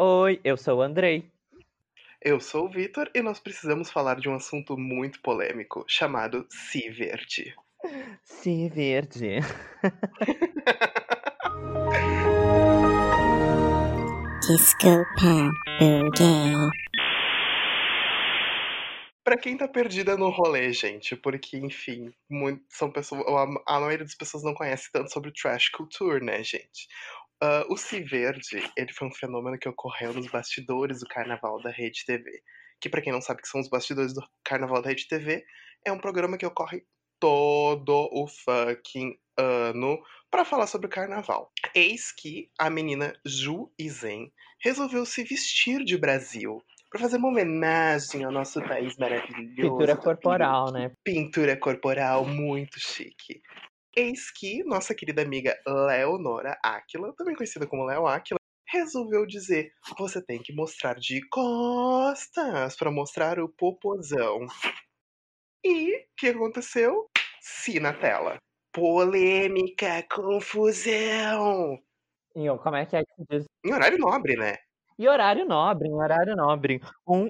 Oi, 0.00 0.40
eu 0.44 0.56
sou 0.56 0.78
o 0.78 0.82
Andrei. 0.82 1.28
Eu 2.22 2.38
sou 2.38 2.66
o 2.66 2.68
Vitor 2.70 3.10
e 3.12 3.20
nós 3.20 3.40
precisamos 3.40 3.90
falar 3.90 4.20
de 4.20 4.28
um 4.28 4.34
assunto 4.36 4.78
muito 4.78 5.20
polêmico 5.20 5.84
chamado 5.88 6.46
Si 6.48 6.88
Verde. 6.88 7.52
Si 8.22 8.68
Verde. 8.68 9.40
Pop 14.80 15.04
Boogie. 15.80 16.54
Pra 19.24 19.36
quem 19.36 19.56
tá 19.56 19.66
perdida 19.66 20.16
no 20.16 20.30
rolê, 20.30 20.72
gente, 20.72 21.16
porque, 21.16 21.56
enfim, 21.56 22.14
muito, 22.30 22.62
são 22.68 22.88
pessoas, 22.88 23.26
a, 23.26 23.74
a 23.76 23.80
maioria 23.80 24.04
das 24.04 24.14
pessoas 24.14 24.44
não 24.44 24.54
conhece 24.54 24.92
tanto 24.92 25.12
sobre 25.12 25.32
trash 25.32 25.68
culture, 25.70 26.24
né, 26.24 26.44
gente? 26.44 26.86
Uh, 27.42 27.72
o 27.72 27.76
Si 27.76 28.00
Verde, 28.00 28.68
ele 28.76 28.92
foi 28.92 29.08
um 29.08 29.14
fenômeno 29.14 29.58
que 29.58 29.68
ocorreu 29.68 30.12
nos 30.12 30.26
bastidores 30.26 31.00
do 31.00 31.06
Carnaval 31.06 31.60
da 31.62 31.70
Rede 31.70 32.04
TV. 32.04 32.42
Que, 32.80 32.88
para 32.88 33.00
quem 33.00 33.12
não 33.12 33.20
sabe 33.20 33.42
que 33.42 33.48
são 33.48 33.60
os 33.60 33.68
bastidores 33.68 34.12
do 34.12 34.20
Carnaval 34.44 34.82
da 34.82 34.88
Rede 34.88 35.06
TV, 35.06 35.44
é 35.84 35.92
um 35.92 35.98
programa 35.98 36.36
que 36.36 36.46
ocorre 36.46 36.84
todo 37.20 38.08
o 38.12 38.26
fucking 38.26 39.16
ano 39.36 40.00
para 40.30 40.44
falar 40.44 40.66
sobre 40.66 40.86
o 40.86 40.90
carnaval. 40.90 41.52
Eis 41.74 42.12
que 42.12 42.50
a 42.58 42.68
menina 42.68 43.14
Ju 43.24 43.72
Izen 43.78 44.32
resolveu 44.60 45.06
se 45.06 45.22
vestir 45.24 45.84
de 45.84 45.96
Brasil 45.96 46.62
para 46.90 47.00
fazer 47.00 47.18
uma 47.18 47.28
homenagem 47.28 48.24
ao 48.24 48.32
nosso 48.32 48.60
país 48.62 48.96
maravilhoso. 48.96 49.54
Pintura 49.56 49.96
corporal, 49.96 50.72
né? 50.72 50.92
Pintura 51.04 51.56
corporal 51.56 52.24
muito 52.24 52.80
chique. 52.80 53.40
Eis 53.98 54.30
que 54.30 54.62
nossa 54.62 54.94
querida 54.94 55.22
amiga 55.22 55.58
Leonora 55.66 56.56
Aquila, 56.62 57.12
também 57.16 57.34
conhecida 57.34 57.66
como 57.66 57.84
Leo 57.84 58.06
Aquila, 58.06 58.38
resolveu 58.68 59.26
dizer: 59.26 59.72
você 59.98 60.24
tem 60.24 60.40
que 60.40 60.54
mostrar 60.54 60.94
de 60.94 61.20
costas 61.28 62.76
para 62.76 62.92
mostrar 62.92 63.40
o 63.40 63.48
popozão. 63.48 64.46
E 65.64 65.96
o 65.96 66.04
que 66.16 66.28
aconteceu? 66.28 67.10
Si 67.40 67.80
na 67.80 67.92
tela. 67.92 68.38
Polêmica, 68.72 70.06
confusão. 70.08 71.76
E 72.36 72.46
como 72.62 72.76
é 72.76 72.86
que 72.86 72.98
é 72.98 73.02
que 73.02 73.24
diz? 73.28 73.46
Em 73.64 73.74
horário 73.74 73.98
nobre, 73.98 74.36
né? 74.36 74.58
E 74.96 75.08
horário 75.08 75.44
nobre, 75.44 75.88
em 75.88 75.94
horário 75.94 76.36
nobre. 76.36 76.80
Um 77.04 77.28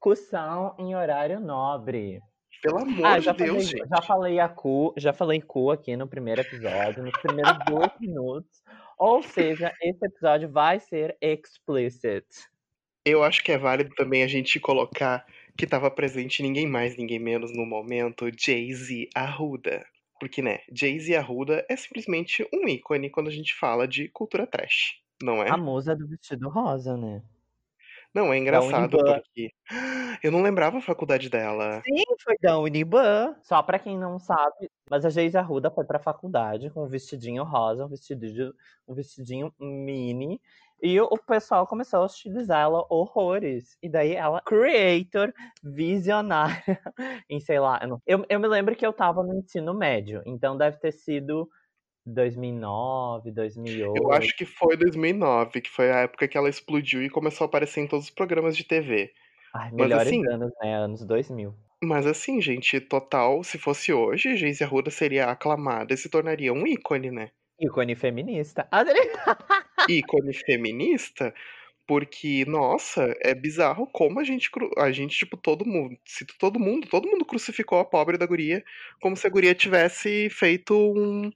cussão 0.00 0.74
em 0.80 0.96
horário 0.96 1.38
nobre. 1.38 2.20
Pelo 2.62 2.78
amor 2.78 3.06
Ah, 3.06 3.18
de 3.18 3.32
Deus, 3.32 3.36
falei, 3.36 3.60
gente. 3.60 3.88
já 3.88 4.02
falei 4.02 4.40
a 4.40 4.48
cu, 4.48 4.94
já 4.96 5.12
falei 5.12 5.40
cu 5.40 5.70
aqui 5.70 5.96
no 5.96 6.08
primeiro 6.08 6.40
episódio, 6.40 7.02
nos 7.04 7.16
primeiros 7.20 7.56
dois 7.66 7.90
minutos. 8.00 8.62
Ou 8.98 9.22
seja, 9.22 9.72
esse 9.80 10.04
episódio 10.04 10.50
vai 10.50 10.80
ser 10.80 11.16
explicit. 11.20 12.26
Eu 13.04 13.22
acho 13.22 13.42
que 13.44 13.52
é 13.52 13.58
válido 13.58 13.94
também 13.94 14.22
a 14.22 14.26
gente 14.26 14.58
colocar 14.58 15.24
que 15.56 15.64
estava 15.64 15.90
presente 15.90 16.42
ninguém 16.42 16.66
mais, 16.66 16.96
ninguém 16.96 17.18
menos 17.18 17.52
no 17.56 17.64
momento, 17.64 18.26
Jay-Z 18.36 19.08
Arruda. 19.14 19.84
Porque, 20.20 20.42
né, 20.42 20.58
Jay-Z 20.72 21.14
Arruda 21.16 21.64
é 21.70 21.76
simplesmente 21.76 22.46
um 22.52 22.68
ícone 22.68 23.08
quando 23.08 23.28
a 23.28 23.32
gente 23.32 23.54
fala 23.54 23.86
de 23.86 24.08
cultura 24.08 24.46
trash, 24.48 24.96
não 25.22 25.42
é? 25.42 25.48
A 25.48 25.56
musa 25.56 25.94
do 25.94 26.06
vestido 26.08 26.48
rosa, 26.48 26.96
né? 26.96 27.22
Não, 28.14 28.32
é 28.32 28.38
engraçado 28.38 28.96
Uniban. 28.96 29.20
porque 29.20 29.50
eu 30.22 30.32
não 30.32 30.42
lembrava 30.42 30.78
a 30.78 30.82
faculdade 30.82 31.28
dela. 31.28 31.82
Sim, 31.84 32.02
foi 32.22 32.36
da 32.40 32.58
Uniban. 32.58 33.36
Só 33.42 33.62
pra 33.62 33.78
quem 33.78 33.98
não 33.98 34.18
sabe, 34.18 34.70
mas 34.90 35.04
a 35.04 35.10
Geise 35.10 35.36
Arruda 35.36 35.70
foi 35.70 35.84
pra 35.84 35.98
faculdade 35.98 36.70
com 36.70 36.84
um 36.84 36.88
vestidinho 36.88 37.44
rosa, 37.44 37.84
um 37.84 37.88
vestidinho, 37.88 38.52
um 38.86 38.94
vestidinho 38.94 39.52
mini. 39.58 40.40
E 40.80 41.00
o 41.00 41.18
pessoal 41.26 41.66
começou 41.66 42.00
a 42.00 42.04
hostilizar 42.04 42.60
ela 42.60 42.86
horrores. 42.88 43.76
E 43.82 43.88
daí 43.88 44.14
ela, 44.14 44.40
creator, 44.42 45.32
visionária, 45.62 46.62
em 47.28 47.40
sei 47.40 47.58
lá. 47.58 47.80
Eu, 48.06 48.24
eu 48.28 48.38
me 48.40 48.46
lembro 48.46 48.76
que 48.76 48.86
eu 48.86 48.92
tava 48.92 49.22
no 49.22 49.34
ensino 49.34 49.74
médio, 49.74 50.22
então 50.24 50.56
deve 50.56 50.78
ter 50.78 50.92
sido 50.92 51.48
2009, 52.08 53.30
2008. 53.30 54.02
Eu 54.02 54.12
acho 54.12 54.36
que 54.36 54.44
foi 54.44 54.76
2009, 54.76 55.60
que 55.60 55.70
foi 55.70 55.90
a 55.90 56.00
época 56.00 56.26
que 56.28 56.36
ela 56.36 56.48
explodiu 56.48 57.02
e 57.02 57.10
começou 57.10 57.44
a 57.44 57.48
aparecer 57.48 57.80
em 57.80 57.86
todos 57.86 58.06
os 58.06 58.10
programas 58.10 58.56
de 58.56 58.64
TV. 58.64 59.12
Ai, 59.54 59.70
mas 59.70 59.74
melhores 59.74 60.06
assim- 60.08 60.26
anos, 60.28 60.50
né? 60.62 60.74
Anos 60.74 61.04
2000. 61.04 61.54
Mas 61.82 62.06
assim, 62.06 62.40
gente, 62.40 62.80
total, 62.80 63.44
se 63.44 63.56
fosse 63.56 63.92
hoje, 63.92 64.36
Geise 64.36 64.64
Arruda 64.64 64.90
seria 64.90 65.26
aclamada 65.26 65.94
e 65.94 65.96
se 65.96 66.08
tornaria 66.08 66.52
um 66.52 66.66
ícone, 66.66 67.10
né? 67.10 67.30
Ícone 67.60 67.94
feminista. 67.94 68.68
Ícone 69.88 70.34
feminista, 70.34 71.32
porque, 71.86 72.44
nossa, 72.46 73.14
é 73.22 73.34
bizarro 73.34 73.86
como 73.86 74.20
a 74.20 74.24
gente, 74.24 74.50
a 74.76 74.90
gente, 74.90 75.16
tipo, 75.16 75.36
todo 75.36 75.64
mundo, 75.64 75.96
se 76.04 76.26
todo 76.38 76.58
mundo, 76.60 76.86
todo 76.88 77.08
mundo 77.08 77.24
crucificou 77.24 77.78
a 77.78 77.84
pobre 77.84 78.18
da 78.18 78.26
guria, 78.26 78.62
como 79.00 79.16
se 79.16 79.26
a 79.26 79.30
guria 79.30 79.54
tivesse 79.54 80.28
feito 80.30 80.74
um- 80.74 81.30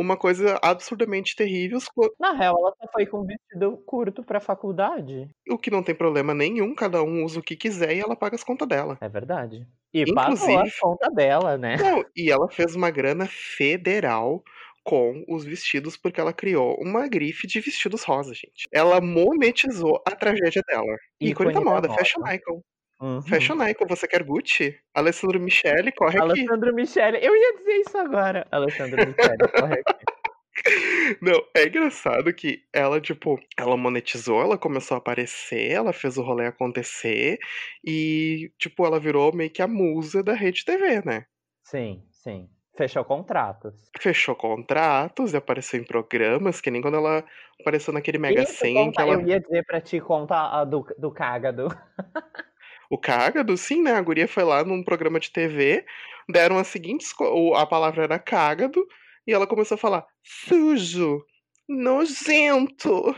uma 0.00 0.16
coisa 0.16 0.58
absurdamente 0.62 1.36
terrível, 1.36 1.78
Na 2.18 2.32
real, 2.32 2.56
ela 2.58 2.74
só 2.80 2.88
foi 2.92 3.06
com 3.06 3.24
vestido 3.24 3.76
curto 3.86 4.22
pra 4.24 4.40
faculdade. 4.40 5.28
o 5.48 5.58
que 5.58 5.70
não 5.70 5.82
tem 5.82 5.94
problema 5.94 6.32
nenhum, 6.34 6.74
cada 6.74 7.02
um 7.02 7.24
usa 7.24 7.38
o 7.38 7.42
que 7.42 7.54
quiser 7.56 7.94
e 7.96 8.00
ela 8.00 8.16
paga 8.16 8.34
as 8.36 8.42
contas 8.44 8.66
dela. 8.66 8.96
É 9.00 9.08
verdade. 9.08 9.66
E 9.92 10.04
pagou 10.14 10.32
a 10.32 10.34
Inclusive- 10.34 10.80
conta 10.80 11.10
dela, 11.10 11.58
né? 11.58 11.76
Não, 11.76 12.04
e 12.16 12.30
ela 12.30 12.48
fez 12.48 12.74
uma 12.74 12.90
grana 12.90 13.26
federal 13.26 14.42
com 14.82 15.22
os 15.28 15.44
vestidos, 15.44 15.96
porque 15.96 16.18
ela 16.20 16.32
criou 16.32 16.74
uma 16.80 17.06
grife 17.06 17.46
de 17.46 17.60
vestidos 17.60 18.02
rosa, 18.02 18.32
gente. 18.32 18.66
Ela 18.72 19.00
monetizou 19.00 20.02
a 20.06 20.12
tragédia 20.12 20.62
dela. 20.66 20.96
Ícone, 21.20 21.50
Ícone 21.50 21.52
da 21.52 21.58
da 21.60 21.64
moda, 21.64 21.88
moda. 21.88 21.98
fashion 21.98 22.26
icon. 22.26 22.62
Uhum. 23.00 23.22
Fashion 23.22 23.56
icon, 23.66 23.86
você 23.86 24.06
quer 24.06 24.22
Gucci? 24.22 24.78
Alessandro 24.94 25.40
Michele, 25.40 25.90
corre 25.92 26.18
aqui. 26.18 26.40
Alessandro 26.40 26.74
Michele. 26.74 27.18
Eu 27.22 27.34
ia 27.34 27.56
dizer 27.56 27.76
isso 27.76 27.96
agora. 27.96 28.46
Alessandro 28.50 28.96
Michele, 29.06 29.38
corre 29.58 29.74
aqui. 29.86 30.04
Não, 31.22 31.42
é 31.56 31.66
engraçado 31.66 32.32
que 32.34 32.62
ela, 32.72 33.00
tipo, 33.00 33.40
ela 33.56 33.76
monetizou, 33.78 34.42
ela 34.42 34.58
começou 34.58 34.96
a 34.96 34.98
aparecer, 34.98 35.70
ela 35.70 35.92
fez 35.92 36.18
o 36.18 36.22
rolê 36.22 36.46
acontecer 36.46 37.38
e, 37.82 38.52
tipo, 38.58 38.84
ela 38.84 39.00
virou 39.00 39.34
meio 39.34 39.48
que 39.50 39.62
a 39.62 39.66
musa 39.66 40.22
da 40.22 40.34
rede 40.34 40.62
TV, 40.64 41.02
né? 41.04 41.24
Sim, 41.62 42.02
sim. 42.10 42.48
Fechou 42.76 43.04
contratos. 43.04 43.90
Fechou 43.98 44.34
contratos 44.36 45.32
e 45.32 45.36
apareceu 45.36 45.80
em 45.80 45.84
programas, 45.84 46.60
que 46.60 46.70
nem 46.70 46.82
quando 46.82 46.96
ela 46.98 47.24
apareceu 47.60 47.92
naquele 47.94 48.18
Mega 48.18 48.42
Isso, 48.42 48.54
100 48.56 48.74
conta- 48.74 48.96
que 48.96 49.02
ela 49.10 49.14
Eu 49.22 49.26
ia 49.26 49.40
dizer 49.40 49.64
pra 49.64 49.80
ti 49.80 50.00
conta 50.00 50.34
a 50.60 50.64
do, 50.64 50.86
do 50.98 51.10
cágado. 51.10 51.68
O 52.90 52.98
cágado, 52.98 53.56
sim, 53.56 53.82
né? 53.82 53.92
A 53.92 54.02
guria 54.02 54.26
foi 54.28 54.42
lá 54.44 54.64
num 54.64 54.82
programa 54.82 55.20
de 55.20 55.30
TV, 55.30 55.84
deram 56.28 56.58
as 56.58 56.66
seguintes. 56.66 57.12
co- 57.12 57.24
o- 57.32 57.54
A 57.54 57.66
palavra 57.66 58.02
era 58.04 58.18
cágado, 58.18 58.84
e 59.26 59.32
ela 59.32 59.46
começou 59.46 59.76
a 59.76 59.78
falar: 59.78 60.04
sujo, 60.24 61.24
nojento, 61.68 63.14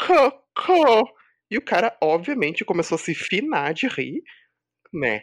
cocô. 0.00 1.08
E 1.50 1.58
o 1.58 1.62
cara, 1.62 1.96
obviamente, 2.02 2.64
começou 2.64 2.96
a 2.96 2.98
se 2.98 3.14
finar 3.14 3.74
de 3.74 3.86
rir, 3.86 4.22
né? 4.92 5.22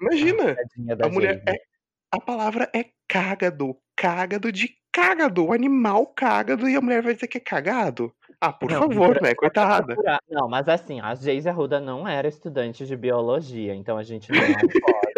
Imagina, 0.00 0.56
da 0.96 1.06
a 1.06 1.08
mulher 1.08 1.42
é. 1.48 1.54
A 2.12 2.20
palavra 2.20 2.70
é 2.74 2.86
cágado, 3.08 3.76
cágado 3.96 4.52
de 4.52 4.76
cágado, 4.92 5.46
o 5.46 5.52
animal 5.52 6.06
cágado, 6.08 6.68
e 6.68 6.76
a 6.76 6.80
mulher 6.80 7.02
vai 7.02 7.14
dizer 7.14 7.28
que 7.28 7.38
é 7.38 7.40
cagado? 7.40 8.14
Ah, 8.40 8.52
por 8.52 8.70
Não, 8.70 8.80
favor, 8.80 9.20
né? 9.22 9.34
Coitada. 9.34 9.96
Não, 10.28 10.48
mas 10.48 10.68
assim, 10.68 11.00
a 11.00 11.14
Geise 11.14 11.48
Arruda 11.48 11.80
não 11.80 12.06
era 12.06 12.28
estudante 12.28 12.86
de 12.86 12.96
biologia, 12.96 13.74
então 13.74 13.96
a 13.96 14.02
gente 14.02 14.30
não 14.30 14.38
pode 14.80 15.14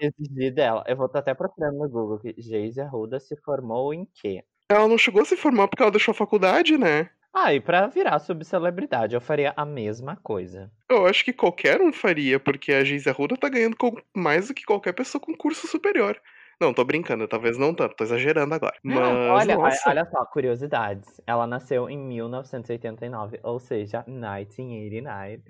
exigir 0.00 0.52
dela. 0.54 0.84
Eu 0.86 0.96
vou 0.96 1.06
estar 1.06 1.20
até 1.20 1.34
procurando 1.34 1.78
no 1.78 1.88
Google 1.88 2.18
que 2.18 2.34
Geise 2.38 2.80
Arruda 2.80 3.18
se 3.20 3.36
formou 3.36 3.92
em 3.94 4.06
quê? 4.20 4.42
Ela 4.68 4.88
não 4.88 4.98
chegou 4.98 5.22
a 5.22 5.24
se 5.24 5.36
formar 5.36 5.68
porque 5.68 5.82
ela 5.82 5.92
deixou 5.92 6.12
a 6.12 6.16
faculdade, 6.16 6.76
né? 6.76 7.08
Ah, 7.32 7.52
e 7.52 7.60
pra 7.60 7.86
virar 7.86 8.18
subcelebridade, 8.18 9.14
eu 9.14 9.20
faria 9.20 9.52
a 9.56 9.64
mesma 9.64 10.16
coisa. 10.16 10.70
Eu 10.90 11.06
acho 11.06 11.22
que 11.24 11.32
qualquer 11.34 11.80
um 11.82 11.92
faria, 11.92 12.40
porque 12.40 12.72
a 12.72 12.82
Geise 12.82 13.08
Arruda 13.10 13.36
tá 13.36 13.48
ganhando 13.48 13.76
com- 13.76 13.96
mais 14.16 14.48
do 14.48 14.54
que 14.54 14.64
qualquer 14.64 14.92
pessoa 14.94 15.20
com 15.20 15.36
curso 15.36 15.66
superior. 15.68 16.18
Não, 16.60 16.72
tô 16.72 16.84
brincando, 16.84 17.28
talvez 17.28 17.58
não 17.58 17.74
tanto, 17.74 17.96
tô 17.96 18.04
exagerando 18.04 18.54
agora. 18.54 18.74
Mas, 18.82 18.98
olha, 18.98 19.56
nossa, 19.56 19.90
olha 19.90 20.04
só, 20.06 20.24
curiosidades. 20.24 21.20
Ela 21.26 21.46
nasceu 21.46 21.88
em 21.90 21.98
1989, 21.98 23.38
ou 23.42 23.58
seja, 23.58 24.02
1989. 24.06 25.42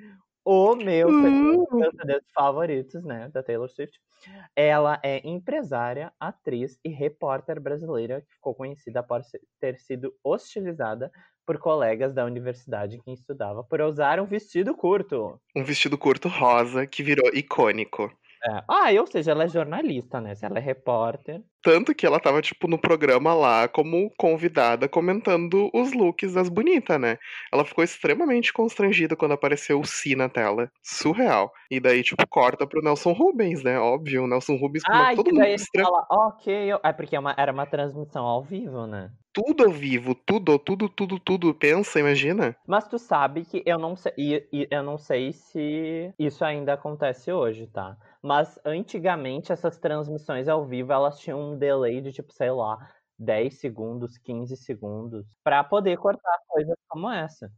O 0.44 0.76
meu 0.76 1.08
Uh. 1.08 1.12
um 1.12 1.64
dos 1.64 1.72
meus 1.72 1.94
CDs 1.96 2.22
favoritos, 2.34 3.04
né, 3.04 3.28
da 3.32 3.42
Taylor 3.42 3.68
Swift. 3.68 3.98
Ela 4.54 4.98
é 5.02 5.20
empresária, 5.28 6.12
atriz 6.18 6.78
e 6.84 6.88
repórter 6.88 7.60
brasileira 7.60 8.20
que 8.20 8.32
ficou 8.34 8.54
conhecida 8.54 9.02
por 9.02 9.20
ter 9.60 9.78
sido 9.78 10.12
hostilizada 10.24 11.10
por 11.44 11.58
colegas 11.58 12.12
da 12.12 12.24
universidade 12.24 12.96
em 12.96 13.00
que 13.00 13.12
estudava 13.12 13.62
por 13.62 13.80
usar 13.80 14.18
um 14.20 14.26
vestido 14.26 14.74
curto. 14.74 15.40
um 15.54 15.62
vestido 15.62 15.96
curto 15.96 16.28
rosa 16.28 16.86
que 16.86 17.02
virou 17.02 17.28
icônico. 17.32 18.10
É. 18.48 18.62
Ah, 18.68 18.92
ou 19.00 19.06
seja, 19.06 19.32
ela 19.32 19.44
é 19.44 19.48
jornalista, 19.48 20.20
né? 20.20 20.34
Se 20.34 20.44
ela 20.46 20.58
é 20.58 20.60
repórter. 20.60 21.42
Tanto 21.66 21.92
que 21.92 22.06
ela 22.06 22.20
tava, 22.20 22.40
tipo, 22.40 22.68
no 22.68 22.78
programa 22.78 23.34
lá 23.34 23.66
como 23.66 24.08
convidada, 24.16 24.88
comentando 24.88 25.68
os 25.74 25.92
looks 25.92 26.34
das 26.34 26.48
bonitas, 26.48 27.00
né? 27.00 27.18
Ela 27.52 27.64
ficou 27.64 27.82
extremamente 27.82 28.52
constrangida 28.52 29.16
quando 29.16 29.32
apareceu 29.32 29.80
o 29.80 29.84
Si 29.84 30.14
na 30.14 30.28
tela. 30.28 30.70
Surreal. 30.80 31.52
E 31.68 31.80
daí, 31.80 32.04
tipo, 32.04 32.24
corta 32.28 32.68
pro 32.68 32.80
Nelson 32.80 33.10
Rubens, 33.10 33.64
né? 33.64 33.80
Óbvio, 33.80 34.22
o 34.22 34.26
Nelson 34.28 34.54
Rubens 34.54 34.84
com 34.84 34.92
todo 35.16 35.24
daí 35.24 35.34
mundo 35.34 35.42
ele 35.42 35.54
estra... 35.54 35.82
fala, 35.82 36.06
ok, 36.08 36.54
eu... 36.54 36.78
é 36.84 36.92
porque 36.92 37.16
é 37.16 37.18
uma- 37.18 37.34
era 37.36 37.50
uma 37.50 37.66
transmissão 37.66 38.24
ao 38.24 38.44
vivo, 38.44 38.86
né? 38.86 39.10
Tudo 39.32 39.64
ao 39.64 39.70
vivo, 39.70 40.14
tudo, 40.14 40.58
tudo, 40.58 40.88
tudo, 40.88 41.18
tudo. 41.18 41.52
Pensa, 41.52 42.00
imagina. 42.00 42.56
Mas 42.66 42.88
tu 42.88 42.98
sabe 42.98 43.44
que 43.44 43.62
eu 43.66 43.78
não 43.78 43.94
sei, 43.94 44.12
e- 44.16 44.46
e 44.50 44.68
eu 44.70 44.82
não 44.82 44.96
sei 44.96 45.32
se 45.32 46.10
isso 46.18 46.42
ainda 46.42 46.72
acontece 46.72 47.30
hoje, 47.30 47.66
tá? 47.66 47.98
Mas 48.22 48.58
antigamente 48.64 49.52
essas 49.52 49.76
transmissões 49.78 50.48
ao 50.48 50.64
vivo, 50.64 50.92
elas 50.92 51.18
tinham 51.18 51.52
um 51.52 51.55
delay 51.56 52.00
de 52.00 52.12
tipo, 52.12 52.32
sei 52.32 52.50
lá, 52.50 52.76
10 53.18 53.58
segundos, 53.60 54.18
15 54.18 54.56
segundos, 54.56 55.24
pra 55.42 55.64
poder 55.64 55.96
cortar 55.98 56.38
coisas 56.48 56.76
como 56.88 57.10
essa. 57.10 57.50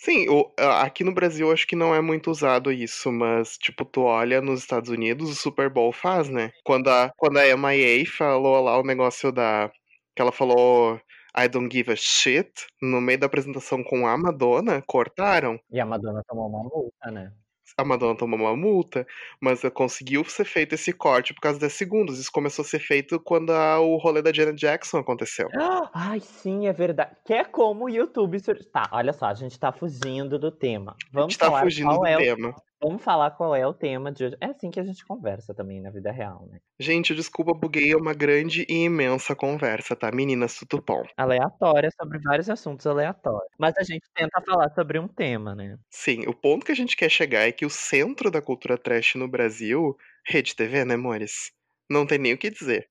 Sim, 0.00 0.28
o- 0.28 0.52
aqui 0.80 1.02
no 1.02 1.12
Brasil 1.12 1.50
acho 1.50 1.66
que 1.66 1.74
não 1.74 1.92
é 1.92 2.00
muito 2.00 2.30
usado 2.30 2.70
isso, 2.70 3.10
mas, 3.10 3.56
tipo, 3.58 3.84
tu 3.84 4.02
olha 4.02 4.40
nos 4.40 4.60
Estados 4.60 4.90
Unidos, 4.90 5.28
o 5.28 5.34
Super 5.34 5.68
Bowl 5.68 5.90
faz, 5.92 6.28
né? 6.28 6.52
Quando 6.64 6.88
a, 6.88 7.10
quando 7.16 7.38
a 7.38 7.46
MIA 7.48 8.04
falou 8.06 8.62
lá 8.62 8.78
o 8.78 8.84
negócio 8.84 9.32
da. 9.32 9.68
que 10.14 10.22
ela 10.22 10.30
falou 10.30 11.00
I 11.36 11.48
don't 11.48 11.68
give 11.74 11.90
a 11.90 11.96
shit, 11.96 12.50
no 12.80 13.00
meio 13.00 13.18
da 13.18 13.26
apresentação 13.26 13.82
com 13.82 14.06
a 14.06 14.16
Madonna, 14.16 14.82
cortaram. 14.86 15.58
E 15.70 15.80
a 15.80 15.86
Madonna 15.86 16.22
tomou 16.28 16.48
uma 16.48 16.62
multa, 16.62 17.10
né? 17.10 17.32
A 17.76 17.84
Madonna 17.84 18.16
tomou 18.16 18.38
uma 18.38 18.56
multa, 18.56 19.06
mas 19.40 19.60
conseguiu 19.74 20.24
ser 20.24 20.44
feito 20.44 20.74
esse 20.74 20.92
corte 20.92 21.32
por 21.34 21.40
causa 21.40 21.58
de 21.58 21.62
10 21.62 21.72
segundos. 21.72 22.18
Isso 22.18 22.30
começou 22.32 22.64
a 22.64 22.66
ser 22.68 22.78
feito 22.80 23.20
quando 23.20 23.50
a- 23.50 23.80
o 23.80 23.96
rolê 23.96 24.22
da 24.22 24.32
Janet 24.32 24.58
Jackson 24.58 24.98
aconteceu. 24.98 25.48
Ai, 25.92 26.20
sim, 26.20 26.66
é 26.66 26.72
verdade. 26.72 27.10
Que 27.24 27.34
é 27.34 27.44
como 27.44 27.84
o 27.84 27.88
YouTube 27.88 28.38
surgiu. 28.40 28.64
Tá, 28.70 28.88
olha 28.92 29.12
só, 29.12 29.26
a 29.26 29.34
gente 29.34 29.58
tá 29.58 29.72
fugindo 29.72 30.38
do 30.38 30.50
tema. 30.50 30.92
A 30.92 31.04
Vamos 31.12 31.32
gente 31.34 31.38
tá 31.40 31.60
fugindo 31.60 31.96
do 31.98 32.06
é 32.06 32.34
o... 32.34 32.54
Vamos 32.80 33.02
falar 33.02 33.32
qual 33.32 33.56
é 33.56 33.66
o 33.66 33.74
tema 33.74 34.12
de 34.12 34.24
hoje. 34.24 34.36
É 34.40 34.46
assim 34.46 34.70
que 34.70 34.78
a 34.78 34.84
gente 34.84 35.04
conversa 35.04 35.52
também 35.52 35.80
na 35.80 35.90
vida 35.90 36.12
real, 36.12 36.46
né? 36.46 36.60
Gente, 36.78 37.12
desculpa, 37.12 37.52
buguei, 37.52 37.92
é 37.92 37.96
uma 37.96 38.14
grande 38.14 38.64
e 38.68 38.84
imensa 38.84 39.34
conversa, 39.34 39.96
tá? 39.96 40.12
Meninas, 40.12 40.58
tudo 40.68 40.82
bom. 40.86 41.02
Aleatória 41.16 41.90
sobre 42.00 42.20
vários 42.20 42.48
assuntos 42.48 42.86
aleatórios. 42.86 43.50
Mas 43.58 43.76
a 43.76 43.82
gente 43.82 44.06
tenta 44.14 44.40
falar 44.46 44.70
sobre 44.70 44.98
um 44.98 45.08
tema, 45.08 45.56
né? 45.56 45.76
Sim, 45.90 46.26
o 46.28 46.34
ponto 46.34 46.64
que 46.64 46.70
a 46.70 46.76
gente 46.76 46.96
quer 46.96 47.10
chegar 47.10 47.48
é 47.48 47.52
que 47.52 47.66
o 47.66 47.70
centro 47.70 48.30
da 48.30 48.40
cultura 48.40 48.78
trash 48.78 49.16
no 49.16 49.26
Brasil, 49.26 49.96
Rede 50.24 50.54
TV, 50.54 50.84
né, 50.84 50.94
amores? 50.94 51.50
Não 51.90 52.06
tem 52.06 52.18
nem 52.18 52.34
o 52.34 52.38
que 52.38 52.48
dizer. 52.50 52.88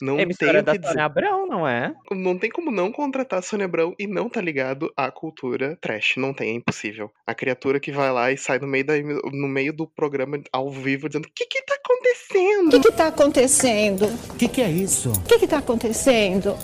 Não 0.00 0.16
tem 0.16 0.22
Emissora 0.24 0.60
o 0.60 0.62
da. 0.62 0.72
Sônia 0.74 1.04
Abrão, 1.04 1.46
não 1.46 1.66
é? 1.66 1.94
Não 2.12 2.38
tem 2.38 2.50
como 2.50 2.70
não 2.70 2.92
contratar 2.92 3.40
a 3.40 3.42
Sônia 3.42 3.66
Abrão 3.66 3.94
e 3.98 4.06
não 4.06 4.28
tá 4.28 4.40
ligado 4.40 4.92
à 4.96 5.10
cultura 5.10 5.76
trash. 5.80 6.14
Não 6.16 6.32
tem, 6.32 6.50
é 6.50 6.54
impossível. 6.54 7.10
A 7.26 7.34
criatura 7.34 7.80
que 7.80 7.90
vai 7.90 8.12
lá 8.12 8.30
e 8.30 8.38
sai 8.38 8.58
no 8.58 8.66
meio, 8.66 8.84
da, 8.84 8.94
no 9.32 9.48
meio 9.48 9.72
do 9.72 9.86
programa 9.86 10.40
ao 10.52 10.70
vivo 10.70 11.08
dizendo: 11.08 11.26
O 11.26 11.32
que 11.34 11.46
que 11.46 11.62
tá 11.62 11.74
O 11.74 11.78
acontecendo? 11.78 12.70
que 12.70 12.80
que 12.80 12.92
tá 12.92 13.06
acontecendo? 13.08 14.04
O 14.30 14.34
que, 14.36 14.48
que 14.48 14.62
é 14.62 14.70
isso? 14.70 15.10
O 15.12 15.22
que 15.22 15.38
que 15.38 15.46
tá 15.46 15.58
acontecendo? 15.58 16.54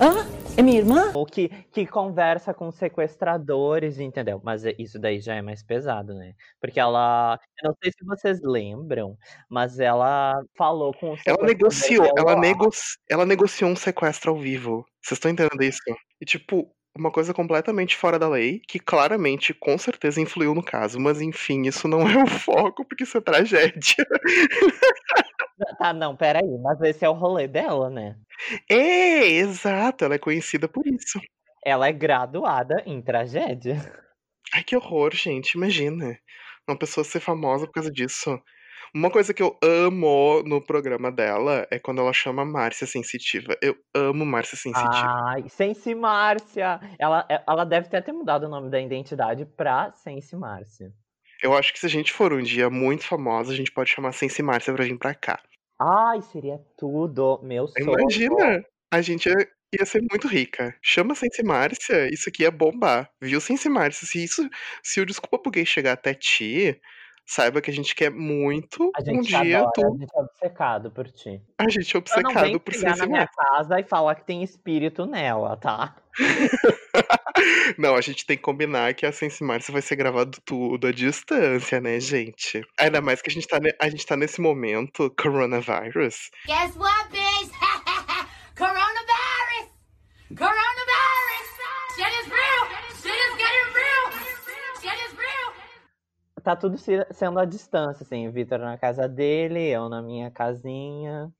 Hã? 0.00 0.26
É 0.54 0.60
minha 0.62 0.78
irmã? 0.78 1.10
Ou 1.14 1.24
que, 1.24 1.48
que 1.72 1.86
conversa 1.86 2.52
com 2.52 2.70
sequestradores, 2.70 3.98
entendeu? 3.98 4.40
Mas 4.44 4.66
é- 4.66 4.74
isso 4.78 4.98
daí 4.98 5.18
já 5.18 5.34
é 5.34 5.40
mais 5.40 5.62
pesado, 5.62 6.14
né? 6.14 6.34
Porque 6.60 6.78
ela. 6.78 7.38
Eu 7.62 7.68
não 7.70 7.76
sei 7.82 7.90
se 7.90 8.04
vocês 8.04 8.40
lembram, 8.42 9.16
mas 9.48 9.80
ela 9.80 10.42
falou 10.56 10.92
com 10.92 11.14
o 11.14 11.16
Ela 11.26 11.42
negociou, 11.46 12.12
ela, 12.18 12.36
nego, 12.36 12.68
ela 13.08 13.24
negociou 13.24 13.70
um 13.70 13.76
sequestro 13.76 14.30
ao 14.30 14.38
vivo. 14.38 14.84
Vocês 15.02 15.16
estão 15.16 15.30
entendendo 15.30 15.62
isso? 15.62 15.80
E, 16.20 16.26
tipo, 16.26 16.70
uma 16.96 17.10
coisa 17.10 17.32
completamente 17.32 17.96
fora 17.96 18.18
da 18.18 18.28
lei, 18.28 18.60
que 18.68 18.78
claramente, 18.78 19.54
com 19.54 19.78
certeza, 19.78 20.20
influiu 20.20 20.54
no 20.54 20.62
caso. 20.62 21.00
Mas, 21.00 21.20
enfim, 21.20 21.62
isso 21.62 21.88
não 21.88 22.00
é 22.06 22.22
o 22.22 22.26
foco, 22.26 22.84
porque 22.84 23.04
isso 23.04 23.16
é 23.16 23.20
tragédia. 23.20 24.06
Tá, 25.78 25.92
não, 25.92 26.16
peraí, 26.16 26.58
mas 26.62 26.80
esse 26.82 27.04
é 27.04 27.08
o 27.08 27.12
rolê 27.12 27.46
dela, 27.46 27.90
né? 27.90 28.16
É, 28.68 29.26
exato, 29.26 30.04
ela 30.04 30.14
é 30.14 30.18
conhecida 30.18 30.68
por 30.68 30.86
isso. 30.86 31.20
Ela 31.64 31.88
é 31.88 31.92
graduada 31.92 32.82
em 32.86 33.00
tragédia. 33.00 33.76
Ai, 34.54 34.64
que 34.64 34.76
horror, 34.76 35.14
gente, 35.14 35.52
imagina. 35.52 36.18
Uma 36.68 36.78
pessoa 36.78 37.04
ser 37.04 37.20
famosa 37.20 37.66
por 37.66 37.72
causa 37.72 37.90
disso. 37.90 38.40
Uma 38.94 39.10
coisa 39.10 39.32
que 39.32 39.42
eu 39.42 39.56
amo 39.62 40.42
no 40.42 40.60
programa 40.60 41.10
dela 41.10 41.66
é 41.70 41.78
quando 41.78 42.02
ela 42.02 42.12
chama 42.12 42.44
Márcia 42.44 42.86
Sensitiva. 42.86 43.56
Eu 43.62 43.74
amo 43.94 44.26
Márcia 44.26 44.58
Sensitiva. 44.58 45.06
Ai, 45.28 45.48
Sense 45.48 45.94
Márcia! 45.94 46.78
Ela, 46.98 47.26
é, 47.30 47.42
ela 47.48 47.64
deve 47.64 47.88
ter 47.88 47.96
até 47.96 48.12
mudado 48.12 48.44
o 48.44 48.50
nome 48.50 48.68
da 48.68 48.78
identidade 48.78 49.46
pra 49.46 49.92
Sense 49.92 50.36
Márcia. 50.36 50.92
Eu 51.42 51.54
acho 51.56 51.72
que 51.72 51.78
se 51.78 51.86
a 51.86 51.88
gente 51.88 52.12
for 52.12 52.34
um 52.34 52.42
dia 52.42 52.68
muito 52.68 53.04
famosa, 53.04 53.52
a 53.52 53.56
gente 53.56 53.72
pode 53.72 53.88
chamar 53.88 54.12
Sense 54.12 54.42
Márcia 54.42 54.74
pra 54.74 54.84
vir 54.84 54.98
pra 54.98 55.14
cá. 55.14 55.40
Ai, 55.84 56.22
seria 56.22 56.60
tudo, 56.78 57.40
meu 57.42 57.66
sonho. 57.66 57.98
Imagina! 57.98 58.64
A 58.92 59.02
gente 59.02 59.28
ia, 59.28 59.34
ia 59.80 59.84
ser 59.84 60.00
muito 60.08 60.28
rica. 60.28 60.76
Chama 60.80 61.14
Sense 61.14 61.42
Márcia, 61.42 62.08
isso 62.12 62.28
aqui 62.28 62.44
ia 62.44 62.52
bombar. 62.52 63.10
Viu, 63.20 63.40
Sense 63.40 63.68
Márcia? 63.68 64.06
Se 64.06 64.22
isso, 64.22 64.48
se 64.82 65.00
o 65.00 65.06
Desculpa 65.06 65.40
por 65.40 65.50
Gay 65.50 65.66
chegar 65.66 65.92
até 65.94 66.14
ti, 66.14 66.80
saiba 67.26 67.60
que 67.60 67.70
a 67.70 67.74
gente 67.74 67.94
quer 67.94 68.10
muito 68.10 68.90
A 68.96 69.00
um 69.00 69.04
gente 69.04 69.28
dia 69.28 69.58
adora, 69.58 69.70
tu. 69.74 69.86
a 69.86 69.90
gente 69.98 70.10
é 70.16 70.20
obcecado 70.20 70.90
por 70.90 71.08
ti. 71.10 71.40
A 71.58 71.68
gente 71.68 71.96
é 71.96 72.02
Só 72.06 72.20
não 72.20 72.30
vem 72.34 72.56
obcecado 72.56 72.60
por 72.60 72.74
chegar 72.74 72.88
Sense 72.90 73.00
na 73.00 73.06
minha 73.06 73.26
casa 73.28 73.80
e 73.80 73.84
falar 73.84 74.14
que 74.16 74.24
tem 74.26 74.42
espírito 74.42 75.06
nela, 75.06 75.56
tá? 75.56 75.96
Não, 77.78 77.94
a 77.96 78.00
gente 78.02 78.26
tem 78.26 78.36
que 78.36 78.42
combinar 78.42 78.92
que 78.94 79.06
a 79.06 79.12
Sense 79.12 79.42
Márcia 79.42 79.72
vai 79.72 79.80
ser 79.82 79.96
gravado 79.96 80.38
tudo 80.44 80.86
à 80.86 80.92
distância, 80.92 81.80
né, 81.80 81.98
gente? 81.98 82.60
Ainda 82.78 83.00
mais 83.00 83.22
que 83.22 83.30
a 83.30 83.32
gente 83.32 83.46
tá, 83.48 83.58
ne- 83.58 83.74
a 83.80 83.88
gente 83.88 84.04
tá 84.06 84.14
nesse 84.16 84.40
momento, 84.40 85.10
coronavírus. 85.18 86.30
Guess 86.46 86.76
what, 86.76 87.08
bitch? 87.10 87.50
Coronavirus! 88.56 89.72
Coronavirus! 90.36 90.61
Tá 96.42 96.56
tudo 96.56 96.76
se- 96.78 97.06
sendo 97.12 97.38
à 97.38 97.44
distância, 97.44 98.04
assim. 98.04 98.30
Vitor 98.30 98.58
na 98.58 98.76
casa 98.78 99.08
dele, 99.08 99.68
eu 99.68 99.88
na 99.88 100.02
minha 100.02 100.30
casinha. 100.30 101.30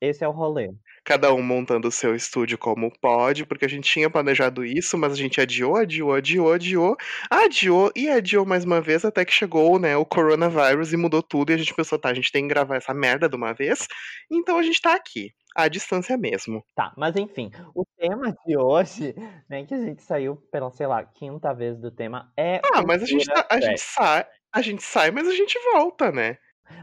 Esse 0.00 0.24
é 0.24 0.28
o 0.28 0.32
rolê. 0.32 0.70
Cada 1.04 1.32
um 1.32 1.42
montando 1.42 1.88
o 1.88 1.92
seu 1.92 2.14
estúdio 2.14 2.58
como 2.58 2.92
pode, 3.00 3.44
porque 3.46 3.64
a 3.64 3.68
gente 3.68 3.88
tinha 3.90 4.10
planejado 4.10 4.64
isso, 4.64 4.96
mas 4.98 5.12
a 5.12 5.16
gente 5.16 5.40
adiou, 5.40 5.76
adiou, 5.76 6.12
adiou, 6.12 6.52
adiou, 6.52 6.96
adiou 7.30 7.92
e 7.94 8.08
adiou 8.08 8.44
mais 8.44 8.64
uma 8.64 8.80
vez 8.80 9.04
até 9.04 9.24
que 9.24 9.32
chegou, 9.32 9.78
né, 9.78 9.96
o 9.96 10.04
coronavírus 10.04 10.92
e 10.92 10.96
mudou 10.96 11.22
tudo 11.22 11.50
e 11.50 11.54
a 11.54 11.56
gente 11.58 11.74
pensou, 11.74 11.98
tá, 11.98 12.08
a 12.10 12.14
gente 12.14 12.30
tem 12.32 12.42
que 12.42 12.48
gravar 12.48 12.76
essa 12.76 12.94
merda 12.94 13.28
de 13.28 13.36
uma 13.36 13.52
vez, 13.52 13.86
então 14.30 14.58
a 14.58 14.62
gente 14.62 14.80
tá 14.80 14.94
aqui, 14.94 15.30
à 15.56 15.68
distância 15.68 16.16
mesmo. 16.16 16.62
Tá, 16.74 16.92
mas 16.96 17.16
enfim, 17.16 17.50
o 17.74 17.84
tema 17.96 18.34
de 18.46 18.56
hoje, 18.56 19.14
né, 19.48 19.64
que 19.64 19.74
a 19.74 19.80
gente 19.80 20.02
saiu 20.02 20.36
pela, 20.50 20.70
sei 20.70 20.86
lá, 20.86 21.04
quinta 21.04 21.52
vez 21.54 21.78
do 21.78 21.90
tema, 21.90 22.32
é. 22.36 22.60
Ah, 22.74 22.82
mas 22.86 23.02
a 23.02 23.06
gente, 23.06 23.26
tá- 23.26 23.46
a 23.50 23.60
gente 23.60 23.80
sai, 23.80 24.26
a 24.52 24.62
gente 24.62 24.82
sai, 24.82 25.10
mas 25.10 25.26
a 25.28 25.34
gente 25.34 25.58
volta, 25.72 26.10
né? 26.10 26.38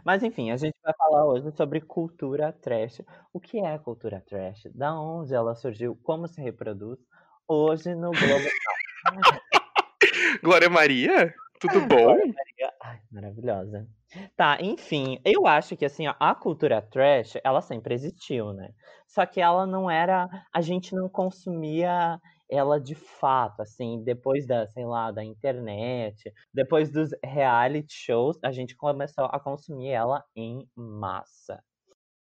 Mas 0.05 0.21
enfim, 0.23 0.51
a 0.51 0.57
gente 0.57 0.75
vai 0.83 0.93
falar 0.95 1.25
hoje 1.25 1.51
sobre 1.55 1.81
cultura 1.81 2.51
trash. 2.51 3.01
O 3.33 3.39
que 3.39 3.59
é 3.59 3.77
cultura 3.79 4.21
trash? 4.27 4.63
Da 4.75 4.93
onde 4.99 5.33
ela 5.33 5.55
surgiu? 5.55 5.95
Como 6.03 6.27
se 6.27 6.41
reproduz? 6.41 6.99
Hoje 7.47 7.95
no 7.95 8.11
Globo. 8.11 8.45
Glória 10.43 10.69
Maria, 10.69 11.33
tudo 11.59 11.81
bom? 11.87 12.03
Glória 12.03 12.25
Maria. 12.27 12.73
Ai, 12.81 12.99
maravilhosa. 13.11 13.87
Tá, 14.35 14.57
enfim, 14.61 15.19
eu 15.23 15.45
acho 15.45 15.77
que 15.77 15.85
assim, 15.85 16.05
a 16.07 16.33
cultura 16.35 16.81
trash, 16.81 17.33
ela 17.43 17.61
sempre 17.61 17.93
existiu, 17.93 18.53
né? 18.53 18.73
Só 19.07 19.23
que 19.25 19.39
ela 19.39 19.67
não 19.67 19.89
era, 19.89 20.27
a 20.53 20.61
gente 20.61 20.95
não 20.95 21.07
consumia 21.09 22.19
ela 22.49 22.79
de 22.79 22.95
fato, 22.95 23.61
assim, 23.61 24.03
depois 24.03 24.47
da, 24.47 24.65
sei 24.67 24.83
lá, 24.85 25.11
da 25.11 25.23
internet, 25.23 26.31
depois 26.53 26.91
dos 26.91 27.11
reality 27.23 27.93
shows, 27.93 28.39
a 28.43 28.51
gente 28.51 28.75
começou 28.75 29.25
a 29.25 29.39
consumir 29.39 29.89
ela 29.89 30.23
em 30.35 30.67
massa. 30.75 31.61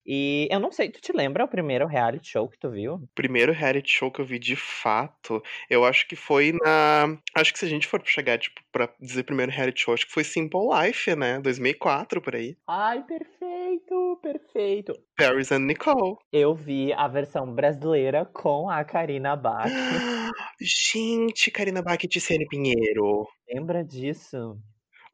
E 0.07 0.49
eu 0.51 0.61
não 0.61 0.71
sei, 0.71 0.91
tu 0.91 1.01
te 1.01 1.13
lembra 1.13 1.45
o 1.45 1.49
primeiro 1.49 1.87
reality 1.87 2.29
show 2.29 2.49
que 2.49 2.59
tu 2.59 2.71
viu? 2.71 3.09
primeiro 3.15 3.53
reality 3.53 3.91
show 3.91 4.11
que 4.11 4.21
eu 4.21 4.25
vi 4.25 4.39
de 4.39 4.57
fato, 4.57 5.43
eu 5.71 5.85
acho 5.85 6.07
que 6.07 6.17
foi 6.17 6.53
na. 6.53 7.17
Acho 7.35 7.53
que 7.53 7.59
se 7.59 7.65
a 7.65 7.69
gente 7.69 7.87
for 7.87 8.03
chegar, 8.05 8.39
tipo, 8.39 8.61
pra 8.71 8.89
dizer 9.01 9.23
primeiro 9.25 9.51
reality 9.53 9.81
show, 9.83 9.95
acho 9.95 10.07
que 10.07 10.13
foi 10.13 10.25
Simple 10.25 10.61
Life, 10.69 11.15
né? 11.17 11.41
2004 11.41 12.21
por 12.21 12.35
aí. 12.35 12.57
Ai, 12.67 13.03
perfeito, 13.05 14.19
perfeito. 14.23 14.93
Paris 15.17 15.53
and 15.53 15.61
Nicole. 15.61 16.17
Eu 16.33 16.55
vi 16.55 16.93
a 16.93 17.09
versão 17.09 17.53
brasileira 17.55 18.25
com 18.27 18.69
a 18.69 18.85
Karina 18.85 19.37
Bach. 19.37 19.71
Gente, 20.61 21.51
Karina 21.51 21.83
Bach 21.83 22.03
e 22.03 22.09
Tiziane 22.09 22.47
Pinheiro. 22.47 23.27
Lembra 23.49 23.85
disso? 23.85 24.59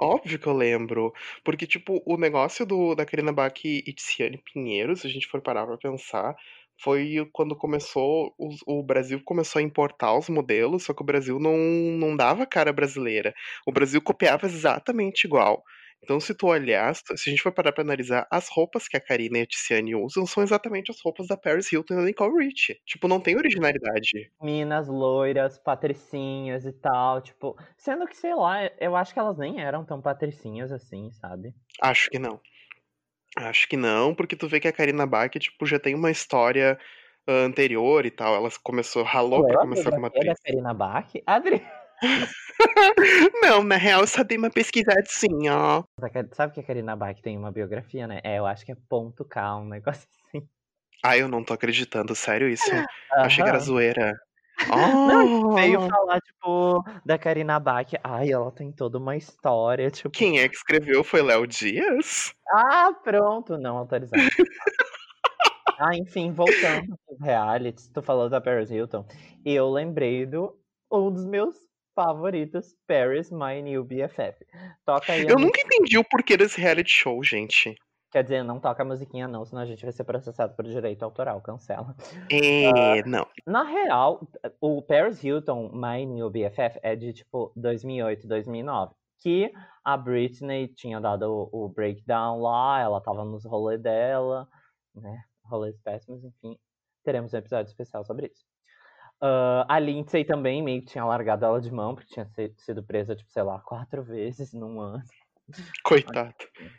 Óbvio 0.01 0.39
que 0.39 0.47
eu 0.47 0.53
lembro. 0.55 1.13
Porque, 1.45 1.67
tipo, 1.67 2.03
o 2.07 2.17
negócio 2.17 2.65
do, 2.67 2.95
da 2.95 3.05
Karina 3.07 3.33
Bach 3.33 3.53
e 3.65 3.83
Tiziane 3.93 4.39
Pinheiro, 4.39 4.97
se 4.97 5.07
a 5.07 5.11
gente 5.11 5.27
for 5.29 5.41
parar 5.43 5.67
pra 5.67 5.77
pensar, 5.77 6.35
foi 6.83 7.29
quando 7.33 7.55
começou, 7.57 8.35
os- 8.39 8.63
o, 8.67 8.83
Brasil 8.83 9.21
começou 9.25 9.61
a 9.61 9.63
importar 9.63 10.17
os 10.17 10.29
modelos, 10.31 10.85
só 10.85 10.95
que 10.95 11.03
o 11.03 11.05
Brasil 11.07 11.39
não, 11.39 11.57
não 11.57 12.17
dava 12.17 12.47
cara 12.47 12.73
brasileira. 12.73 13.35
O 13.67 13.73
Brasil 13.73 14.01
copiava 14.01 14.47
exatamente 14.47 15.25
igual. 15.27 15.63
Então, 16.03 16.19
se 16.19 16.35
tu 16.35 16.47
olhar, 16.47 16.95
se 16.95 17.05
a 17.13 17.31
gente 17.31 17.43
for 17.43 17.53
parar 17.53 17.73
pra 17.73 17.83
analisar, 17.85 18.27
as 18.31 18.49
roupas 18.49 18.89
que 18.89 18.97
a 18.97 19.01
Karina 19.01 19.39
e 19.39 19.43
a 19.43 19.47
Tiziane 19.47 19.95
usam 19.95 20.25
são 20.27 20.43
exatamente 20.43 20.91
as 20.91 21.01
roupas 21.03 21.27
da 21.27 21.37
Paris 21.37 21.71
Hilton 21.71 21.95
e 21.95 21.97
da 21.99 22.03
Nicole 22.05 22.45
Richie. 22.45 22.81
Tipo, 22.87 23.07
não 23.07 23.21
tem 23.21 23.37
originalidade. 23.37 24.33
Minas 24.43 24.89
loiras, 24.89 25.59
patricinhas 25.59 26.65
e 26.65 26.73
tal, 26.73 27.21
tipo. 27.21 27.57
Sendo 27.77 28.07
que, 28.07 28.17
sei 28.17 28.35
lá, 28.35 28.59
eu 28.81 28.97
acho 28.97 29.13
que 29.13 29.21
elas 29.21 29.37
nem 29.37 29.61
eram 29.61 29.85
tão 29.85 30.01
patricinhas 30.01 30.73
assim, 30.73 31.11
sabe? 31.13 31.55
Acho 31.83 32.09
que 32.11 32.19
não. 32.19 32.41
Acho 33.37 33.69
que 33.69 33.77
não, 33.77 34.15
porque 34.15 34.37
tu 34.37 34.49
vê 34.49 34.59
que 34.59 34.69
a 34.69 34.73
Karina 34.73 35.07
Bach, 35.07 35.31
tipo, 35.39 35.67
já 35.67 35.79
tem 35.79 35.95
uma 35.95 36.11
história 36.11 36.79
anterior 37.29 38.05
e 38.07 38.11
tal. 38.11 38.35
Ela 38.35 38.49
começou, 38.63 39.03
ralou 39.05 39.43
Tu 39.43 39.47
pra 39.47 39.57
a 39.57 39.59
começar 39.59 39.93
como 39.93 40.09
biografia 40.11 40.33
atriz. 40.33 40.35
da 40.35 40.35
Karina 40.43 40.75
Bach? 40.75 41.13
Adri... 41.27 41.63
Não, 43.43 43.63
na 43.63 43.77
real, 43.77 44.07
só 44.07 44.23
dei 44.23 44.37
uma 44.37 44.51
pesquisadinha, 44.51 45.57
ó. 45.57 45.85
Sabe 46.33 46.55
que 46.55 46.61
a 46.61 46.63
Karina 46.63 46.97
Bach 46.97 47.19
tem 47.21 47.37
uma 47.37 47.51
biografia, 47.51 48.07
né? 48.07 48.21
É, 48.23 48.39
eu 48.39 48.47
acho 48.47 48.65
que 48.65 48.73
é 48.73 48.77
ponto 48.89 49.25
K, 49.25 49.57
um 49.57 49.67
negócio 49.67 50.07
assim. 50.29 50.47
Ai, 51.03 51.23
eu 51.23 51.29
não 51.29 51.43
tô 51.43 51.55
acreditando, 51.55 52.15
sério 52.15 52.49
isso? 52.49 52.71
Achei 53.13 53.43
que 53.43 53.49
era 53.49 53.59
zoeira. 53.59 54.13
Não, 54.69 55.55
veio 55.55 55.81
Oh, 55.81 55.89
falar, 55.89 56.21
tipo, 56.21 56.85
da 57.05 57.17
Karina 57.17 57.59
Bach. 57.59 57.89
Ai, 58.05 58.31
ela 58.31 58.53
tem 58.53 58.71
toda 58.71 58.99
uma 58.99 59.17
história, 59.17 59.91
tipo. 59.91 60.11
quem 60.11 60.41
é 60.41 60.49
que 60.49 60.57
escreveu 60.57 61.03
foi 61.03 61.23
Léo 61.23 61.47
Dias? 61.47 62.35
Ah, 62.53 62.93
pronto, 63.03 63.57
não 63.57 63.79
autorizado. 63.79 64.23
ah, 65.79 65.97
enfim, 65.97 66.33
voltando 66.33 66.95
aos 67.09 67.21
realities, 67.21 67.89
tu 67.89 68.03
falou 68.03 68.29
da 68.29 68.41
Paris 68.41 68.71
Hilton. 68.71 69.07
E 69.45 69.55
eu 69.55 69.71
lembrei 69.71 70.27
do 70.27 70.55
um 70.93 71.11
dos 71.11 71.25
meus 71.25 71.70
favoritos, 72.05 72.75
Paris, 72.87 73.31
My 73.31 73.61
New 73.63 73.85
BFF. 73.85 74.47
Toca 74.87 75.13
aí 75.13 75.27
Eu 75.29 75.39
nunca 75.39 75.61
entendi 75.61 75.99
o 75.99 76.05
porquê 76.05 76.37
desse 76.37 76.59
reality 76.59 76.91
show, 76.91 77.23
gente. 77.23 77.77
Quer 78.11 78.25
dizer, 78.25 78.43
não 78.43 78.59
toca 78.59 78.83
a 78.83 78.87
musiquinha 78.87 79.29
não, 79.29 79.45
senão 79.45 79.63
a 79.63 79.67
gente 79.67 79.85
vai 79.85 79.93
ser 79.93 80.03
processado 80.03 80.55
por 80.57 80.65
direito 80.65 81.05
autoral, 81.05 81.41
cancela. 81.43 81.95
É, 82.31 83.05
não. 83.05 83.27
Na 83.47 83.63
real, 83.63 84.27
o 84.61 84.83
Paris 84.83 85.23
Hilton, 85.23 85.71
My 85.73 86.05
New 86.07 86.31
BFF, 86.31 86.81
é 86.83 86.97
de 86.97 87.13
tipo 87.13 87.53
2008, 87.55 88.27
2009. 88.27 88.95
Que 89.21 89.53
a 89.85 89.97
Britney 89.99 90.69
tinha 90.69 90.99
dado 90.99 91.49
o, 91.53 91.67
o 91.67 91.69
breakdown 91.69 92.41
lá, 92.41 92.81
ela 92.81 93.01
tava 93.01 93.25
nos 93.25 93.45
rolês 93.45 93.81
dela, 93.81 94.49
né? 94.95 95.23
Rolês 95.45 95.79
péssimos, 95.79 96.25
enfim. 96.25 96.59
Teremos 97.05 97.35
um 97.35 97.37
episódio 97.37 97.69
especial 97.69 98.05
sobre 98.05 98.27
isso. 98.27 98.50
Ah, 99.21 99.67
a 99.69 99.79
Lindsay 99.79 100.25
também 100.25 100.63
meio 100.63 100.81
que 100.81 100.89
tinha 100.89 101.05
largado 101.05 101.45
ela 101.45 101.61
de 101.61 101.71
mão, 101.71 101.95
porque 101.95 102.13
tinha 102.15 102.27
sido 102.57 102.83
presa, 102.83 103.15
tipo, 103.15 103.31
sei 103.31 103.43
lá, 103.43 103.59
quatro 103.61 104.03
vezes 104.03 104.53
num 104.55 104.81
ano. 104.81 105.03
Coitado. 105.85 106.35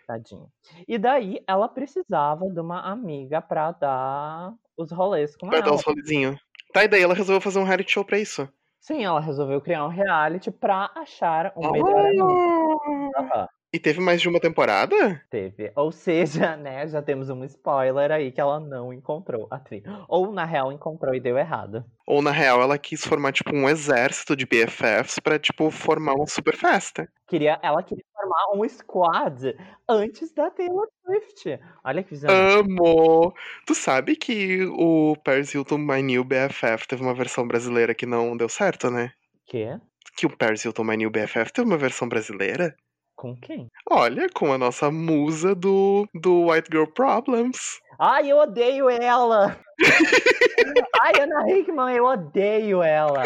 Tadinho. 0.07 0.47
E 0.87 0.97
daí 0.97 1.43
ela 1.47 1.67
precisava 1.67 2.47
de 2.49 2.59
uma 2.59 2.81
amiga 2.81 3.41
pra 3.41 3.71
dar 3.71 4.53
os 4.77 4.91
rolês 4.91 5.35
com 5.35 5.47
Pra 5.49 5.59
dar 5.59 5.67
ela. 5.67 5.75
os 5.75 5.83
rolezinhos. 5.83 6.39
Tá, 6.73 6.83
e 6.83 6.87
daí 6.87 7.01
ela 7.01 7.13
resolveu 7.13 7.41
fazer 7.41 7.59
um 7.59 7.63
reality 7.63 7.91
show 7.91 8.05
pra 8.05 8.17
isso. 8.19 8.47
Sim, 8.79 9.03
ela 9.03 9.19
resolveu 9.19 9.61
criar 9.61 9.85
um 9.85 9.89
reality 9.89 10.49
pra 10.51 10.89
achar 10.95 11.53
um 11.55 11.71
melhor 11.71 12.05
amigo. 12.05 13.11
Ah, 13.15 13.21
Aham, 13.21 13.47
E 13.73 13.79
teve 13.79 14.01
mais 14.01 14.21
de 14.21 14.27
uma 14.27 14.39
temporada? 14.39 15.23
teve. 15.29 15.71
Ou 15.77 15.93
seja, 15.93 16.55
né, 16.57 16.85
já 16.87 17.01
temos 17.01 17.29
um 17.29 17.43
spoiler 17.45 18.11
aí 18.11 18.29
que 18.29 18.41
ela 18.41 18.59
não 18.59 18.91
encontrou 18.91 19.47
a 19.49 19.57
Tri. 19.57 19.81
Ou, 20.09 20.31
na 20.33 20.43
real, 20.43 20.73
encontrou 20.73 21.15
e 21.15 21.21
deu 21.21 21.37
errado. 21.37 21.85
Ou 22.05 22.21
na 22.21 22.31
real 22.31 22.61
ela 22.61 22.77
quis 22.77 23.05
formar, 23.05 23.31
tipo, 23.31 23.55
um 23.55 23.69
exército 23.69 24.35
de 24.35 24.45
BFFs 24.45 25.19
pra, 25.19 25.39
tipo, 25.39 25.71
formar 25.71 26.15
uma 26.15 26.27
super 26.27 26.55
festa. 26.57 27.07
Queria, 27.27 27.57
ela 27.63 27.81
queria 27.81 28.03
formar 28.13 28.53
um 28.53 28.67
squad 28.67 29.55
antes 29.87 30.33
da 30.33 30.51
Taylor 30.51 30.87
Swift. 31.05 31.57
Olha 31.81 32.03
que 32.03 32.09
visão. 32.09 32.29
Amo! 32.29 33.33
Tu 33.65 33.73
sabe 33.73 34.17
que 34.17 34.65
o 34.65 35.15
Paris 35.23 35.53
Hilton 35.53 35.77
My 35.77 36.01
New 36.01 36.25
BFF 36.25 36.85
teve 36.89 37.01
uma 37.01 37.13
versão 37.13 37.47
brasileira 37.47 37.95
que 37.95 38.05
não 38.05 38.35
deu 38.35 38.49
certo, 38.49 38.91
né? 38.91 39.13
Quê? 39.45 39.79
Que 40.17 40.25
o 40.25 40.37
Paris 40.37 40.65
Hilton 40.65 40.83
My 40.83 40.97
New 40.97 41.09
BFF 41.09 41.53
teve 41.53 41.65
uma 41.65 41.77
versão 41.77 42.09
brasileira? 42.09 42.75
Com 43.21 43.35
quem? 43.35 43.69
Olha, 43.87 44.27
com 44.33 44.51
a 44.51 44.57
nossa 44.57 44.89
musa 44.89 45.53
do, 45.53 46.09
do 46.11 46.47
White 46.47 46.69
Girl 46.71 46.87
Problems. 46.87 47.79
Ai, 47.99 48.31
eu 48.31 48.37
odeio 48.39 48.89
ela! 48.89 49.59
Ai, 51.03 51.21
Ana 51.21 51.47
Hickman, 51.47 51.95
eu 51.95 52.05
odeio 52.05 52.81
ela! 52.81 53.21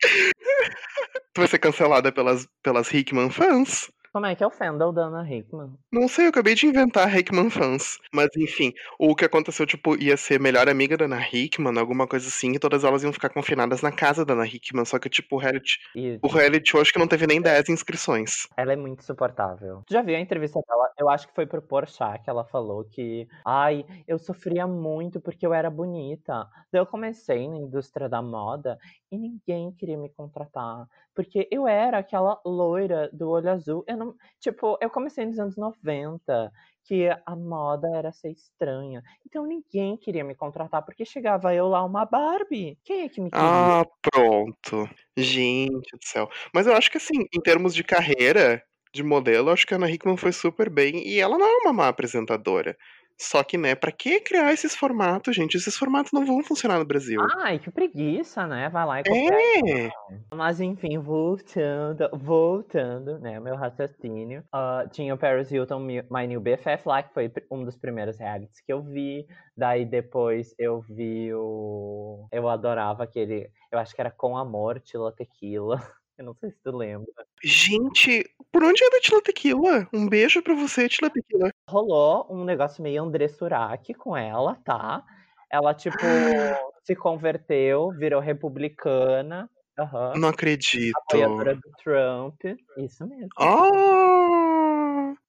Tu 1.34 1.40
vai 1.40 1.46
ser 1.46 1.60
cancelada 1.60 2.10
pelas, 2.10 2.48
pelas 2.64 2.92
Hickman 2.92 3.30
fans? 3.30 3.88
Como 4.12 4.26
é 4.26 4.34
que 4.36 4.44
é 4.44 4.46
o 4.46 4.50
fandom 4.50 4.92
da 4.92 5.04
Ana 5.06 5.26
Hickman? 5.26 5.72
Não 5.90 6.06
sei, 6.06 6.26
eu 6.26 6.28
acabei 6.28 6.54
de 6.54 6.66
inventar 6.66 7.14
Hickman 7.16 7.48
fans. 7.48 7.98
Mas 8.12 8.28
enfim, 8.36 8.70
o 8.98 9.14
que 9.16 9.24
aconteceu, 9.24 9.66
tipo, 9.66 9.96
ia 9.96 10.18
ser 10.18 10.38
melhor 10.38 10.68
amiga 10.68 10.98
da 10.98 11.06
Ana 11.06 11.18
Hickman, 11.32 11.78
alguma 11.78 12.06
coisa 12.06 12.28
assim, 12.28 12.52
e 12.52 12.58
todas 12.58 12.84
elas 12.84 13.02
iam 13.02 13.12
ficar 13.12 13.30
confinadas 13.30 13.80
na 13.80 13.90
casa 13.90 14.22
da 14.22 14.34
Ana 14.34 14.46
Hickman. 14.46 14.84
Só 14.84 14.98
que, 14.98 15.08
tipo, 15.08 15.36
o 15.36 15.38
reality, 15.38 15.78
E 15.94 16.18
o 16.22 16.28
reality 16.28 16.76
acho 16.76 16.92
que 16.92 16.98
não 16.98 17.08
teve 17.08 17.26
nem 17.26 17.40
10 17.40 17.70
inscrições. 17.70 18.46
ela 18.54 18.74
é 18.74 18.76
muito 18.76 19.00
insuportável. 19.00 19.82
Tu 19.86 19.94
já 19.94 20.02
viu 20.02 20.14
a 20.16 20.20
entrevista 20.20 20.60
dela? 20.68 20.90
Eu 20.98 21.08
acho 21.08 21.26
que 21.26 21.34
foi 21.34 21.46
pro 21.46 21.62
Porchat 21.62 22.22
que 22.22 22.28
ela 22.28 22.44
falou 22.44 22.84
que 22.84 23.26
ai, 23.46 23.84
eu 24.06 24.18
sofria 24.18 24.66
muito 24.66 25.22
porque 25.22 25.46
eu 25.46 25.54
era 25.54 25.70
bonita. 25.70 26.46
Daí 26.70 26.80
eu 26.82 26.86
comecei 26.86 27.48
na 27.48 27.56
indústria 27.56 28.10
da 28.10 28.20
moda 28.20 28.78
e 29.10 29.16
ninguém 29.16 29.72
queria 29.72 29.96
me 29.96 30.10
contratar. 30.10 30.86
Porque 31.14 31.48
eu 31.50 31.66
era 31.68 31.98
aquela 31.98 32.40
loira 32.44 33.10
do 33.12 33.28
olho 33.28 33.50
azul. 33.50 33.84
Eu 33.86 33.96
não, 33.96 34.14
tipo, 34.40 34.78
eu 34.80 34.88
comecei 34.88 35.26
nos 35.26 35.38
anos 35.38 35.56
90, 35.56 36.50
que 36.84 37.08
a 37.08 37.36
moda 37.36 37.88
era 37.94 38.12
ser 38.12 38.30
estranha. 38.30 39.02
Então 39.26 39.46
ninguém 39.46 39.96
queria 39.96 40.24
me 40.24 40.34
contratar 40.34 40.84
porque 40.84 41.04
chegava 41.04 41.54
eu 41.54 41.68
lá 41.68 41.84
uma 41.84 42.04
Barbie. 42.04 42.78
Quem 42.84 43.02
é 43.02 43.08
que 43.08 43.20
me 43.20 43.30
queria? 43.30 43.46
Ah, 43.46 43.86
pronto. 44.10 44.88
Gente 45.16 45.96
do 45.96 46.04
céu. 46.04 46.28
Mas 46.54 46.66
eu 46.66 46.74
acho 46.74 46.90
que, 46.90 46.96
assim, 46.96 47.26
em 47.34 47.40
termos 47.40 47.74
de 47.74 47.84
carreira 47.84 48.62
de 48.94 49.02
modelo, 49.02 49.50
acho 49.50 49.66
que 49.66 49.74
a 49.74 49.76
Ana 49.76 49.90
Hickman 49.90 50.16
foi 50.16 50.32
super 50.32 50.68
bem. 50.68 51.06
E 51.06 51.18
ela 51.20 51.38
não 51.38 51.46
é 51.46 51.56
uma 51.58 51.72
má 51.72 51.88
apresentadora. 51.88 52.76
Só 53.18 53.42
que, 53.44 53.56
né, 53.56 53.74
pra 53.74 53.92
que 53.92 54.20
criar 54.20 54.52
esses 54.52 54.74
formatos, 54.74 55.34
gente? 55.34 55.56
Esses 55.56 55.76
formatos 55.76 56.12
não 56.12 56.24
vão 56.24 56.42
funcionar 56.42 56.78
no 56.78 56.84
Brasil. 56.84 57.20
Ai, 57.38 57.58
que 57.58 57.70
preguiça, 57.70 58.46
né? 58.46 58.68
Vai 58.68 58.86
lá 58.86 59.00
e 59.00 59.04
copia 59.04 59.86
É. 59.86 59.90
Mas 60.34 60.60
enfim, 60.60 60.98
voltando, 60.98 62.08
voltando, 62.12 63.18
né, 63.18 63.38
meu 63.38 63.56
raciocínio. 63.56 64.44
ah, 64.52 64.84
tinha 64.90 65.14
o 65.14 65.18
Paris 65.18 65.50
Hilton, 65.50 65.80
My 65.80 66.26
New 66.26 66.40
BFF 66.40 66.86
lá, 66.86 67.02
que 67.02 67.12
foi 67.14 67.30
um 67.50 67.64
dos 67.64 67.76
primeiros 67.76 68.18
realities 68.18 68.60
que 68.60 68.72
eu 68.72 68.82
vi. 68.82 69.26
Daí 69.56 69.84
depois 69.84 70.54
eu 70.58 70.80
vi 70.80 71.32
o... 71.34 72.26
Eu 72.32 72.48
adorava 72.48 73.04
aquele... 73.04 73.50
Eu 73.70 73.78
acho 73.78 73.94
que 73.94 74.00
era 74.00 74.10
Com 74.10 74.36
Amor, 74.36 74.80
Tila 74.80 75.12
Tequila. 75.12 75.80
Eu 76.22 76.26
não 76.26 76.34
sei 76.34 76.52
se 76.52 76.58
tu 76.62 76.76
lembra. 76.76 77.12
Gente, 77.42 78.24
por 78.52 78.62
onde 78.62 78.84
anda 78.84 79.00
Tila 79.00 79.20
Tequila? 79.20 79.88
Um 79.92 80.08
beijo 80.08 80.40
pra 80.40 80.54
você, 80.54 80.88
Tila 80.88 81.10
Tequila. 81.10 81.50
Rolou 81.68 82.28
um 82.30 82.44
negócio 82.44 82.80
meio 82.80 83.02
André 83.02 83.26
Surak 83.26 83.92
com 83.94 84.16
ela, 84.16 84.54
tá? 84.64 85.02
Ela, 85.50 85.74
tipo, 85.74 85.98
se 86.84 86.94
converteu, 86.94 87.90
virou 87.90 88.20
republicana. 88.20 89.50
Aham. 89.76 90.12
Não 90.16 90.28
acredito. 90.28 90.96
Apoiadora 91.08 91.56
do 91.56 91.70
Trump. 91.82 92.40
Isso 92.78 93.04
mesmo. 93.04 93.28
Ah! 93.36 94.71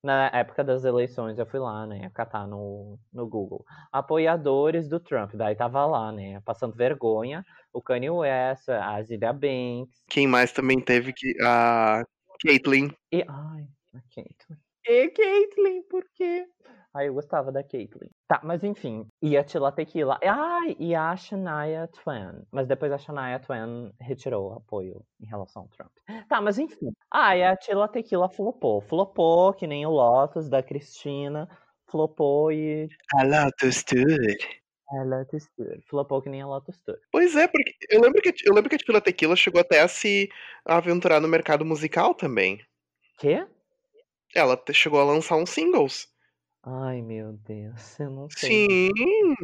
Na 0.04 0.28
época 0.34 0.64
das 0.64 0.84
eleições, 0.84 1.38
eu 1.38 1.46
fui 1.46 1.60
lá, 1.60 1.86
né, 1.86 2.10
catar 2.14 2.48
no, 2.48 3.00
no 3.12 3.28
Google. 3.28 3.66
Apoiadores 3.92 4.88
do 4.88 5.00
Trump. 5.00 5.34
Daí 5.34 5.56
tava 5.56 5.86
lá, 5.86 6.12
né, 6.12 6.40
passando 6.42 6.76
vergonha. 6.76 7.46
O 7.72 7.82
Kanye 7.82 8.10
West, 8.10 8.70
a 8.70 9.02
Zilia 9.02 9.34
Banks. 9.34 10.04
Quem 10.10 10.28
mais 10.28 10.52
também 10.52 10.80
teve 10.80 11.14
que. 11.14 11.36
A 11.42 12.04
Caitlyn. 12.46 12.90
E, 13.12 13.24
ai, 13.28 13.68
a 13.94 14.02
Caitlyn. 14.14 14.58
E 14.86 15.10
Caitlyn, 15.10 15.84
por 15.90 16.04
quê? 16.14 16.46
Ai, 16.94 17.08
eu 17.08 17.14
gostava 17.14 17.52
da 17.52 17.64
Caitlyn. 17.64 18.12
Tá, 18.34 18.42
mas 18.44 18.64
enfim. 18.64 19.06
E 19.22 19.38
a 19.38 19.44
Tila 19.44 19.72
Tequila. 19.72 20.18
Ai, 20.24 20.76
e 20.80 20.96
a 20.96 21.16
Shania 21.16 21.88
Twain. 21.90 22.42
Mas 22.52 22.68
depois 22.68 22.92
a 22.92 22.98
Shania 22.98 23.40
Twain 23.40 23.94
retirou 24.02 24.50
o 24.50 24.54
apoio 24.54 25.06
em 25.22 25.28
relação 25.28 25.62
ao 25.62 25.68
Trump. 25.68 25.92
Tá, 26.28 26.42
mas 26.42 26.58
enfim. 26.58 26.92
Ah, 27.12 27.38
e 27.38 27.44
a 27.44 27.56
Tila 27.56 27.88
Tequila 27.88 28.28
flopou. 28.28 28.82
Flopou, 28.82 29.54
que 29.54 29.68
nem 29.68 29.86
o 29.86 29.92
Lotus 29.92 30.50
da 30.50 30.64
Cristina. 30.64 31.48
Flopou 31.86 32.52
e 32.52 32.90
A 33.14 33.22
Lotus 33.24 33.84
Tour. 33.84 34.02
a 34.90 35.04
Lotus 35.04 35.48
Tour. 35.56 35.78
Flopou 35.88 36.20
que 36.20 36.30
nem 36.30 36.42
a 36.42 36.48
Lotus 36.48 36.80
Tour. 36.80 36.98
Pois 37.12 37.36
é, 37.36 37.48
porque 37.48 37.76
eu 37.92 38.02
lembro 38.02 38.20
que, 38.20 38.34
eu 38.48 38.54
lembro 38.56 38.68
que 38.68 38.78
a 38.78 38.80
Tila 38.80 39.00
Tequila 39.00 39.36
chegou 39.36 39.62
até 39.62 39.82
a 39.82 39.88
se 39.88 40.28
aventurar 40.66 41.20
no 41.22 41.28
mercado 41.28 41.64
musical 41.64 42.16
também. 42.16 42.60
Quê? 43.20 43.46
Ela 44.34 44.60
chegou 44.72 45.00
a 45.00 45.04
lançar 45.06 45.36
uns 45.36 45.52
singles. 45.52 46.12
Ai, 46.64 47.02
meu 47.02 47.34
Deus. 47.34 48.00
Eu 48.00 48.10
não 48.10 48.30
sei. 48.30 48.90
Sim, 48.90 49.36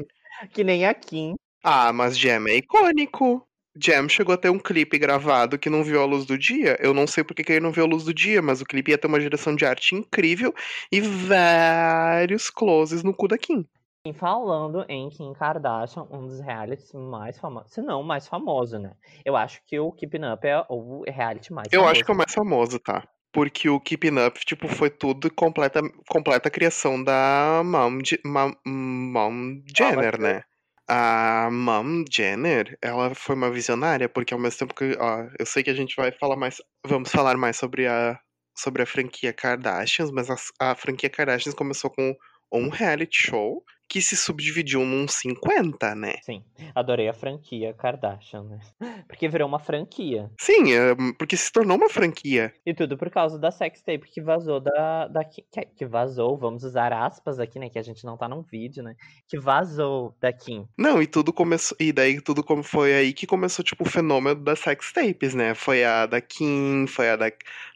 Que 0.54 0.64
nem 0.64 0.86
a 0.86 0.94
Kim. 0.94 1.36
Ah, 1.64 1.92
mas 1.92 2.18
Jam 2.18 2.48
é 2.48 2.56
icônico. 2.58 3.46
Jam 3.82 4.08
chegou 4.10 4.34
a 4.34 4.38
ter 4.38 4.50
um 4.50 4.58
clipe 4.60 4.98
gravado 4.98 5.58
que 5.58 5.70
não 5.70 5.84
viu 5.84 6.02
a 6.02 6.06
luz 6.06 6.26
do 6.26 6.38
dia. 6.38 6.78
Eu 6.80 6.94
não 6.94 7.06
sei 7.06 7.24
porque 7.24 7.44
que 7.44 7.52
ele 7.54 7.60
não 7.60 7.72
viu 7.72 7.84
a 7.84 7.88
luz 7.88 8.04
do 8.06 8.14
dia, 8.14 8.42
mas 8.42 8.62
o 8.62 8.66
clipe 8.66 8.92
ia 8.92 8.98
ter 8.98 9.08
uma 9.08 9.20
direção 9.20 9.56
de 9.56 9.66
arte 9.66 9.96
incrível 9.96 10.54
e 10.92 11.02
vários 11.02 12.50
closes 12.50 13.04
no 13.04 13.14
cu 13.14 13.28
da 13.28 13.38
Kim. 13.38 13.66
E 14.06 14.14
falando 14.14 14.86
em 14.88 15.10
Kim 15.10 15.34
Kardashian, 15.34 16.08
um 16.10 16.26
dos 16.26 16.40
realities 16.40 16.94
mais 16.94 17.38
famosos. 17.38 17.74
Se 17.74 17.82
não, 17.82 18.00
o 18.00 18.04
mais 18.04 18.28
famoso, 18.28 18.80
né? 18.80 18.94
Eu 19.26 19.36
acho 19.36 19.62
que 19.68 19.78
o 19.78 19.92
Keeping 19.92 20.24
Up 20.34 20.48
é 20.48 20.66
o 20.70 21.04
reality 21.06 21.52
mais 21.52 21.68
Eu 21.72 21.82
famoso. 21.82 21.92
acho 21.92 22.06
que 22.06 22.12
é 22.12 22.14
o 22.14 22.18
mais 22.18 22.34
famoso, 22.34 22.80
tá? 22.80 23.06
Porque 23.32 23.70
o 23.70 23.80
Keeping 23.80 24.18
Up, 24.26 24.40
tipo, 24.44 24.68
foi 24.68 24.90
tudo 24.90 25.32
completa, 25.34 25.82
completa 26.08 26.50
criação 26.50 27.04
da 27.04 27.62
Mom, 27.64 28.00
Mom, 28.26 28.54
Mom 28.66 29.62
Jenner, 29.76 30.20
mas- 30.20 30.22
né? 30.22 30.44
A 30.92 31.50
Mom 31.52 32.04
Jenner, 32.12 32.76
ela 32.82 33.14
foi 33.14 33.36
uma 33.36 33.52
visionária, 33.52 34.10
porque 34.10 34.34
ao 34.34 34.40
mesmo 34.40 34.58
tempo 34.58 34.74
que, 34.74 34.98
ó, 35.00 35.28
eu 35.38 35.46
sei 35.46 35.62
que 35.64 35.70
a 35.70 35.76
gente 35.76 35.96
vai 35.96 36.12
falar 36.12 36.36
mais, 36.36 36.58
vamos 36.86 37.12
falar 37.12 37.38
mais 37.38 37.58
sobre 37.58 37.86
a, 37.86 38.20
sobre 38.58 38.82
a 38.82 38.88
franquia 38.88 39.32
Kardashians, 39.32 40.10
mas 40.10 40.28
a, 40.32 40.36
a 40.60 40.76
franquia 40.76 41.10
Kardashians 41.10 41.54
começou 41.54 41.92
com 41.92 42.16
um 42.52 42.70
reality 42.70 43.16
show 43.28 43.64
que 43.90 44.02
se 44.04 44.16
subdividiu 44.16 44.86
num 44.86 45.08
50, 45.08 45.96
né? 45.96 46.14
Sim, 46.22 46.44
adorei 46.76 47.10
a 47.10 47.14
franquia 47.14 47.74
Kardashian, 47.74 48.44
né? 48.44 48.60
Porque 49.08 49.28
virou 49.28 49.48
uma 49.48 49.58
franquia. 49.58 50.30
Sim, 50.40 50.74
é, 50.74 50.96
porque 51.18 51.36
se 51.36 51.52
tornou 51.52 51.76
uma 51.76 51.90
franquia. 51.90 52.54
E 52.64 52.74
tudo 52.74 52.96
por 52.96 53.10
causa 53.10 53.40
da 53.40 53.50
sextape 53.50 54.08
que 54.08 54.22
vazou 54.22 54.60
da, 54.60 55.08
da. 55.08 55.24
Que, 55.24 55.44
que 55.76 55.86
vazou, 55.86 56.38
vamos 56.38 56.64
usar 56.64 56.94
aspas 56.94 57.40
aqui, 57.40 57.58
né? 57.58 57.70
Que 57.70 57.80
a 57.80 57.82
gente 57.82 58.06
não 58.06 58.16
tá 58.16 58.28
num 58.28 58.44
vídeo, 58.44 58.84
né? 58.84 58.96
Que 59.28 59.40
vazou 59.40 60.16
da 60.22 60.32
Kim. 60.32 60.68
Não, 60.78 61.02
e 61.02 61.08
tudo 61.08 61.34
começou. 61.34 61.76
E 61.80 61.92
daí 61.92 62.22
tudo 62.22 62.44
como 62.44 62.62
foi 62.62 62.94
aí 62.94 63.14
que 63.14 63.26
começou, 63.26 63.66
tipo, 63.66 63.84
o 63.84 63.90
fenômeno 63.90 64.44
das 64.44 64.60
sex 64.60 64.94
tapes, 64.94 65.34
né? 65.34 65.56
Foi 65.56 65.84
a 65.84 66.06
da 66.06 66.22
Kim, 66.22 66.86
foi 66.88 67.10
a 67.10 67.16
da 67.16 67.32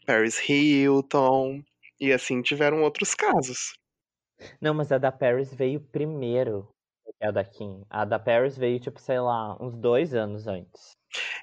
Paris 0.06 0.38
Hilton. 0.48 1.64
E 2.00 2.12
assim 2.12 2.42
tiveram 2.42 2.84
outros 2.84 3.16
casos. 3.16 3.74
Não, 4.62 4.74
mas 4.74 4.92
a 4.92 4.98
da 4.98 5.12
Paris 5.12 5.54
veio 5.54 5.80
primeiro 5.80 6.68
que 7.24 7.26
a 7.26 7.32
da 7.32 7.44
Kim. 7.44 7.84
A 7.90 8.06
da 8.06 8.20
Paris 8.20 8.58
veio, 8.58 8.80
tipo, 8.80 9.00
sei 9.00 9.20
lá, 9.20 9.58
uns 9.62 9.76
dois 9.76 10.14
anos 10.14 10.48
antes. 10.48 10.92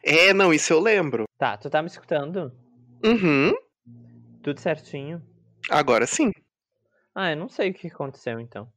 É, 0.04 0.32
não, 0.32 0.52
isso 0.52 0.72
eu 0.72 0.80
lembro. 0.80 1.24
Tá, 1.38 1.56
tu 1.56 1.70
tá 1.70 1.80
me 1.82 1.88
escutando? 1.88 2.52
Uhum. 3.04 3.52
Tudo 4.42 4.60
certinho? 4.60 5.22
Agora 5.70 6.06
sim. 6.06 6.32
Ah, 7.14 7.30
eu 7.32 7.36
não 7.36 7.48
sei 7.48 7.70
o 7.70 7.74
que 7.74 7.86
aconteceu 7.88 8.40
então. 8.40 8.70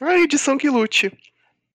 A 0.00 0.16
edição 0.16 0.58
que 0.58 0.68
lute. 0.68 1.16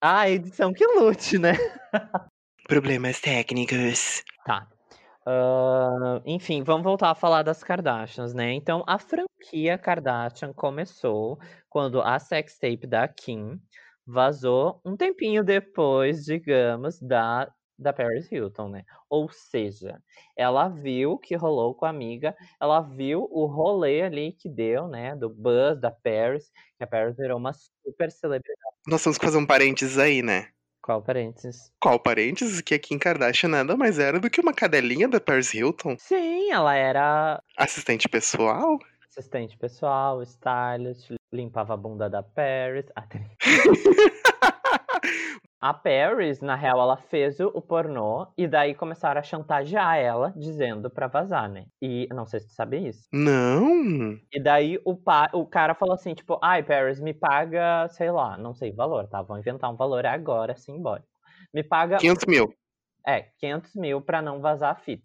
Ah, 0.02 0.30
edição 0.30 0.74
que 0.74 0.86
lute, 0.86 1.38
né? 1.38 1.54
Problemas 2.68 3.20
técnicos. 3.20 4.24
Tá. 4.46 4.68
Enfim, 6.26 6.64
vamos 6.64 6.84
voltar 6.84 7.12
a 7.12 7.16
falar 7.16 7.44
das 7.44 7.64
Kardashians, 7.64 8.34
né? 8.34 8.54
Então, 8.54 8.84
a 8.88 8.98
franquia 8.98 9.78
Kardashian 9.78 10.54
começou 10.54 11.40
quando 11.70 12.02
a 12.02 12.18
sextape 12.20 12.88
da 12.88 13.08
Kim 13.08 13.60
vazou 14.06 14.82
um 14.84 14.98
tempinho 14.98 15.44
depois, 15.44 16.24
digamos, 16.24 17.00
da, 17.00 17.52
da 17.78 17.94
Paris 17.94 18.32
Hilton, 18.32 18.70
né? 18.70 18.84
Ou 19.10 19.30
seja, 19.30 20.02
ela 20.36 20.68
viu 20.68 21.12
o 21.12 21.20
que 21.20 21.36
rolou 21.36 21.76
com 21.76 21.86
a 21.86 21.90
amiga, 21.90 22.36
ela 22.60 22.82
viu 22.82 23.28
o 23.30 23.46
rolê 23.46 24.02
ali 24.02 24.32
que 24.32 24.50
deu, 24.50 24.88
né? 24.88 25.16
Do 25.16 25.30
buzz 25.30 25.80
da 25.80 25.92
Paris, 25.92 26.52
que 26.78 26.84
a 26.84 26.88
Paris 26.88 27.16
virou 27.18 27.38
uma 27.38 27.54
super 27.54 28.12
celebridade. 28.12 28.76
Nós 28.88 29.04
temos 29.04 29.18
que 29.18 29.26
fazer 29.26 29.38
um 29.38 29.46
parênteses 29.46 29.98
aí, 29.98 30.22
né? 30.22 30.48
Qual 30.82 31.02
parênteses? 31.02 31.72
Qual 31.80 32.00
parênteses? 32.00 32.62
Que 32.62 32.74
a 32.76 32.80
Kim 32.80 32.98
Kardashian 32.98 33.50
nada 33.50 33.76
mais 33.78 34.00
era 34.00 34.20
do 34.20 34.30
que 34.30 34.42
uma 34.42 34.54
cadelinha 34.54 35.08
da 35.08 35.20
Paris 35.20 35.54
Hilton. 35.54 35.96
Sim, 36.00 36.52
ela 36.52 36.74
era 36.76 37.42
Assistente 37.58 38.08
pessoal. 38.10 38.80
assistente 39.10 39.58
pessoal, 39.58 40.22
stylist, 40.24 41.12
limpava 41.32 41.74
a 41.74 41.78
bunda 41.78 42.10
da 42.10 42.24
Paris. 42.24 42.86
atriz. 42.96 43.24
A 45.62 45.74
Paris, 45.74 46.40
na 46.42 46.56
real, 46.56 46.80
ela 46.80 46.96
fez 46.96 47.40
o, 47.40 47.62
pornô 47.62 48.28
e 48.38 48.48
daí 48.48 48.74
começaram 48.74 49.20
a 49.20 49.24
chantagear 49.24 49.98
ela, 49.98 50.34
dizendo 50.38 50.90
pra 50.90 51.08
vazar, 51.08 51.50
né? 51.50 51.66
E 51.82 52.08
não 52.14 52.26
sei 52.26 52.40
se 52.40 52.48
tu 52.48 52.54
sabe 52.54 52.88
isso. 52.88 53.10
Não. 53.12 54.18
E 54.32 54.40
daí 54.42 54.80
o, 54.86 54.96
pa, 54.96 55.30
o 55.34 55.46
cara 55.46 55.76
falou 55.76 55.96
assim, 55.96 56.14
tipo, 56.14 56.40
ai, 56.42 56.64
Paris, 56.64 57.02
me 57.02 57.14
paga, 57.14 57.88
sei 57.90 58.10
lá, 58.10 58.38
não 58.38 58.54
sei 58.54 58.72
o 58.72 58.76
valor, 58.76 59.08
tá? 59.08 59.22
Vou 59.22 59.38
inventar 59.38 59.70
um 59.70 59.76
valor 59.76 60.06
agora, 60.06 60.56
simbólico. 60.56 61.08
Me 61.54 61.62
paga, 61.64 61.98
500 61.98 62.26
mil. 62.26 62.54
é, 63.06 63.24
500 63.40 63.76
mil 63.76 64.02
pra 64.02 64.22
não 64.22 64.40
vazar 64.40 64.72
a 64.72 64.76
fita. 64.76 65.04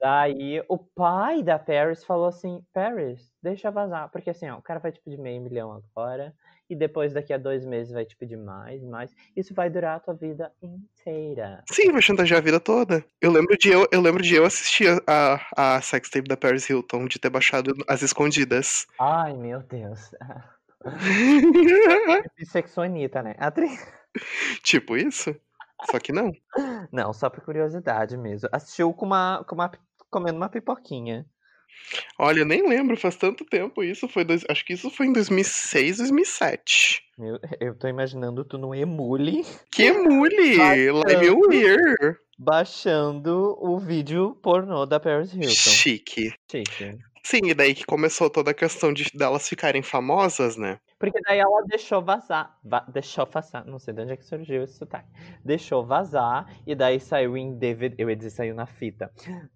Daí 0.00 0.62
o 0.68 0.78
pai 0.78 1.42
da 1.42 1.58
Paris 1.58 2.04
falou 2.04 2.26
assim: 2.26 2.62
Paris, 2.72 3.32
deixa 3.42 3.70
vazar. 3.70 4.10
Porque 4.10 4.30
assim, 4.30 4.48
ó, 4.48 4.58
o 4.58 4.62
cara 4.62 4.80
vai 4.80 4.92
te 4.92 5.00
pedir 5.00 5.18
meio 5.18 5.40
milhão 5.40 5.72
agora. 5.72 6.34
E 6.68 6.74
depois, 6.74 7.12
daqui 7.12 7.32
a 7.32 7.38
dois 7.38 7.64
meses, 7.64 7.92
vai 7.92 8.04
te 8.04 8.16
pedir 8.16 8.36
mais, 8.36 8.82
mais. 8.82 9.14
Isso 9.36 9.54
vai 9.54 9.70
durar 9.70 9.96
a 9.96 10.00
tua 10.00 10.14
vida 10.14 10.52
inteira. 10.60 11.62
Sim, 11.70 11.92
vai 11.92 12.02
chantagear 12.02 12.38
a 12.40 12.44
vida 12.44 12.58
toda. 12.58 13.04
Eu 13.20 13.30
lembro 13.30 13.56
de 13.56 13.68
eu, 13.68 13.86
eu 13.92 14.00
lembro 14.00 14.22
de 14.22 14.34
eu 14.34 14.44
assistir 14.44 14.88
a, 15.06 15.40
a 15.56 15.80
sextape 15.80 16.26
da 16.28 16.36
Paris 16.36 16.68
Hilton, 16.68 17.06
de 17.06 17.20
ter 17.20 17.30
baixado 17.30 17.72
as 17.86 18.02
escondidas. 18.02 18.86
Ai, 18.98 19.32
meu 19.34 19.62
Deus. 19.62 20.10
Bissexuanita, 22.36 23.22
né? 23.22 23.34
Atri- 23.38 23.78
tipo 24.62 24.96
isso? 24.96 25.34
Só 25.90 25.98
que 25.98 26.12
não. 26.12 26.32
Não, 26.90 27.12
só 27.12 27.28
por 27.28 27.44
curiosidade 27.44 28.16
mesmo. 28.16 28.48
Assistiu 28.50 28.92
com 28.92 29.06
uma, 29.06 29.44
com 29.46 29.54
uma, 29.54 29.70
comendo 30.10 30.36
uma 30.36 30.48
pipoquinha. 30.48 31.26
Olha, 32.18 32.40
eu 32.40 32.46
nem 32.46 32.68
lembro, 32.68 32.96
faz 32.96 33.16
tanto 33.16 33.44
tempo 33.44 33.82
isso. 33.82 34.08
Foi 34.08 34.24
dois, 34.24 34.44
acho 34.48 34.64
que 34.64 34.72
isso 34.72 34.90
foi 34.90 35.06
em 35.06 35.12
2006, 35.12 35.98
2007. 35.98 37.02
Meu, 37.18 37.38
eu 37.60 37.74
tô 37.74 37.88
imaginando 37.88 38.44
tu 38.44 38.58
no 38.58 38.74
Emule 38.74 39.44
Que 39.70 39.84
emule! 39.84 40.56
Live 40.56 42.16
baixando 42.38 43.56
o 43.58 43.78
vídeo 43.78 44.34
pornô 44.42 44.84
da 44.84 45.00
Paris 45.00 45.32
Hilton. 45.32 45.48
Chique. 45.48 46.34
Chique. 46.50 46.98
Sim, 47.22 47.40
e 47.46 47.54
daí 47.54 47.74
que 47.74 47.84
começou 47.84 48.30
toda 48.30 48.50
a 48.50 48.54
questão 48.54 48.92
de 48.92 49.10
delas 49.14 49.48
ficarem 49.48 49.82
famosas, 49.82 50.56
né? 50.56 50.78
Porque 50.98 51.20
daí 51.20 51.38
ela 51.38 51.62
deixou 51.66 52.02
vazar. 52.02 52.58
va- 52.64 52.84
deixou 52.88 53.26
vazar. 53.26 53.66
Não 53.66 53.78
sei 53.78 53.92
de 53.92 54.02
onde 54.02 54.12
é 54.12 54.16
que 54.16 54.24
surgiu 54.24 54.62
esse 54.62 54.74
sotaque. 54.78 55.08
Deixou 55.44 55.84
vazar. 55.84 56.46
E 56.66 56.74
daí 56.74 56.98
saiu 56.98 57.36
em 57.36 57.54
DVD. 57.58 57.94
Eu 58.02 58.08
ia 58.10 58.16
dizer 58.16 58.30
saiu 58.30 58.54
na 58.54 58.66
fita. 58.66 59.12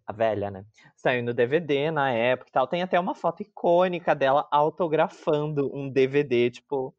A 0.06 0.12
velha, 0.12 0.50
né? 0.50 0.64
Saiu 0.96 1.22
no 1.22 1.32
DVD 1.32 1.90
na 1.90 2.10
época 2.12 2.50
e 2.50 2.52
tal. 2.52 2.66
Tem 2.66 2.82
até 2.82 3.00
uma 3.00 3.14
foto 3.14 3.40
icônica 3.42 4.14
dela 4.14 4.46
autografando 4.50 5.70
um 5.74 5.88
DVD, 5.88 6.50
tipo. 6.50 6.94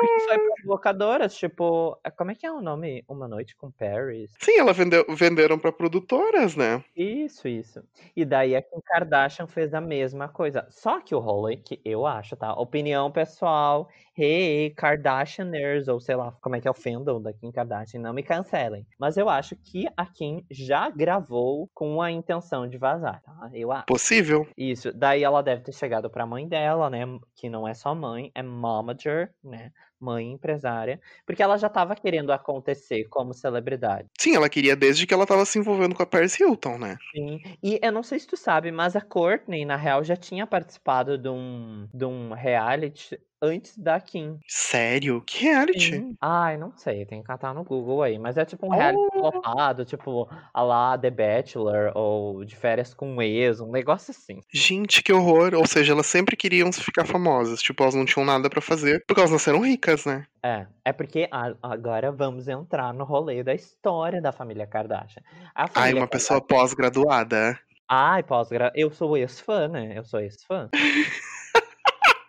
Porque 0.00 0.20
foi 0.20 0.38
locadoras, 0.68 1.34
tipo. 1.34 1.98
Como 2.16 2.30
é 2.30 2.34
que 2.34 2.46
é 2.46 2.52
o 2.52 2.60
nome? 2.60 3.04
Uma 3.08 3.26
Noite 3.26 3.56
com 3.56 3.70
Paris? 3.70 4.32
Sim, 4.38 4.58
ela 4.58 4.72
vendeu, 4.72 5.04
venderam 5.08 5.58
pra 5.58 5.72
produtoras, 5.72 6.54
né? 6.54 6.84
Isso, 6.96 7.48
isso. 7.48 7.82
E 8.14 8.24
daí 8.24 8.54
a 8.54 8.62
Kim 8.62 8.80
Kardashian 8.84 9.46
fez 9.46 9.74
a 9.74 9.80
mesma 9.80 10.28
coisa. 10.28 10.66
Só 10.70 11.00
que 11.00 11.14
o 11.14 11.18
rolê 11.18 11.56
que 11.56 11.80
eu 11.84 12.06
acho, 12.06 12.36
tá? 12.36 12.52
Opinião 12.54 13.10
pessoal. 13.10 13.88
Hey, 14.20 14.70
Kardashianers, 14.70 15.86
ou 15.86 16.00
sei 16.00 16.16
lá, 16.16 16.32
como 16.40 16.56
é 16.56 16.60
que 16.60 16.66
é 16.66 16.70
o 16.70 16.74
fandom 16.74 17.22
da 17.22 17.32
Kim 17.32 17.52
Kardashian, 17.52 18.00
não 18.00 18.12
me 18.12 18.22
cancelem. 18.24 18.84
Mas 18.98 19.16
eu 19.16 19.28
acho 19.28 19.54
que 19.54 19.86
a 19.96 20.04
Kim 20.04 20.44
já 20.50 20.90
gravou 20.90 21.70
com 21.72 22.02
a 22.02 22.10
intenção 22.10 22.68
de 22.68 22.76
vazar, 22.76 23.22
tá? 23.22 23.48
Eu 23.54 23.70
acho. 23.70 23.86
Possível. 23.86 24.44
Isso. 24.56 24.92
Daí 24.92 25.22
ela 25.22 25.40
deve 25.40 25.62
ter 25.62 25.72
chegado 25.72 26.10
pra 26.10 26.26
mãe 26.26 26.48
dela, 26.48 26.90
né? 26.90 27.04
Que 27.36 27.48
não 27.48 27.66
é 27.66 27.74
só 27.74 27.94
mãe, 27.94 28.32
é 28.34 28.42
momager, 28.42 29.32
né? 29.42 29.70
Mãe 30.00 30.32
empresária. 30.32 31.00
Porque 31.26 31.42
ela 31.42 31.56
já 31.56 31.68
tava 31.68 31.94
querendo 31.94 32.32
acontecer 32.32 33.04
como 33.08 33.34
celebridade. 33.34 34.08
Sim, 34.18 34.36
ela 34.36 34.48
queria 34.48 34.76
desde 34.76 35.06
que 35.06 35.14
ela 35.14 35.26
tava 35.26 35.44
se 35.44 35.58
envolvendo 35.58 35.94
com 35.94 36.02
a 36.02 36.06
Paris 36.06 36.38
Hilton, 36.38 36.78
né? 36.78 36.96
Sim, 37.14 37.40
e 37.62 37.78
eu 37.82 37.92
não 37.92 38.02
sei 38.02 38.18
se 38.18 38.26
tu 38.26 38.36
sabe, 38.36 38.70
mas 38.70 38.94
a 38.94 39.00
Courtney, 39.00 39.64
na 39.64 39.76
real, 39.76 40.04
já 40.04 40.16
tinha 40.16 40.46
participado 40.46 41.18
de 41.18 41.28
um, 41.28 41.88
de 41.92 42.04
um 42.04 42.32
reality 42.32 43.18
antes 43.40 43.76
da 43.78 44.00
Kim. 44.00 44.38
Sério? 44.46 45.22
Que 45.26 45.44
reality? 45.44 45.92
Sim. 45.96 46.16
Ai, 46.20 46.56
não 46.56 46.72
sei, 46.76 47.04
tem 47.06 47.20
que 47.20 47.26
catar 47.26 47.54
no 47.54 47.62
Google 47.64 48.02
aí. 48.02 48.18
Mas 48.18 48.36
é 48.36 48.44
tipo 48.44 48.66
um 48.66 48.70
reality 48.70 48.98
Oh. 49.14 49.18
flopado, 49.32 49.84
tipo, 49.84 50.28
a 50.52 50.62
lá 50.62 50.98
The 50.98 51.10
Bachelor, 51.10 51.92
ou 51.94 52.44
de 52.44 52.56
férias 52.56 52.92
com 52.94 53.08
um 53.16 53.22
ex, 53.22 53.60
um 53.60 53.70
negócio 53.70 54.10
assim. 54.10 54.40
Gente, 54.52 55.02
que 55.02 55.12
horror. 55.12 55.54
Ou 55.54 55.66
seja, 55.66 55.92
elas 55.92 56.06
sempre 56.06 56.36
queriam 56.36 56.72
ficar 56.72 57.06
famosas. 57.06 57.62
Tipo, 57.62 57.82
elas 57.84 57.94
não 57.94 58.04
tinham 58.04 58.24
nada 58.26 58.48
pra 58.50 58.60
fazer. 58.60 59.04
Porque 59.06 59.20
elas 59.20 59.30
nasceram 59.32 59.60
ricas, 59.60 60.04
né? 60.04 60.26
É, 60.42 60.66
é 60.84 60.92
porque 60.92 61.28
a- 61.30 61.54
agora 61.62 62.10
vamos 62.12 62.48
entrar 62.48 62.92
no 62.94 63.04
rolê 63.04 63.42
da 63.42 63.54
história 63.54 64.20
da 64.20 64.32
família 64.32 64.66
Kardashian. 64.66 65.22
A 65.54 65.62
Ai, 65.62 65.68
família 65.68 66.00
uma 66.02 66.08
pessoa 66.08 66.40
Kardashian- 66.40 66.60
pós-graduada. 66.60 67.58
Ai, 67.88 68.22
pós-gra... 68.22 68.70
Eu 68.74 68.90
sou 68.90 69.16
ex-fã, 69.16 69.66
né? 69.68 69.94
Eu 69.96 70.04
sou 70.04 70.20
ex-fã. 70.20 70.68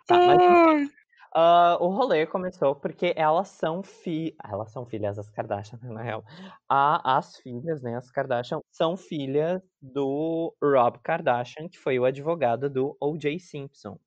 Tá, 0.06 0.16
mas 0.16 0.90
Ah, 1.32 1.76
o 1.80 1.88
rolê 1.88 2.26
começou 2.26 2.74
porque 2.74 3.12
elas 3.16 3.48
são 3.48 3.82
fi... 3.82 4.34
elas 4.44 4.72
são 4.72 4.84
filhas 4.84 5.16
das 5.16 5.30
Kardashian, 5.30 5.78
na 5.82 6.02
real. 6.02 6.24
A- 6.68 7.18
as 7.18 7.36
filhas, 7.36 7.82
né, 7.82 7.96
as 7.96 8.10
Kardashian, 8.10 8.60
são 8.70 8.96
filhas 8.96 9.62
do 9.80 10.54
Rob 10.62 10.98
Kardashian, 11.02 11.68
que 11.68 11.78
foi 11.78 11.98
o 11.98 12.04
advogado 12.04 12.68
do 12.68 12.96
O.J. 13.00 13.38
Simpson. 13.38 13.98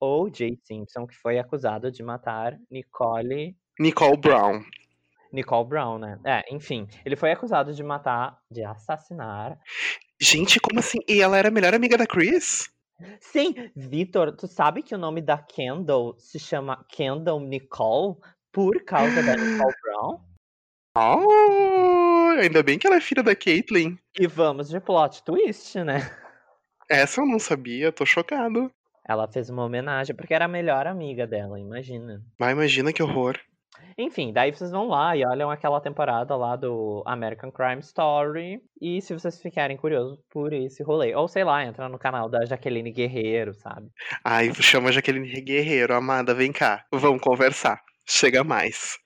O.J. 0.00 0.56
Simpson, 0.62 1.06
que 1.06 1.16
foi 1.16 1.38
acusado 1.38 1.90
de 1.90 2.02
matar 2.02 2.58
Nicole 2.70 3.56
Nicole 3.78 4.16
Brown. 4.16 4.62
Nicole 5.32 5.66
Brown, 5.66 5.98
né? 5.98 6.20
É, 6.24 6.54
enfim, 6.54 6.86
ele 7.04 7.16
foi 7.16 7.32
acusado 7.32 7.72
de 7.72 7.82
matar, 7.82 8.38
de 8.50 8.62
assassinar. 8.62 9.58
Gente, 10.20 10.60
como 10.60 10.78
assim? 10.78 10.98
E 11.08 11.20
ela 11.20 11.38
era 11.38 11.48
a 11.48 11.50
melhor 11.50 11.74
amiga 11.74 11.96
da 11.96 12.06
Chris? 12.06 12.70
Sim, 13.20 13.54
Vitor, 13.74 14.36
tu 14.36 14.46
sabe 14.46 14.82
que 14.82 14.94
o 14.94 14.98
nome 14.98 15.20
da 15.20 15.38
Kendall 15.38 16.14
se 16.18 16.38
chama 16.38 16.84
Kendall 16.88 17.40
Nicole 17.40 18.16
por 18.52 18.84
causa 18.84 19.22
da 19.22 19.36
Nicole 19.36 19.74
Brown? 19.82 20.20
Oh, 20.96 22.36
ainda 22.38 22.62
bem 22.62 22.78
que 22.78 22.86
ela 22.86 22.96
é 22.96 23.00
filha 23.00 23.22
da 23.22 23.34
Caitlyn. 23.34 23.96
E 24.18 24.26
vamos 24.26 24.68
de 24.68 24.78
plot 24.78 25.24
twist, 25.24 25.82
né? 25.82 26.00
Essa 26.88 27.22
eu 27.22 27.26
não 27.26 27.38
sabia, 27.38 27.90
tô 27.90 28.04
chocado. 28.04 28.70
Ela 29.08 29.26
fez 29.26 29.48
uma 29.48 29.64
homenagem 29.64 30.14
porque 30.14 30.34
era 30.34 30.44
a 30.44 30.48
melhor 30.48 30.86
amiga 30.86 31.26
dela, 31.26 31.58
imagina. 31.58 32.22
Vai, 32.38 32.52
imagina 32.52 32.92
que 32.92 33.02
horror. 33.02 33.38
Enfim, 33.96 34.32
daí 34.32 34.52
vocês 34.52 34.70
vão 34.70 34.88
lá 34.88 35.16
e 35.16 35.24
olham 35.24 35.50
aquela 35.50 35.80
temporada 35.80 36.34
lá 36.36 36.56
do 36.56 37.02
American 37.06 37.50
Crime 37.50 37.80
Story. 37.80 38.60
E 38.80 39.00
se 39.00 39.12
vocês 39.12 39.40
ficarem 39.40 39.76
curiosos 39.76 40.18
por 40.30 40.52
esse 40.52 40.82
rolê, 40.82 41.14
ou 41.14 41.28
sei 41.28 41.44
lá, 41.44 41.64
entra 41.64 41.88
no 41.88 41.98
canal 41.98 42.28
da 42.28 42.44
Jaqueline 42.44 42.90
Guerreiro, 42.90 43.54
sabe? 43.54 43.88
Ai, 44.24 44.52
chama 44.54 44.92
Jaqueline 44.92 45.40
Guerreiro, 45.40 45.94
amada, 45.94 46.34
vem 46.34 46.52
cá. 46.52 46.84
Vamos 46.92 47.20
conversar. 47.20 47.80
Chega 48.04 48.42
mais. 48.42 48.98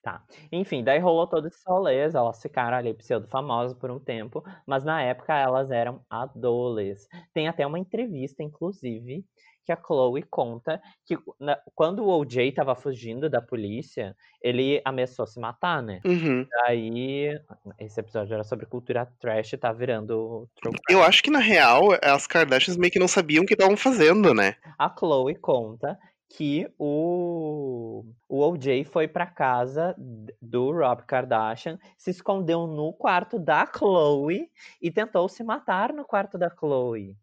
Enfim, 0.51 0.83
daí 0.83 0.99
rolou 0.99 1.27
todos 1.27 1.53
esses 1.53 1.63
rolês, 1.67 2.15
elas 2.15 2.41
ficaram 2.41 2.77
ali 2.77 2.95
pseudo-famosas 2.95 3.77
por 3.77 3.91
um 3.91 3.99
tempo, 3.99 4.43
mas 4.67 4.85
na 4.85 5.03
época 5.03 5.35
elas 5.37 5.71
eram 5.71 6.01
adoles. 6.09 7.07
Tem 7.35 7.47
até 7.47 7.67
uma 7.67 7.79
entrevista, 7.79 8.43
inclusive, 8.43 9.25
que 9.67 9.73
a 9.73 9.77
Chloe 9.77 10.23
conta 10.23 10.81
que 11.05 11.19
na- 11.41 11.59
quando 11.75 12.05
o 12.05 12.09
OJ 12.09 12.53
tava 12.53 12.75
fugindo 12.77 13.29
da 13.29 13.43
polícia, 13.43 14.17
ele 14.41 14.81
ameaçou 14.85 15.27
se 15.27 15.41
matar, 15.41 15.83
né? 15.83 16.01
Uhum. 16.05 16.47
Daí, 16.49 17.39
esse 17.79 17.99
episódio 17.99 18.33
era 18.33 18.45
sobre 18.45 18.65
cultura 18.65 19.07
trash 19.19 19.55
e 19.55 19.59
tá 19.59 19.73
virando. 19.73 20.49
Eu 20.89 21.03
acho 21.03 21.21
que 21.23 21.31
na 21.31 21.41
real, 21.41 21.89
as 22.01 22.27
Kardashians 22.29 22.77
meio 22.77 22.93
que 22.93 22.99
não 23.01 23.09
sabiam 23.09 23.43
o 23.43 23.47
que 23.47 23.55
estavam 23.55 23.77
fazendo, 23.77 24.33
né? 24.33 24.55
A 24.79 24.89
Chloe 24.89 25.35
conta 25.35 25.99
que 26.29 26.69
o, 26.79 28.05
o 28.29 28.41
OJ 28.41 28.85
foi 28.85 29.07
pra 29.09 29.27
casa 29.27 29.95
do 30.41 30.73
Rob 30.73 31.03
Kardashian, 31.07 31.79
se 31.97 32.11
escondeu 32.11 32.67
no 32.67 32.93
quarto 32.93 33.39
da 33.39 33.67
Chloe 33.67 34.51
e 34.81 34.91
tentou 34.91 35.29
se 35.29 35.45
matar 35.45 35.93
no 35.93 36.05
quarto 36.05 36.37
da 36.37 36.51
Chloe. 36.51 37.17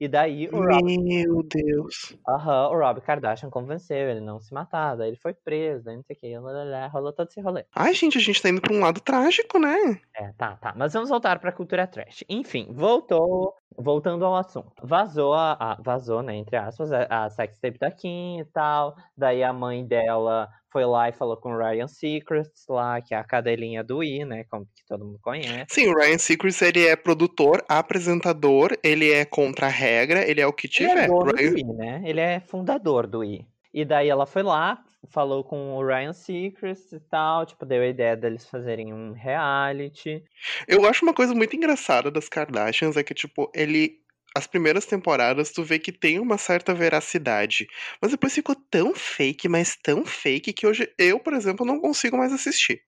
E 0.00 0.08
daí 0.08 0.48
o 0.48 0.58
Rob, 0.58 0.98
Meu 0.98 1.42
Deus. 1.42 2.16
aham, 2.28 2.68
o 2.70 2.78
Rob 2.78 3.00
Kardashian 3.00 3.50
convenceu 3.50 4.10
ele 4.10 4.20
não 4.20 4.40
se 4.40 4.52
matar, 4.52 4.96
daí 4.96 5.10
ele 5.10 5.16
foi 5.16 5.34
preso, 5.34 5.84
daí 5.84 5.96
não 5.96 6.02
sei 6.02 6.16
o 6.16 6.18
que, 6.18 6.38
lá, 6.38 6.86
rolou 6.88 7.12
todo 7.12 7.28
esse 7.28 7.40
rolê. 7.40 7.64
Ai, 7.74 7.94
gente, 7.94 8.18
a 8.18 8.20
gente 8.20 8.42
tá 8.42 8.48
indo 8.48 8.60
pra 8.60 8.74
um 8.74 8.80
lado 8.80 9.00
trágico, 9.00 9.58
né? 9.58 10.00
É, 10.14 10.32
tá, 10.32 10.56
tá. 10.56 10.74
Mas 10.76 10.92
vamos 10.92 11.08
voltar 11.08 11.38
pra 11.38 11.52
cultura 11.52 11.86
trash. 11.86 12.24
Enfim, 12.28 12.68
voltou. 12.72 13.54
Voltando 13.76 14.24
ao 14.24 14.34
assunto. 14.36 14.72
Vazou 14.82 15.32
a. 15.32 15.52
a- 15.58 15.78
vazou, 15.82 16.22
né? 16.22 16.36
Entre 16.36 16.56
aspas, 16.56 16.92
a, 16.92 17.06
a 17.26 17.30
sextape 17.30 17.78
da 17.78 17.90
Kim 17.90 18.38
e 18.40 18.44
tal. 18.44 18.96
Daí 19.16 19.42
a 19.42 19.52
mãe 19.52 19.86
dela 19.86 20.48
foi 20.72 20.84
lá 20.84 21.08
e 21.08 21.12
falou 21.12 21.36
com 21.36 21.52
o 21.52 21.58
Ryan 21.58 21.88
Secrets 21.88 22.64
lá, 22.68 23.00
que 23.00 23.14
é 23.14 23.16
a 23.18 23.24
cadelinha 23.24 23.82
do 23.82 24.02
I, 24.04 24.24
né? 24.24 24.44
Como 24.50 24.64
que 24.66 24.84
todo 24.86 25.04
mundo 25.04 25.18
conhece. 25.22 25.66
Sim, 25.68 25.88
o 25.88 25.96
Ryan 25.96 26.18
Seacrest, 26.18 26.62
ele 26.62 26.86
é 26.86 26.94
produtor, 26.94 27.64
apresentador, 27.68 28.76
ele 28.82 29.10
é 29.10 29.24
contra 29.24 29.66
a 29.66 29.70
regra, 29.70 30.28
ele 30.28 30.40
é 30.40 30.46
o 30.46 30.52
que 30.52 30.68
Ele 30.78 30.86
é 30.90 30.94
tiver. 30.94 31.06
dono 31.08 31.32
do 31.32 31.36
Ryan- 31.36 31.58
I, 31.58 31.64
né? 31.64 32.02
Ele 32.04 32.20
é 32.20 32.40
fundador 32.40 33.06
do 33.06 33.24
I. 33.24 33.46
E 33.72 33.84
daí 33.84 34.08
ela 34.08 34.26
foi 34.26 34.42
lá, 34.42 34.82
falou 35.08 35.44
com 35.44 35.76
o 35.76 35.86
Ryan 35.86 36.12
Secrets 36.12 36.92
e 36.92 37.00
tal, 37.00 37.46
tipo, 37.46 37.64
deu 37.64 37.82
a 37.82 37.86
ideia 37.86 38.16
deles 38.16 38.46
fazerem 38.46 38.92
um 38.92 39.12
reality. 39.12 40.22
Eu 40.66 40.84
acho 40.84 41.04
uma 41.04 41.14
coisa 41.14 41.34
muito 41.34 41.54
engraçada 41.54 42.10
das 42.10 42.28
Kardashians 42.28 42.96
é 42.96 43.02
que, 43.02 43.14
tipo, 43.14 43.50
ele. 43.54 44.00
As 44.32 44.46
primeiras 44.46 44.86
temporadas 44.86 45.50
tu 45.50 45.64
vê 45.64 45.76
que 45.76 45.90
tem 45.90 46.20
uma 46.20 46.38
certa 46.38 46.72
veracidade. 46.72 47.66
Mas 48.00 48.12
depois 48.12 48.32
ficou 48.32 48.54
tão 48.54 48.94
fake, 48.94 49.48
mas 49.48 49.76
tão 49.82 50.06
fake, 50.06 50.52
que 50.52 50.68
hoje 50.68 50.88
eu, 50.96 51.18
por 51.18 51.32
exemplo, 51.32 51.66
não 51.66 51.80
consigo 51.80 52.16
mais 52.16 52.32
assistir. 52.32 52.80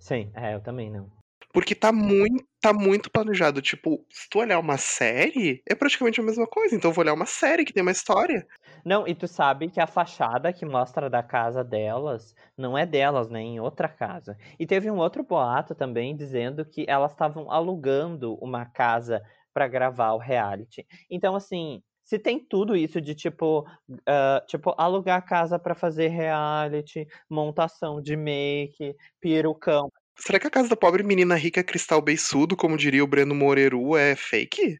Sim, 0.00 0.32
é, 0.34 0.52
eu 0.52 0.60
também 0.60 0.90
não. 0.90 1.08
Porque 1.52 1.74
tá 1.74 1.92
muito, 1.92 2.44
tá 2.60 2.72
muito 2.72 3.10
planejado. 3.10 3.60
Tipo, 3.60 4.04
se 4.08 4.28
tu 4.28 4.38
olhar 4.38 4.58
uma 4.58 4.78
série, 4.78 5.62
é 5.68 5.74
praticamente 5.74 6.20
a 6.20 6.24
mesma 6.24 6.46
coisa. 6.46 6.74
Então 6.74 6.90
eu 6.90 6.94
vou 6.94 7.02
olhar 7.02 7.14
uma 7.14 7.26
série 7.26 7.64
que 7.64 7.72
tem 7.72 7.82
uma 7.82 7.92
história. 7.92 8.46
Não, 8.84 9.06
e 9.06 9.14
tu 9.14 9.26
sabe 9.26 9.68
que 9.70 9.80
a 9.80 9.86
fachada 9.86 10.52
que 10.52 10.64
mostra 10.64 11.08
da 11.10 11.22
casa 11.22 11.62
delas 11.64 12.34
não 12.56 12.76
é 12.76 12.86
delas, 12.86 13.28
né? 13.28 13.40
Em 13.40 13.60
outra 13.60 13.88
casa. 13.88 14.36
E 14.58 14.66
teve 14.66 14.90
um 14.90 14.96
outro 14.98 15.22
boato 15.22 15.74
também 15.74 16.16
dizendo 16.16 16.64
que 16.64 16.84
elas 16.88 17.12
estavam 17.12 17.50
alugando 17.50 18.34
uma 18.36 18.64
casa 18.66 19.22
pra 19.52 19.68
gravar 19.68 20.12
o 20.12 20.18
reality. 20.18 20.86
Então, 21.10 21.34
assim, 21.34 21.82
se 22.04 22.18
tem 22.18 22.38
tudo 22.38 22.76
isso 22.76 23.00
de 23.00 23.14
tipo, 23.14 23.64
ah, 24.06 24.42
tipo 24.46 24.74
alugar 24.76 25.24
casa 25.24 25.58
pra 25.58 25.74
fazer 25.74 26.08
reality, 26.08 27.06
montação 27.28 28.00
de 28.00 28.16
make, 28.16 28.96
perucão. 29.20 29.90
Será 30.18 30.38
que 30.38 30.46
a 30.46 30.50
casa 30.50 30.68
da 30.68 30.76
pobre 30.76 31.02
menina 31.02 31.34
rica 31.34 31.62
cristal 31.62 32.02
beiçudo, 32.02 32.56
como 32.56 32.76
diria 32.76 33.02
o 33.02 33.06
Breno 33.06 33.34
Moreru, 33.34 33.96
é 33.96 34.14
fake? 34.16 34.78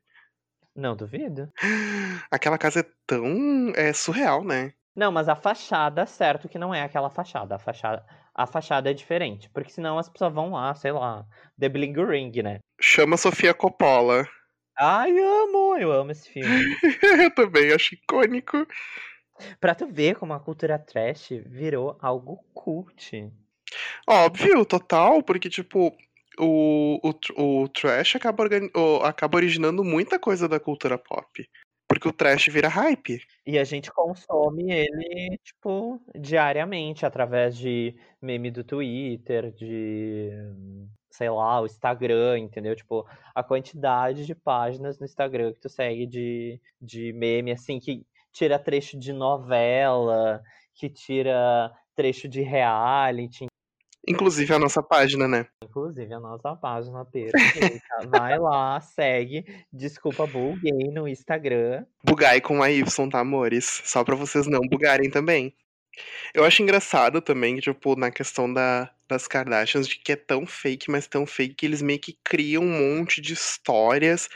Não 0.75 0.97
duvido. 0.97 1.53
Aquela 2.31 2.59
casa 2.59 2.81
é 2.81 2.85
tão 3.07 3.73
é 3.75 3.93
surreal, 3.93 4.45
né? 4.45 4.73
Não, 4.95 5.13
mas 5.13 5.29
a 5.29 5.37
fachada, 5.37 6.05
certo 6.07 6.49
que 6.49 6.59
não 6.59 6.75
é 6.75 6.83
aquela 6.83 7.11
fachada. 7.11 7.55
A 7.55 7.59
fachada, 7.59 8.05
a 8.35 8.47
fachada 8.47 8.91
é 8.91 8.95
diferente. 8.95 9.49
Porque 9.51 9.71
senão 9.71 9.99
as 9.99 10.09
pessoas 10.09 10.33
vão 10.33 10.51
lá, 10.53 10.75
sei 10.75 10.93
lá, 10.93 11.25
The 11.59 11.69
Bling 11.69 11.95
Ring, 12.05 12.43
né? 12.43 12.59
Chama 12.81 13.17
Sofia 13.17 13.55
Coppola. 13.55 14.27
Ai, 14.79 15.11
amo! 15.19 15.77
Eu 15.79 15.93
amo 15.93 16.11
esse 16.11 16.29
filme. 16.31 16.77
Eu 17.25 17.35
também 17.35 17.73
acho 17.73 17.95
icônico. 17.95 18.67
pra 19.61 19.75
tu 19.75 19.87
ver 19.87 20.17
como 20.17 20.33
a 20.33 20.41
cultura 20.41 20.79
trash 20.79 21.31
virou 21.47 21.97
algo 22.01 22.39
cult. 22.55 23.31
Óbvio, 24.09 24.65
total, 24.65 25.23
porque, 25.23 25.49
tipo, 25.49 25.97
o, 26.41 26.99
o, 27.37 27.63
o 27.63 27.69
trash 27.69 28.17
acaba, 28.17 28.45
o- 28.77 29.05
acaba 29.05 29.37
originando 29.37 29.85
muita 29.85 30.19
coisa 30.19 30.49
da 30.49 30.59
cultura 30.59 30.99
pop. 30.99 31.49
Porque 31.89 32.09
o 32.09 32.13
trash 32.13 32.47
vira 32.49 32.69
hype. 32.69 33.21
E 33.45 33.59
a 33.59 33.65
gente 33.65 33.91
consome 33.91 34.71
ele, 34.71 35.37
tipo, 35.43 36.01
diariamente, 36.15 37.05
através 37.05 37.57
de 37.57 37.97
meme 38.23 38.49
do 38.51 38.63
Twitter, 38.63 39.51
de, 39.51 40.31
sei 41.11 41.29
lá, 41.29 41.61
o 41.61 41.67
Instagram, 41.67 42.39
entendeu? 42.39 42.77
Tipo, 42.77 43.05
a 43.35 43.43
quantidade 43.43 44.25
de 44.25 44.37
páginas 44.37 45.01
no 45.01 45.05
Instagram 45.05 45.53
que 45.53 45.61
tu 45.61 45.69
segue 45.69 46.07
de, 46.07 46.61
de 46.81 47.13
meme, 47.13 47.51
assim, 47.51 47.81
que 47.81 48.07
tira 48.33 48.57
trecho 48.57 48.97
de 48.97 49.13
novela, 49.13 50.41
que 50.75 50.89
tira 50.89 51.73
trecho 51.97 52.29
de 52.29 52.41
reality, 52.41 53.47
Inclusive 54.11 54.53
a 54.53 54.59
nossa 54.59 54.83
página, 54.83 55.29
né? 55.29 55.47
Inclusive, 55.63 56.13
a 56.13 56.21
nossa 56.21 56.55
página 56.57 57.05
perfeita. 57.05 57.81
Vai 58.09 58.39
lá, 58.39 58.81
segue. 58.81 59.45
Desculpa, 59.73 60.27
buguei 60.27 60.91
no 60.93 61.07
Instagram. 61.07 61.85
Bugai 62.03 62.41
com 62.41 62.63
a 62.63 62.71
Y, 62.71 63.09
tá, 63.09 63.21
amores? 63.21 63.83
Só 63.85 64.03
pra 64.03 64.17
vocês 64.17 64.47
não 64.47 64.61
bugarem 64.61 65.09
também. 65.09 65.55
Eu 66.35 66.45
acho 66.45 66.63
engraçado 66.63 67.21
também, 67.21 67.59
tipo, 67.59 67.95
na 67.97 68.11
questão 68.11 68.53
da, 68.53 68.91
das 69.09 69.27
Kardashians, 69.27 69.87
de 69.87 69.97
que 69.97 70.13
é 70.13 70.17
tão 70.17 70.47
fake, 70.47 70.91
mas 70.91 71.07
tão 71.07 71.27
fake, 71.27 71.55
que 71.55 71.67
eles 71.67 71.83
meio 71.83 72.01
que 72.01 72.17
criam 72.25 72.63
um 72.63 72.97
monte 72.97 73.21
de 73.21 73.33
histórias 73.33 74.29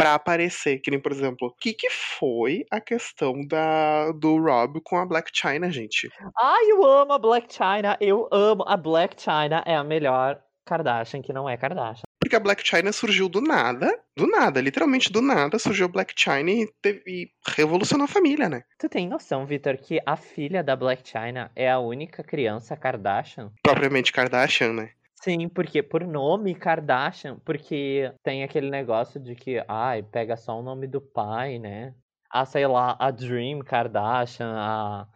pra 0.00 0.14
aparecer. 0.14 0.78
Que 0.80 0.90
nem, 0.90 1.00
por 1.00 1.12
exemplo, 1.12 1.48
o 1.48 1.52
que, 1.52 1.72
que 1.74 1.90
foi 1.90 2.64
a 2.70 2.80
questão 2.80 3.40
da, 3.46 4.10
do 4.12 4.36
Rob 4.38 4.80
com 4.82 4.96
a 4.96 5.06
Black 5.06 5.30
China, 5.32 5.70
gente? 5.70 6.10
Ai, 6.38 6.64
eu 6.70 6.84
amo 6.84 7.12
a 7.12 7.18
Black 7.18 7.52
China. 7.52 7.96
Eu 8.00 8.28
amo. 8.32 8.64
A 8.66 8.76
Black 8.76 9.20
China 9.20 9.62
é 9.66 9.74
a 9.76 9.84
melhor 9.84 10.40
Kardashian 10.64 11.20
que 11.22 11.32
não 11.32 11.48
é 11.48 11.56
Kardashian. 11.56 12.04
Porque 12.22 12.36
a 12.36 12.40
Black 12.40 12.62
China 12.64 12.92
surgiu 12.92 13.28
do 13.28 13.40
nada, 13.40 13.90
do 14.16 14.26
nada, 14.26 14.60
literalmente 14.60 15.10
do 15.10 15.20
nada, 15.22 15.58
surgiu 15.58 15.86
a 15.86 15.88
Black 15.88 16.12
China 16.14 16.50
e, 16.50 16.68
teve- 16.80 17.02
e 17.06 17.28
revolucionou 17.56 18.04
a 18.04 18.08
família, 18.08 18.48
né? 18.48 18.62
Tu 18.78 18.88
tem 18.88 19.08
noção, 19.08 19.46
Victor, 19.46 19.76
que 19.78 19.98
a 20.06 20.16
filha 20.16 20.62
da 20.62 20.76
Black 20.76 21.02
China 21.08 21.50
é 21.56 21.68
a 21.70 21.78
única 21.80 22.22
criança 22.22 22.76
Kardashian? 22.76 23.50
Propriamente 23.62 24.12
Kardashian, 24.12 24.72
né? 24.74 24.90
Sim, 25.22 25.50
porque 25.50 25.82
por 25.82 26.06
nome 26.06 26.54
Kardashian, 26.54 27.38
porque 27.44 28.10
tem 28.22 28.42
aquele 28.42 28.70
negócio 28.70 29.20
de 29.20 29.34
que, 29.34 29.62
ai, 29.68 30.02
pega 30.02 30.34
só 30.34 30.58
o 30.58 30.62
nome 30.62 30.86
do 30.86 31.00
pai, 31.00 31.58
né? 31.58 31.94
Ah, 32.30 32.46
sei 32.46 32.66
lá, 32.66 32.96
a 32.98 33.10
Dream 33.10 33.58
Kardashian, 33.60 34.50
a, 34.56 35.06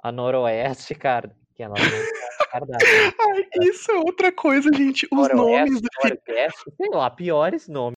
a 0.00 0.12
Noroeste, 0.12 0.94
cara. 0.94 1.34
Que 1.56 1.62
ela 1.64 1.74
é 1.76 1.80
Kardashian. 2.52 3.12
Ai, 3.18 3.48
isso 3.62 3.90
é 3.90 3.96
outra 3.96 4.30
coisa, 4.30 4.70
gente. 4.72 5.08
Os 5.10 5.28
Noroeste, 5.28 5.36
nomes 5.36 5.80
do. 5.80 5.88
Nordeste, 6.04 6.72
sei 6.76 6.88
lá, 6.90 7.10
piores 7.10 7.66
nomes. 7.66 7.96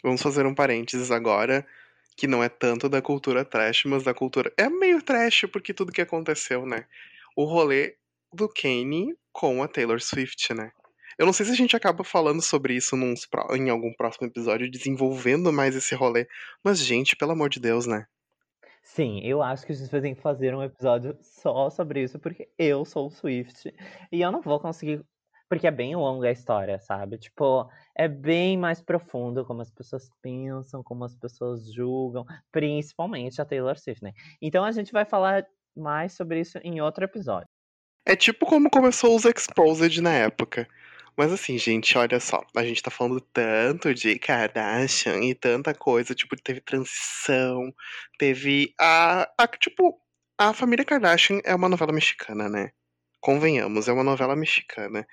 Vamos 0.00 0.22
fazer 0.22 0.46
um 0.46 0.54
parênteses 0.54 1.10
agora, 1.10 1.66
que 2.16 2.28
não 2.28 2.44
é 2.44 2.48
tanto 2.48 2.88
da 2.88 3.02
cultura 3.02 3.44
trash, 3.44 3.84
mas 3.86 4.04
da 4.04 4.14
cultura. 4.14 4.52
É 4.56 4.68
meio 4.68 5.02
trash 5.02 5.46
porque 5.50 5.74
tudo 5.74 5.90
que 5.90 6.02
aconteceu, 6.02 6.64
né? 6.64 6.86
O 7.34 7.44
rolê 7.44 7.96
do 8.34 8.48
Kanye 8.48 9.14
com 9.32 9.62
a 9.62 9.68
Taylor 9.68 10.00
Swift, 10.00 10.52
né? 10.52 10.70
Eu 11.18 11.26
não 11.26 11.32
sei 11.32 11.46
se 11.46 11.52
a 11.52 11.56
gente 11.56 11.76
acaba 11.76 12.02
falando 12.02 12.42
sobre 12.42 12.74
isso 12.74 12.96
em 13.54 13.70
algum 13.70 13.92
próximo 13.94 14.26
episódio, 14.26 14.70
desenvolvendo 14.70 15.52
mais 15.52 15.76
esse 15.76 15.94
rolê. 15.94 16.26
Mas, 16.62 16.78
gente, 16.80 17.16
pelo 17.16 17.32
amor 17.32 17.48
de 17.48 17.60
Deus, 17.60 17.86
né? 17.86 18.06
Sim, 18.82 19.20
eu 19.20 19.42
acho 19.42 19.64
que 19.64 19.72
a 19.72 19.74
gente 19.74 19.90
vai 19.90 20.00
ter 20.00 20.14
que 20.14 20.20
fazer 20.20 20.54
um 20.54 20.62
episódio 20.62 21.16
só 21.22 21.70
sobre 21.70 22.02
isso, 22.02 22.18
porque 22.18 22.48
eu 22.58 22.84
sou 22.84 23.06
o 23.06 23.10
Swift. 23.10 23.72
E 24.12 24.20
eu 24.20 24.32
não 24.32 24.42
vou 24.42 24.58
conseguir. 24.60 25.04
Porque 25.48 25.66
é 25.66 25.70
bem 25.70 25.94
longa 25.94 26.28
a 26.28 26.32
história, 26.32 26.78
sabe? 26.80 27.16
Tipo, 27.18 27.68
é 27.96 28.08
bem 28.08 28.58
mais 28.58 28.82
profundo 28.82 29.44
como 29.44 29.62
as 29.62 29.70
pessoas 29.70 30.08
pensam, 30.20 30.82
como 30.82 31.04
as 31.04 31.14
pessoas 31.14 31.72
julgam, 31.72 32.24
principalmente 32.50 33.40
a 33.40 33.44
Taylor 33.44 33.78
Swift, 33.78 34.02
né? 34.02 34.12
Então 34.42 34.64
a 34.64 34.72
gente 34.72 34.90
vai 34.90 35.04
falar 35.04 35.46
mais 35.76 36.12
sobre 36.14 36.40
isso 36.40 36.58
em 36.64 36.80
outro 36.80 37.04
episódio. 37.04 37.48
É 38.06 38.14
tipo 38.14 38.44
como 38.46 38.68
começou 38.70 39.16
os 39.16 39.24
Exposed 39.24 40.00
na 40.00 40.12
época. 40.12 40.68
Mas 41.16 41.32
assim, 41.32 41.56
gente, 41.56 41.96
olha 41.96 42.18
só. 42.18 42.44
A 42.56 42.64
gente 42.64 42.82
tá 42.82 42.90
falando 42.90 43.20
tanto 43.20 43.94
de 43.94 44.18
Kardashian 44.18 45.20
e 45.22 45.34
tanta 45.34 45.72
coisa. 45.72 46.14
Tipo, 46.14 46.36
teve 46.36 46.60
transição, 46.60 47.72
teve 48.18 48.74
a, 48.78 49.28
a. 49.38 49.46
Tipo, 49.46 49.98
a 50.36 50.52
família 50.52 50.84
Kardashian 50.84 51.40
é 51.44 51.54
uma 51.54 51.68
novela 51.68 51.92
mexicana, 51.92 52.48
né? 52.48 52.70
Convenhamos, 53.20 53.88
é 53.88 53.92
uma 53.92 54.04
novela 54.04 54.34
mexicana. 54.34 55.06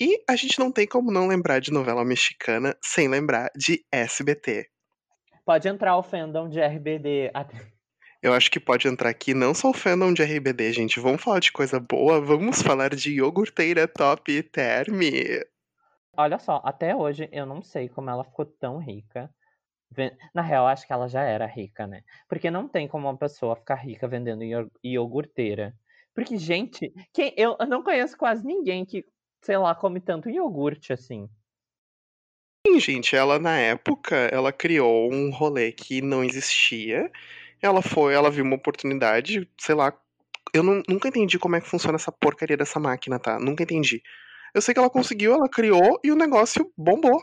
E 0.00 0.22
a 0.28 0.36
gente 0.36 0.58
não 0.58 0.70
tem 0.70 0.86
como 0.86 1.10
não 1.10 1.26
lembrar 1.26 1.60
de 1.60 1.72
novela 1.72 2.04
mexicana 2.04 2.76
sem 2.82 3.08
lembrar 3.08 3.50
de 3.56 3.84
SBT. 3.90 4.68
Pode 5.44 5.66
entrar 5.66 5.96
o 5.96 6.02
fandom 6.02 6.48
de 6.48 6.60
RBD. 6.60 7.30
Eu 8.20 8.32
acho 8.32 8.50
que 8.50 8.58
pode 8.58 8.88
entrar 8.88 9.10
aqui 9.10 9.32
não 9.32 9.54
só 9.54 9.70
o 9.70 9.74
fandom 9.74 10.12
de 10.12 10.22
RBD, 10.22 10.72
gente. 10.72 10.98
Vamos 10.98 11.22
falar 11.22 11.38
de 11.38 11.52
coisa 11.52 11.78
boa, 11.78 12.20
vamos 12.20 12.60
falar 12.60 12.94
de 12.94 13.12
iogurteira 13.12 13.86
top 13.86 14.42
term. 14.42 15.00
Olha 16.16 16.38
só, 16.40 16.60
até 16.64 16.96
hoje 16.96 17.28
eu 17.30 17.46
não 17.46 17.62
sei 17.62 17.88
como 17.88 18.10
ela 18.10 18.24
ficou 18.24 18.44
tão 18.44 18.78
rica. 18.78 19.32
Na 20.34 20.42
real, 20.42 20.66
acho 20.66 20.84
que 20.84 20.92
ela 20.92 21.08
já 21.08 21.22
era 21.22 21.46
rica, 21.46 21.86
né? 21.86 22.02
Porque 22.28 22.50
não 22.50 22.68
tem 22.68 22.88
como 22.88 23.06
uma 23.06 23.16
pessoa 23.16 23.54
ficar 23.54 23.76
rica 23.76 24.08
vendendo 24.08 24.42
iogurteira. 24.82 25.72
Porque, 26.12 26.36
gente, 26.36 26.92
quem... 27.12 27.32
eu 27.36 27.56
eu 27.60 27.66
não 27.66 27.84
conheço 27.84 28.16
quase 28.16 28.44
ninguém 28.44 28.84
que, 28.84 29.06
sei 29.42 29.56
lá, 29.56 29.76
come 29.76 30.00
tanto 30.00 30.28
iogurte 30.28 30.92
assim. 30.92 31.28
Sim, 32.66 32.80
gente, 32.80 33.14
ela 33.14 33.38
na 33.38 33.56
época, 33.56 34.16
ela 34.32 34.52
criou 34.52 35.08
um 35.10 35.30
rolê 35.30 35.70
que 35.70 36.02
não 36.02 36.24
existia. 36.24 37.10
Ela 37.60 37.82
foi, 37.82 38.14
ela 38.14 38.30
viu 38.30 38.44
uma 38.44 38.56
oportunidade, 38.56 39.48
sei 39.58 39.74
lá. 39.74 39.92
Eu 40.54 40.62
não- 40.62 40.82
nunca 40.88 41.08
entendi 41.08 41.38
como 41.38 41.56
é 41.56 41.60
que 41.60 41.68
funciona 41.68 41.96
essa 41.96 42.12
porcaria 42.12 42.56
dessa 42.56 42.80
máquina, 42.80 43.18
tá? 43.18 43.38
Nunca 43.38 43.62
entendi. 43.62 44.02
Eu 44.54 44.62
sei 44.62 44.72
que 44.72 44.80
ela 44.80 44.88
conseguiu, 44.90 45.34
ela 45.34 45.48
criou 45.48 46.00
e 46.02 46.10
o 46.10 46.16
negócio 46.16 46.72
bombou. 46.76 47.22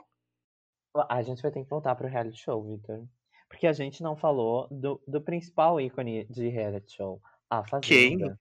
A 1.09 1.21
gente 1.23 1.41
vai 1.41 1.51
ter 1.51 1.63
que 1.63 1.69
voltar 1.69 1.95
pro 1.95 2.07
reality 2.07 2.39
show, 2.39 2.63
Victor. 2.63 3.03
Porque 3.49 3.67
a 3.67 3.73
gente 3.73 4.01
não 4.01 4.15
falou 4.15 4.67
do, 4.71 5.01
do 5.07 5.21
principal 5.21 5.79
ícone 5.79 6.25
de 6.29 6.47
reality 6.49 6.95
show, 6.95 7.21
a 7.49 7.63
Quem? 7.81 8.19
Fazenda. 8.19 8.39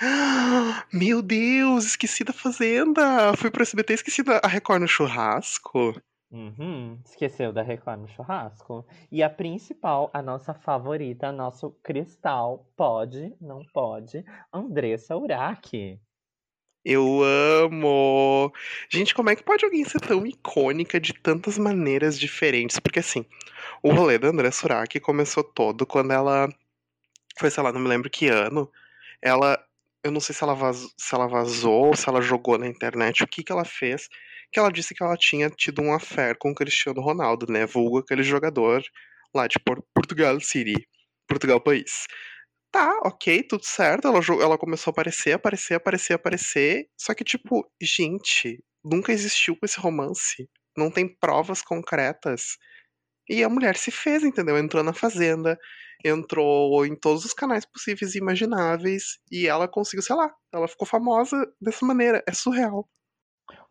Meu 0.92 1.22
Deus, 1.22 1.84
esqueci 1.84 2.24
da 2.24 2.32
Fazenda. 2.32 3.34
Fui 3.36 3.50
pro 3.50 3.62
SBT 3.62 3.94
esqueci 3.94 4.22
da 4.22 4.40
a 4.42 4.48
Record 4.48 4.82
no 4.82 4.88
churrasco. 4.88 5.94
Uhum, 6.34 6.98
esqueceu 7.06 7.52
da 7.52 7.62
Record 7.62 8.00
no 8.00 8.08
churrasco. 8.08 8.84
E 9.10 9.22
a 9.22 9.30
principal, 9.30 10.10
a 10.12 10.20
nossa 10.20 10.52
favorita, 10.52 11.30
nosso 11.30 11.70
cristal, 11.80 12.68
pode, 12.76 13.32
não 13.40 13.64
pode, 13.72 14.24
Andressa 14.52 15.16
Urach. 15.16 15.96
Eu 16.84 17.22
amo! 17.22 18.52
Gente, 18.90 19.14
como 19.14 19.30
é 19.30 19.36
que 19.36 19.44
pode 19.44 19.64
alguém 19.64 19.84
ser 19.84 20.00
tão 20.00 20.26
icônica 20.26 20.98
de 20.98 21.12
tantas 21.12 21.56
maneiras 21.56 22.18
diferentes? 22.18 22.80
Porque 22.80 22.98
assim, 22.98 23.24
o 23.80 23.92
rolê 23.92 24.18
da 24.18 24.26
André 24.26 24.50
Surak 24.50 24.98
começou 24.98 25.44
todo 25.44 25.86
quando 25.86 26.12
ela. 26.12 26.48
Foi, 27.38 27.48
sei 27.48 27.62
lá, 27.62 27.72
não 27.72 27.80
me 27.80 27.88
lembro 27.88 28.10
que 28.10 28.26
ano. 28.26 28.68
Ela. 29.22 29.64
Eu 30.02 30.10
não 30.10 30.20
sei 30.20 30.34
se 30.34 30.42
ela, 30.42 30.54
vaz, 30.54 30.92
se 30.98 31.14
ela 31.14 31.28
vazou 31.28 31.86
ou 31.86 31.96
se 31.96 32.08
ela 32.08 32.20
jogou 32.20 32.58
na 32.58 32.66
internet. 32.66 33.22
O 33.22 33.26
que, 33.26 33.42
que 33.44 33.52
ela 33.52 33.64
fez? 33.64 34.08
Que 34.54 34.60
ela 34.60 34.70
disse 34.72 34.94
que 34.94 35.02
ela 35.02 35.16
tinha 35.16 35.50
tido 35.50 35.82
um 35.82 35.92
affair 35.92 36.38
com 36.38 36.50
o 36.50 36.54
Cristiano 36.54 37.02
Ronaldo, 37.02 37.46
né? 37.52 37.66
Vulgo 37.66 37.98
aquele 37.98 38.22
jogador 38.22 38.82
lá 39.34 39.46
de 39.48 39.58
Por- 39.58 39.84
Portugal 39.94 40.40
City. 40.40 40.86
Portugal 41.28 41.60
País. 41.60 42.06
Tá, 42.72 43.00
ok, 43.04 43.42
tudo 43.44 43.64
certo. 43.64 44.08
Ela, 44.08 44.20
ela 44.42 44.58
começou 44.58 44.90
a 44.90 44.92
aparecer, 44.92 45.32
aparecer, 45.32 45.74
aparecer, 45.74 46.14
aparecer. 46.14 46.86
Só 46.98 47.14
que, 47.14 47.24
tipo, 47.24 47.68
gente, 47.82 48.62
nunca 48.84 49.12
existiu 49.12 49.56
esse 49.62 49.80
romance. 49.80 50.48
Não 50.76 50.90
tem 50.90 51.08
provas 51.08 51.62
concretas. 51.62 52.56
E 53.28 53.42
a 53.44 53.48
mulher 53.48 53.76
se 53.76 53.90
fez, 53.90 54.22
entendeu? 54.24 54.58
Entrou 54.58 54.82
na 54.84 54.92
fazenda, 54.92 55.58
entrou 56.04 56.84
em 56.86 56.94
todos 56.96 57.24
os 57.24 57.32
canais 57.34 57.64
possíveis 57.66 58.14
e 58.14 58.18
imagináveis. 58.18 59.18
E 59.32 59.46
ela 59.48 59.68
conseguiu, 59.68 60.02
sei 60.02 60.16
lá, 60.16 60.32
ela 60.52 60.68
ficou 60.68 60.86
famosa 60.86 61.36
dessa 61.60 61.86
maneira. 61.86 62.22
É 62.28 62.32
surreal. 62.32 62.88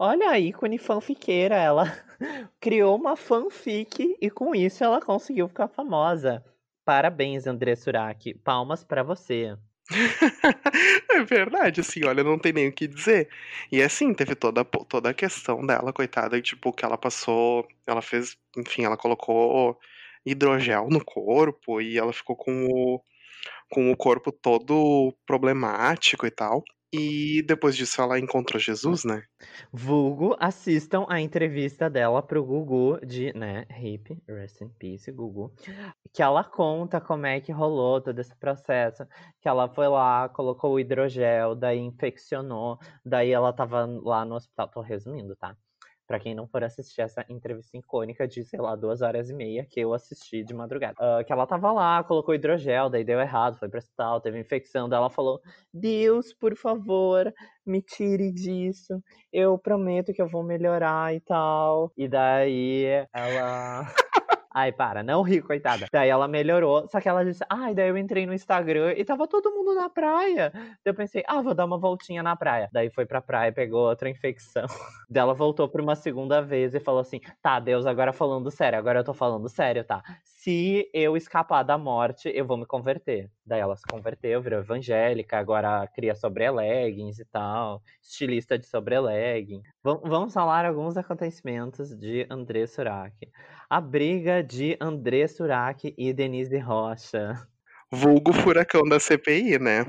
Olha 0.05 0.31
a 0.31 0.37
ícone 0.37 0.77
fanfiqueira, 0.77 1.55
ela 1.55 1.85
criou 2.59 2.93
uma 2.97 3.15
fanfic 3.15 4.17
e 4.19 4.29
com 4.29 4.53
isso 4.53 4.83
ela 4.83 4.99
conseguiu 4.99 5.47
ficar 5.47 5.69
famosa. 5.69 6.43
Parabéns, 6.83 7.47
Andressa 7.47 7.89
Urach. 7.89 8.33
Palmas 8.43 8.83
pra 8.83 9.01
você. 9.01 9.57
é 11.09 11.23
verdade, 11.23 11.79
assim, 11.79 12.03
olha, 12.03 12.21
não 12.21 12.37
tem 12.37 12.51
nem 12.51 12.67
o 12.67 12.73
que 12.73 12.85
dizer. 12.85 13.29
E 13.71 13.81
assim, 13.81 14.13
teve 14.13 14.35
toda, 14.35 14.65
toda 14.65 15.11
a 15.11 15.13
questão 15.13 15.65
dela, 15.65 15.93
coitada, 15.93 16.41
tipo, 16.41 16.73
que 16.73 16.83
ela 16.83 16.97
passou, 16.97 17.65
ela 17.87 18.01
fez, 18.01 18.35
enfim, 18.57 18.83
ela 18.83 18.97
colocou 18.97 19.79
hidrogel 20.25 20.89
no 20.89 21.01
corpo 21.01 21.79
e 21.79 21.97
ela 21.97 22.11
ficou 22.11 22.35
com 22.35 22.65
o, 22.65 23.01
com 23.69 23.89
o 23.89 23.95
corpo 23.95 24.33
todo 24.33 25.15
problemático 25.25 26.27
e 26.27 26.29
tal. 26.29 26.61
E 26.95 27.41
depois 27.41 27.75
disso 27.75 27.99
ela 28.03 28.19
encontrou 28.19 28.59
Jesus, 28.59 29.03
né? 29.03 29.23
Vulgo, 29.71 30.35
assistam 30.39 31.07
a 31.09 31.19
entrevista 31.19 31.89
dela 31.89 32.21
pro 32.21 32.45
Gugu 32.45 33.03
de, 33.03 33.33
né, 33.35 33.65
Hip, 33.81 34.21
Rest 34.27 34.61
in 34.61 34.69
Peace, 34.69 35.11
Gugu. 35.11 35.51
Que 36.13 36.21
ela 36.21 36.43
conta 36.43 37.01
como 37.01 37.25
é 37.25 37.41
que 37.41 37.51
rolou 37.51 37.99
todo 37.99 38.19
esse 38.19 38.35
processo. 38.35 39.07
Que 39.41 39.49
ela 39.49 39.67
foi 39.67 39.87
lá, 39.87 40.29
colocou 40.29 40.73
o 40.73 40.79
hidrogel, 40.79 41.55
daí 41.55 41.79
infeccionou, 41.79 42.77
daí 43.03 43.31
ela 43.31 43.51
tava 43.51 43.87
lá 43.87 44.23
no 44.23 44.35
hospital. 44.35 44.67
Tô 44.67 44.81
resumindo, 44.81 45.35
tá? 45.35 45.57
Pra 46.07 46.19
quem 46.19 46.35
não 46.35 46.47
for 46.47 46.63
assistir 46.63 47.01
essa 47.01 47.25
entrevista 47.29 47.77
icônica 47.77 48.27
de, 48.27 48.43
sei 48.43 48.59
lá, 48.59 48.75
duas 48.75 49.01
horas 49.01 49.29
e 49.29 49.33
meia 49.33 49.65
que 49.65 49.79
eu 49.79 49.93
assisti 49.93 50.43
de 50.43 50.53
madrugada. 50.53 50.95
Ah, 50.99 51.23
que 51.23 51.31
ela 51.31 51.47
tava 51.47 51.71
lá, 51.71 52.03
colocou 52.03 52.35
hidrogel, 52.35 52.89
daí 52.89 53.03
deu 53.03 53.19
errado, 53.19 53.57
foi 53.57 53.69
pro 53.69 53.79
hospital, 53.79 54.21
teve 54.21 54.39
infecção. 54.39 54.89
Daí 54.89 54.97
ela 54.97 55.09
falou: 55.09 55.39
Deus, 55.73 56.33
por 56.33 56.55
favor, 56.55 57.33
me 57.65 57.81
tire 57.81 58.31
disso 58.31 59.01
eu 59.33 59.57
prometo 59.57 60.13
que 60.13 60.21
eu 60.21 60.27
vou 60.27 60.43
melhorar 60.43 61.13
e 61.15 61.19
tal. 61.19 61.91
E 61.97 62.07
daí 62.07 62.85
ela. 63.11 63.87
Ai, 64.53 64.71
para, 64.71 65.01
não 65.01 65.23
ri, 65.23 65.41
coitada. 65.41 65.87
Daí 65.91 66.09
ela 66.09 66.27
melhorou, 66.27 66.87
só 66.87 67.01
que 67.01 67.09
ela 67.09 67.25
disse, 67.25 67.43
ai, 67.49 67.73
daí 67.73 67.89
eu 67.89 67.97
entrei 67.97 68.25
no 68.27 68.33
Instagram 68.33 68.93
e 68.95 69.03
tava 69.03 69.27
todo 69.27 69.51
mundo 69.51 69.73
na 69.73 69.89
praia. 69.89 70.51
Daí 70.53 70.71
eu 70.85 70.93
pensei, 70.93 71.23
ah, 71.27 71.41
vou 71.41 71.55
dar 71.55 71.65
uma 71.65 71.77
voltinha 71.77 72.21
na 72.21 72.35
praia. 72.35 72.69
Daí 72.71 72.89
foi 72.91 73.05
pra 73.05 73.19
praia, 73.19 73.51
pegou 73.51 73.89
outra 73.89 74.09
infecção. 74.09 74.67
Daí 75.09 75.21
ela 75.21 75.33
voltou 75.33 75.67
por 75.67 75.81
uma 75.81 75.95
segunda 75.95 76.41
vez 76.41 76.75
e 76.75 76.79
falou 76.79 77.01
assim, 77.01 77.19
tá, 77.41 77.59
Deus, 77.59 77.85
agora 77.85 78.13
falando 78.13 78.51
sério, 78.51 78.77
agora 78.77 78.99
eu 78.99 79.03
tô 79.03 79.13
falando 79.13 79.49
sério, 79.49 79.83
tá? 79.83 80.03
Se 80.43 80.89
eu 80.93 81.15
escapar 81.15 81.63
da 81.63 81.77
morte, 81.77 82.29
eu 82.35 82.45
vou 82.45 82.57
me 82.57 82.65
converter. 82.65 83.31
Daí 83.45 83.61
ela 83.61 83.77
se 83.77 83.83
converteu, 83.89 84.41
virou 84.41 84.59
evangélica, 84.59 85.37
agora 85.39 85.87
cria 85.95 86.13
sobreleggings 86.13 87.17
e 87.17 87.23
tal, 87.23 87.81
estilista 88.01 88.59
de 88.59 88.67
sobrelegging. 88.67 89.61
Vam- 89.81 90.01
Vamos 90.03 90.33
falar 90.33 90.65
alguns 90.65 90.97
acontecimentos 90.97 91.95
de 91.97 92.27
André 92.29 92.67
Surak. 92.67 93.15
A 93.69 93.79
briga 93.79 94.43
de 94.43 94.75
André 94.81 95.29
Surak 95.29 95.95
e 95.97 96.11
Denise 96.11 96.57
Rocha. 96.57 97.47
Vulgo 97.89 98.33
furacão 98.33 98.83
da 98.83 98.99
CPI, 98.99 99.57
né? 99.59 99.85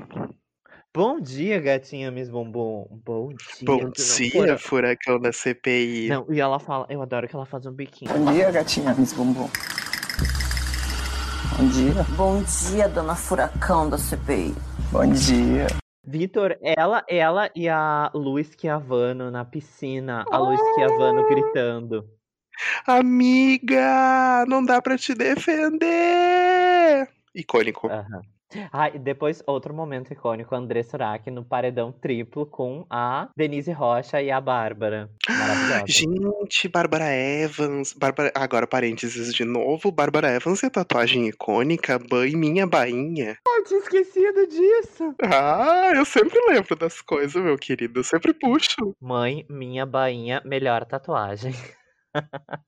Bom 0.95 1.19
dia, 1.19 1.59
gatinha 1.59 2.09
Miss 2.11 2.29
Bumbum. 2.29 2.87
Bom 3.03 3.27
dia. 3.27 3.65
Bom 3.65 3.89
dia, 3.89 4.31
fura- 4.31 4.57
furacão 4.57 5.19
da 5.19 5.33
CPI. 5.33 6.07
Não, 6.07 6.25
e 6.31 6.39
ela 6.39 6.59
fala, 6.59 6.85
eu 6.89 7.01
adoro 7.01 7.27
que 7.27 7.35
ela 7.35 7.45
faz 7.45 7.65
um 7.65 7.73
biquinho. 7.73 8.09
Bom 8.13 8.31
dia, 8.31 8.49
gatinha 8.51 8.93
Miss 8.93 9.11
Bumbum. 9.11 9.49
Bom 11.57 11.69
dia. 11.69 12.03
Bom 12.17 12.43
dia, 12.43 12.89
dona 12.89 13.15
Furacão 13.15 13.89
da 13.89 13.97
CPI. 13.97 14.53
Bom 14.91 15.09
dia. 15.13 15.67
Vitor, 16.03 16.57
ela, 16.61 17.01
ela 17.07 17.49
e 17.55 17.69
a 17.69 18.11
Luiz 18.13 18.51
Chiavano 18.59 19.31
na 19.31 19.45
piscina, 19.45 20.25
a 20.29 20.37
Luiz 20.37 20.59
Chiavano 20.75 21.25
gritando. 21.29 22.09
Amiga, 22.85 24.45
não 24.49 24.65
dá 24.65 24.81
pra 24.81 24.97
te 24.97 25.15
defender. 25.15 27.07
Icônico. 27.33 27.87
Aham. 27.87 28.21
Ah, 28.71 28.89
e 28.89 28.99
depois 28.99 29.43
outro 29.47 29.73
momento 29.73 30.11
icônico, 30.11 30.55
André 30.55 30.83
Surak 30.83 31.29
no 31.31 31.43
paredão 31.43 31.91
triplo 31.91 32.45
com 32.45 32.85
a 32.89 33.29
Denise 33.35 33.71
Rocha 33.71 34.21
e 34.21 34.29
a 34.29 34.41
Bárbara. 34.41 35.09
Maravilhosa. 35.29 35.85
Gente, 35.87 36.67
Bárbara 36.67 37.05
Evans. 37.05 37.93
Bárbara... 37.93 38.31
Agora, 38.35 38.67
parênteses 38.67 39.33
de 39.33 39.45
novo. 39.45 39.91
Bárbara 39.91 40.35
Evans 40.35 40.63
a 40.63 40.69
tatuagem 40.69 41.27
icônica, 41.27 41.99
Ban 41.99 42.25
minha 42.35 42.65
bainha. 42.65 43.37
Eu 43.47 43.63
tinha 43.63 43.79
esquecido 43.79 44.47
disso. 44.47 45.15
Ah, 45.23 45.91
eu 45.95 46.03
sempre 46.05 46.39
lembro 46.49 46.75
das 46.75 47.01
coisas, 47.01 47.41
meu 47.41 47.57
querido. 47.57 47.99
Eu 47.99 48.03
sempre 48.03 48.33
puxo. 48.33 48.95
Mãe, 48.99 49.45
minha 49.49 49.85
bainha, 49.85 50.41
melhor 50.43 50.85
tatuagem. 50.85 51.53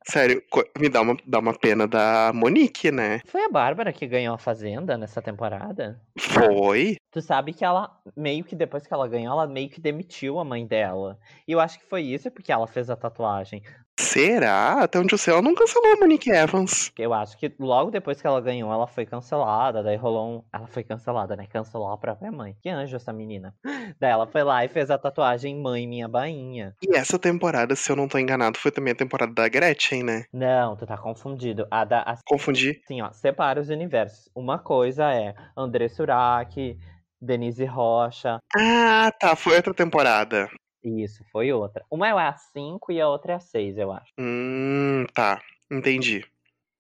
Sério, 0.05 0.41
me 0.79 0.89
dá 0.89 1.01
uma, 1.01 1.17
dá 1.25 1.39
uma 1.39 1.53
pena 1.53 1.87
da 1.87 2.31
Monique, 2.33 2.91
né? 2.91 3.19
Foi 3.25 3.43
a 3.43 3.49
Bárbara 3.49 3.93
que 3.93 4.07
ganhou 4.07 4.35
a 4.35 4.37
Fazenda 4.37 4.97
nessa 4.97 5.21
temporada? 5.21 5.99
Foi. 6.17 6.97
Tu 7.11 7.21
sabe 7.21 7.53
que 7.53 7.65
ela, 7.65 7.99
meio 8.15 8.43
que 8.43 8.55
depois 8.55 8.85
que 8.85 8.93
ela 8.93 9.07
ganhou, 9.07 9.33
ela 9.33 9.47
meio 9.47 9.69
que 9.69 9.81
demitiu 9.81 10.39
a 10.39 10.45
mãe 10.45 10.65
dela. 10.65 11.19
E 11.47 11.51
eu 11.51 11.59
acho 11.59 11.79
que 11.79 11.85
foi 11.85 12.03
isso 12.03 12.29
porque 12.31 12.51
ela 12.51 12.67
fez 12.67 12.89
a 12.89 12.95
tatuagem. 12.95 13.63
Será? 13.99 14.83
Até 14.83 14.99
onde 14.99 15.13
eu 15.13 15.17
sei, 15.17 15.33
ela 15.33 15.41
não 15.41 15.55
cancelou 15.55 15.93
a 15.93 15.95
Monique 15.99 16.29
Evans. 16.29 16.91
Eu 16.97 17.13
acho 17.13 17.37
que 17.37 17.51
logo 17.59 17.89
depois 17.91 18.21
que 18.21 18.27
ela 18.27 18.39
ganhou, 18.39 18.71
ela 18.71 18.87
foi 18.87 19.05
cancelada. 19.05 19.81
Daí 19.81 19.95
rolou 19.95 20.37
um. 20.37 20.43
Ela 20.53 20.67
foi 20.67 20.83
cancelada, 20.83 21.35
né? 21.35 21.47
Cancelou 21.47 21.91
a 21.91 21.97
própria 21.97 22.31
mãe. 22.31 22.55
Que 22.61 22.69
anjo 22.69 22.95
essa 22.95 23.11
menina. 23.11 23.55
Daí 23.99 24.11
ela 24.11 24.27
foi 24.27 24.43
lá 24.43 24.63
e 24.63 24.67
fez 24.67 24.91
a 24.91 24.97
tatuagem 24.97 25.55
Mãe 25.59 25.87
Minha 25.87 26.07
Bainha. 26.07 26.75
E 26.81 26.95
essa 26.95 27.17
temporada, 27.17 27.75
se 27.75 27.91
eu 27.91 27.95
não 27.95 28.07
tô 28.07 28.17
enganado, 28.19 28.57
foi 28.59 28.71
também 28.71 28.93
a 28.93 28.95
temporada 28.95 29.33
da 29.33 29.47
Gretchen, 29.47 30.03
né? 30.03 30.25
Não, 30.31 30.75
tu 30.75 30.85
tá 30.85 30.97
confundido. 30.97 31.67
A 31.71 31.83
da. 31.83 32.01
a- 32.01 32.17
Confundi. 32.25 32.79
Assim, 32.83 33.01
ó, 33.01 33.11
separa 33.11 33.59
os 33.59 33.69
universos. 33.69 34.29
Uma 34.35 34.59
coisa 34.59 35.11
é 35.11 35.33
André 35.55 35.87
Surak, 35.89 36.77
Denise 37.21 37.65
Rocha. 37.65 38.37
Ah, 38.55 39.11
tá. 39.19 39.35
Foi 39.35 39.55
outra 39.55 39.73
temporada. 39.73 40.47
Isso, 40.87 41.23
foi 41.31 41.51
outra. 41.51 41.85
Uma 41.91 42.07
é 42.07 42.11
a 42.11 42.33
5 42.33 42.91
e 42.91 43.01
a 43.01 43.09
outra 43.09 43.33
é 43.33 43.35
a 43.35 43.39
6, 43.39 43.77
eu 43.77 43.91
acho. 43.91 44.13
Hum, 44.17 45.05
tá. 45.13 45.41
Entendi. 45.69 46.25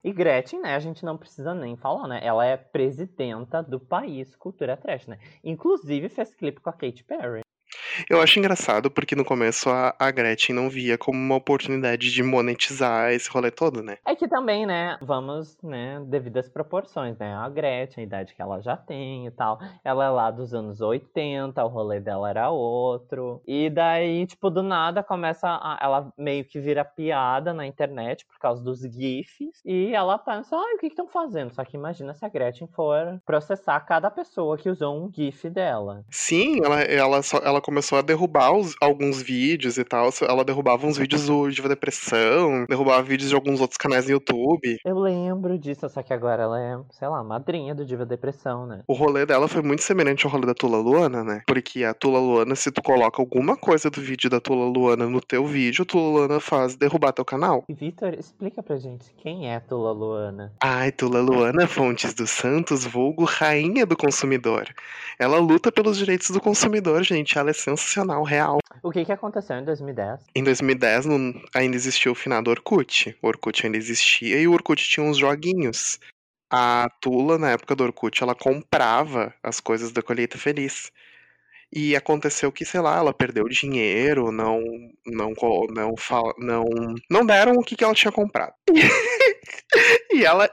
E 0.03 0.13
Gretchen, 0.13 0.61
né, 0.61 0.73
a 0.73 0.79
gente 0.79 1.03
não 1.03 1.17
precisa 1.17 1.53
nem 1.53 1.75
falar, 1.75 2.07
né? 2.07 2.21
Ela 2.23 2.45
é 2.45 2.55
presidenta 2.55 3.61
do 3.61 3.79
país 3.79 4.35
Cultura 4.35 4.77
Trash, 4.77 5.07
né? 5.07 5.19
Inclusive 5.43 6.07
fez 6.07 6.33
clipe 6.33 6.61
com 6.61 6.69
a 6.69 6.73
Katy 6.73 7.03
Perry. 7.03 7.41
Eu 8.09 8.21
acho 8.21 8.39
engraçado 8.39 8.89
porque 8.89 9.15
no 9.15 9.25
começo 9.25 9.69
a, 9.69 9.95
a 9.97 10.11
Gretchen 10.11 10.55
não 10.55 10.69
via 10.69 10.97
como 10.97 11.17
uma 11.17 11.35
oportunidade 11.35 12.11
de 12.11 12.23
monetizar 12.23 13.11
esse 13.11 13.29
rolê 13.29 13.51
todo, 13.51 13.81
né? 13.81 13.97
É 14.05 14.15
que 14.15 14.27
também, 14.27 14.65
né, 14.65 14.97
vamos, 15.01 15.57
né, 15.63 16.01
devidas 16.05 16.49
proporções, 16.49 17.17
né? 17.17 17.33
A 17.33 17.49
Gretchen, 17.49 18.03
a 18.03 18.07
idade 18.07 18.35
que 18.35 18.41
ela 18.41 18.61
já 18.61 18.75
tem 18.75 19.27
e 19.27 19.31
tal. 19.31 19.59
Ela 19.83 20.05
é 20.05 20.09
lá 20.09 20.31
dos 20.31 20.53
anos 20.53 20.81
80, 20.81 21.63
o 21.63 21.67
rolê 21.67 21.99
dela 21.99 22.29
era 22.29 22.49
outro. 22.49 23.41
E 23.47 23.69
daí, 23.69 24.25
tipo, 24.25 24.49
do 24.49 24.63
nada 24.63 25.03
começa 25.03 25.47
a, 25.47 25.79
ela 25.81 26.13
meio 26.17 26.43
que 26.45 26.59
vira 26.59 26.83
piada 26.83 27.53
na 27.53 27.65
internet 27.65 28.25
por 28.25 28.39
causa 28.39 28.63
dos 28.63 28.81
GIFs. 28.81 29.61
E 29.65 29.93
ela 29.93 30.17
pensa, 30.17 30.55
ai, 30.55 30.75
o 30.75 30.79
que 30.79 30.87
estão 30.87 31.07
fazendo? 31.07 31.53
Só 31.53 31.63
que 31.63 31.77
imagina 31.77 32.13
se 32.13 32.25
a 32.25 32.29
Gretchen 32.29 32.67
for 32.67 33.21
processar 33.25 33.79
cada 33.81 34.09
pessoa 34.09 34.57
que 34.57 34.69
usou 34.69 34.97
um 34.97 35.11
GIF 35.11 35.49
dela. 35.49 36.03
Sim, 36.09 36.63
ela, 36.63 36.81
ela, 36.81 37.21
só, 37.21 37.37
ela 37.39 37.61
começou 37.61 37.86
a 37.95 38.01
derrubar 38.01 38.51
os- 38.53 38.75
alguns 38.81 39.21
vídeos 39.21 39.77
e 39.77 39.83
tal. 39.83 40.09
Ela 40.27 40.43
derrubava 40.43 40.85
uns 40.87 40.97
vídeos 40.97 41.25
do 41.27 41.49
Diva 41.49 41.69
Depressão, 41.69 42.65
derrubava 42.67 43.01
vídeos 43.03 43.29
de 43.29 43.35
alguns 43.35 43.61
outros 43.61 43.77
canais 43.77 44.05
no 44.05 44.11
YouTube. 44.11 44.77
Eu 44.85 44.99
lembro 44.99 45.57
disso, 45.57 45.87
só 45.89 46.01
que 46.01 46.13
agora 46.13 46.43
ela 46.43 46.59
é, 46.59 46.77
sei 46.91 47.07
lá, 47.07 47.23
madrinha 47.23 47.73
do 47.75 47.85
Diva 47.85 48.05
Depressão, 48.05 48.65
né? 48.65 48.81
O 48.87 48.93
rolê 48.93 49.25
dela 49.25 49.47
foi 49.47 49.61
muito 49.61 49.83
semelhante 49.83 50.25
ao 50.25 50.31
rolê 50.31 50.45
da 50.45 50.53
Tula 50.53 50.77
Luana, 50.77 51.23
né? 51.23 51.41
Porque 51.47 51.83
a 51.83 51.93
Tula 51.93 52.19
Luana, 52.19 52.55
se 52.55 52.71
tu 52.71 52.81
coloca 52.81 53.21
alguma 53.21 53.55
coisa 53.55 53.89
do 53.89 54.01
vídeo 54.01 54.29
da 54.29 54.39
Tula 54.39 54.65
Luana 54.65 55.07
no 55.07 55.21
teu 55.21 55.45
vídeo, 55.45 55.83
a 55.83 55.85
Tula 55.85 56.09
Luana 56.19 56.39
faz 56.39 56.75
derrubar 56.75 57.11
teu 57.13 57.25
canal. 57.25 57.63
E 57.69 57.73
Vitor, 57.73 58.13
explica 58.13 58.61
pra 58.63 58.77
gente 58.77 59.05
quem 59.17 59.51
é 59.51 59.59
Tula 59.59 59.91
Luana. 59.91 60.53
Ai, 60.61 60.91
Tula 60.91 61.21
Luana 61.21 61.67
Fontes 61.67 62.13
dos 62.13 62.29
Santos, 62.29 62.85
vulgo 62.85 63.23
rainha 63.23 63.85
do 63.85 63.95
consumidor. 63.95 64.67
Ela 65.19 65.37
luta 65.39 65.71
pelos 65.71 65.97
direitos 65.97 66.29
do 66.29 66.39
consumidor, 66.39 67.03
gente. 67.03 67.37
Ela 67.37 67.49
é 67.49 67.53
sensacional, 67.77 68.23
real. 68.23 68.57
O 68.83 68.91
que 68.91 69.05
que 69.05 69.11
aconteceu 69.11 69.57
em 69.57 69.65
2010? 69.65 70.19
Em 70.35 70.43
2010 70.43 71.05
não- 71.05 71.33
ainda 71.55 71.75
existia 71.75 72.11
o 72.11 72.15
finado 72.15 72.49
Orkut. 72.49 73.15
O 73.21 73.27
Orkut 73.27 73.65
ainda 73.65 73.77
existia 73.77 74.39
e 74.39 74.47
o 74.47 74.53
Orkut 74.53 74.83
tinha 74.83 75.05
uns 75.05 75.17
joguinhos. 75.17 75.99
A 76.49 76.89
Tula, 77.01 77.37
na 77.37 77.51
época 77.51 77.75
do 77.75 77.83
Orkut, 77.83 78.23
ela 78.23 78.33
comprava 78.33 79.33
as 79.43 79.59
coisas 79.59 79.91
da 79.91 80.01
colheita 80.01 80.37
feliz. 80.37 80.91
E 81.73 81.97
aconteceu 81.97 82.49
que, 82.49 82.63
sei 82.63 82.79
lá, 82.79 82.97
ela 82.97 83.13
perdeu 83.13 83.43
dinheiro, 83.49 84.31
não 84.31 84.61
não 85.05 85.33
não 85.69 85.97
fala, 85.97 86.33
não 86.37 86.63
não 87.09 87.25
deram 87.25 87.53
o 87.53 87.63
que, 87.63 87.75
que 87.75 87.83
ela 87.83 87.93
tinha 87.93 88.11
comprado. 88.11 88.53
e 90.13 90.23
ela 90.23 90.49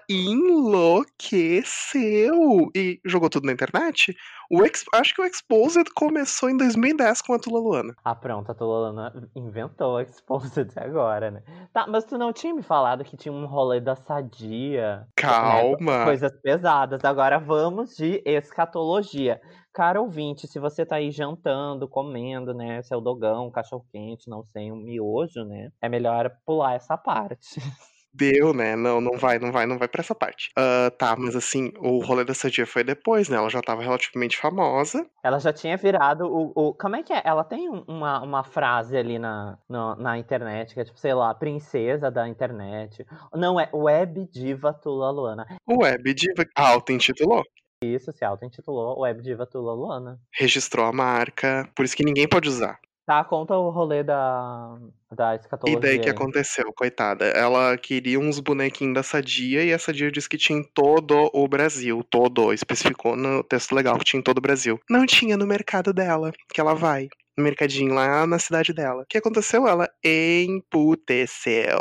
enlouqueceu 1.15 2.71
e 2.75 3.01
jogou 3.05 3.31
tudo 3.31 3.47
na 3.47 3.53
internet. 3.53 4.17
O 4.55 4.65
Ex- 4.65 4.85
acho 4.95 5.15
que 5.15 5.23
o 5.23 5.25
Exposed 5.25 5.85
começou 5.95 6.49
em 6.51 6.57
2010 6.57 7.23
com 7.23 7.35
a 7.35 7.39
Tula 7.39 7.59
Luana. 7.61 7.95
Ah, 8.05 8.15
pronto, 8.15 8.51
a 8.51 8.55
Tula 8.55 8.91
Luana 8.91 9.29
inventou 9.35 9.97
a 9.97 10.03
Exposed 10.03 10.71
agora, 10.79 11.31
né? 11.31 11.43
Tá, 11.73 11.87
mas 11.87 12.05
tu 12.05 12.17
não 12.19 12.33
tinha 12.33 12.55
me 12.55 12.63
falado 12.63 13.05
que 13.05 13.17
tinha 13.17 13.33
um 13.33 13.47
rolê 13.47 13.81
da 13.81 13.97
sadia. 13.97 14.99
né? 14.99 15.07
Calma. 15.17 16.05
Coisas 16.05 16.33
pesadas. 16.41 17.05
Agora 17.05 17.39
vamos 17.39 17.97
de 17.97 18.23
escatologia. 18.25 19.41
Cara 19.73 20.01
ouvinte, 20.01 20.47
se 20.47 20.59
você 20.61 20.87
tá 20.87 20.97
aí 20.97 21.11
jantando, 21.11 21.89
comendo, 21.89 22.55
né, 22.55 22.81
seu 22.83 23.01
dogão, 23.01 23.51
cachorro 23.51 23.85
quente, 23.91 24.31
não 24.31 24.45
sei, 24.45 24.71
um 24.71 24.77
miojo, 24.77 25.45
né, 25.45 25.71
é 25.83 25.89
melhor 25.89 26.31
pular 26.47 26.75
essa 26.75 26.97
parte. 26.97 27.61
Deu, 28.15 28.55
né? 28.55 28.77
Não, 28.77 29.01
não 29.01 29.19
vai, 29.19 29.39
não 29.41 29.51
vai, 29.51 29.67
não 29.67 29.77
vai 29.77 29.89
pra 29.89 30.01
essa 30.01 30.15
parte. 30.15 30.51
Ah, 30.57 30.91
tá, 30.97 31.17
mas 31.17 31.35
assim, 31.35 31.73
o 31.79 31.99
rolê 31.99 32.25
da 32.25 32.33
Sadia 32.33 32.65
foi 32.67 32.85
depois, 32.85 33.29
né? 33.29 33.37
Ela 33.37 33.51
já 33.51 33.61
tava 33.61 33.83
relativamente 33.83 34.37
famosa. 34.37 35.05
Ela 35.23 35.41
já 35.41 35.53
tinha 35.53 35.77
virado 35.77 36.27
o. 36.27 36.53
o 36.55 36.75
como 36.75 36.95
é 36.97 37.03
que 37.03 37.13
é? 37.13 37.21
Ela 37.25 37.43
tem 37.43 37.69
um- 37.69 37.83
uma, 37.89 38.23
uma 38.23 38.45
frase 38.45 38.97
ali 38.97 39.19
na, 39.19 39.59
na, 39.69 39.97
na 39.97 40.19
internet, 40.19 40.75
que 40.75 40.81
é 40.81 40.85
tipo, 40.85 40.99
sei 40.99 41.13
lá, 41.13 41.35
princesa 41.35 42.11
da 42.11 42.29
internet. 42.29 43.05
Não, 43.35 43.59
é 43.59 43.69
Web 43.73 44.29
Diva 44.33 44.73
Tula 44.73 45.11
Luana. 45.11 45.47
Web 45.69 46.15
Diva 46.15 46.45
auto-intitulou. 46.55 47.43
Isso 47.83 48.13
se 48.13 48.25
auto-intitulou 48.25 49.01
Web 49.01 49.23
Diva 49.23 49.45
Tula 49.45 49.73
Luana. 49.75 50.19
Registrou 50.33 50.87
a 50.87 50.93
marca. 50.93 51.69
Por 51.75 51.85
isso 51.85 51.97
que 51.97 52.05
ninguém 52.05 52.29
pode 52.29 52.49
usar. 52.49 52.79
Tá, 53.07 53.23
conta 53.23 53.55
o 53.55 53.69
rolê 53.69 54.03
da, 54.03 54.79
da 55.13 55.35
E 55.35 55.37
escatologia. 55.37 55.81
daí 55.81 55.99
que 55.99 56.09
aconteceu, 56.09 56.73
coitada? 56.75 57.27
Ela 57.27 57.77
queria 57.77 58.19
uns 58.19 58.41
bonequinhos 58.41 58.95
da 58.95 59.03
Sadia 59.03 59.63
e 59.63 59.75
a 59.75 59.79
Sadia 59.79 60.11
disse 60.11 60.29
que 60.29 60.39
tinha 60.39 60.59
em 60.59 60.63
todo 60.63 61.31
o 61.35 61.47
Brasil. 61.47 62.03
Todo. 62.11 62.51
Especificou 62.51 63.15
no 63.15 63.45
texto 63.45 63.75
legal 63.75 63.99
que 63.99 64.05
tinha 64.05 64.21
em 64.21 64.23
todo 64.23 64.39
o 64.39 64.41
Brasil. 64.41 64.81
Não 64.89 65.05
tinha 65.05 65.37
no 65.37 65.47
mercado 65.47 65.93
dela, 65.93 66.33
que 66.49 66.61
ela 66.61 66.75
vai. 66.75 67.09
No 67.37 67.45
mercadinho 67.45 67.93
lá 67.93 68.27
na 68.27 68.39
cidade 68.39 68.73
dela. 68.73 69.03
O 69.03 69.07
que 69.07 69.19
aconteceu? 69.19 69.69
Ela 69.69 69.87
emputeceu. 70.03 71.81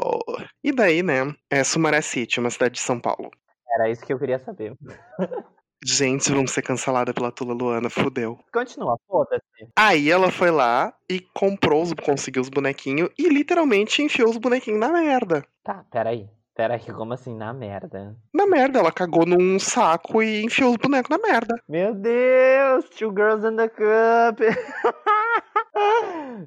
E 0.61 0.73
daí, 0.73 1.01
né? 1.01 1.33
É 1.49 1.63
Sumaré 1.63 2.01
City, 2.01 2.41
uma 2.41 2.49
cidade 2.49 2.75
de 2.75 2.81
São 2.81 2.99
Paulo. 2.99 3.31
Era 3.75 3.89
isso 3.89 4.05
que 4.05 4.11
eu 4.11 4.19
queria 4.19 4.39
saber. 4.39 4.75
Gente, 5.85 6.31
vamos 6.31 6.51
ser 6.51 6.61
cancelada 6.61 7.13
pela 7.13 7.31
Tula 7.31 7.53
Luana, 7.53 7.89
fudeu. 7.89 8.39
Continua, 8.53 8.97
foda-se. 9.07 9.67
Aí 9.75 10.09
ela 10.09 10.31
foi 10.31 10.51
lá 10.51 10.93
e 11.09 11.19
comprou, 11.33 11.83
os, 11.83 11.93
conseguiu 11.93 12.41
os 12.41 12.49
bonequinhos 12.49 13.09
e 13.17 13.27
literalmente 13.27 14.01
enfiou 14.01 14.29
os 14.29 14.37
bonequinhos 14.37 14.79
na 14.79 14.89
merda. 14.89 15.45
Tá, 15.63 15.83
peraí. 15.91 16.29
Peraí, 16.55 16.79
como 16.93 17.13
assim, 17.13 17.35
na 17.35 17.51
merda? 17.51 18.15
Na 18.31 18.45
merda, 18.45 18.77
ela 18.77 18.91
cagou 18.91 19.25
num 19.25 19.57
saco 19.59 20.21
e 20.21 20.43
enfiou 20.43 20.69
os 20.69 20.77
bonecos 20.77 21.09
na 21.09 21.17
merda. 21.17 21.55
Meu 21.67 21.95
Deus, 21.95 22.87
Two 22.91 23.09
Girls 23.09 23.43
in 23.47 23.55
the 23.55 23.67
Cup. 23.69 24.39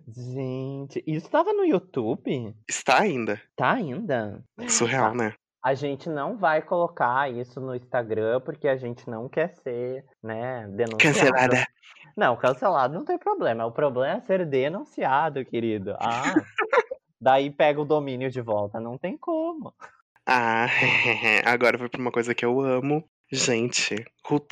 Gente, 0.09 1.03
isso 1.07 1.28
tava 1.28 1.53
no 1.53 1.64
YouTube? 1.64 2.55
Está 2.68 3.01
ainda. 3.01 3.41
Tá 3.57 3.72
ainda? 3.72 4.43
Surreal, 4.68 5.11
Tá. 5.11 5.14
né? 5.16 5.34
A 5.66 5.74
gente 5.74 6.08
não 6.08 6.36
vai 6.36 6.62
colocar 6.62 7.28
isso 7.28 7.60
no 7.60 7.74
Instagram 7.74 8.40
porque 8.40 8.68
a 8.68 8.76
gente 8.76 9.10
não 9.10 9.28
quer 9.28 9.52
ser, 9.64 10.04
né, 10.22 10.64
denunciado. 10.68 10.96
Cancelada. 11.02 11.66
Não, 12.16 12.36
cancelado 12.36 12.94
não 12.94 13.04
tem 13.04 13.18
problema. 13.18 13.66
O 13.66 13.72
problema 13.72 14.18
é 14.18 14.20
ser 14.20 14.46
denunciado, 14.46 15.44
querido. 15.44 15.96
Ah, 15.98 16.22
daí 17.20 17.50
pega 17.50 17.80
o 17.80 17.84
domínio 17.84 18.30
de 18.30 18.40
volta. 18.40 18.78
Não 18.78 18.96
tem 18.96 19.18
como. 19.18 19.74
Ah, 20.24 20.68
agora 21.44 21.76
foi 21.76 21.88
pra 21.88 22.00
uma 22.00 22.12
coisa 22.12 22.32
que 22.32 22.44
eu 22.44 22.60
amo. 22.60 23.02
Gente, 23.32 24.04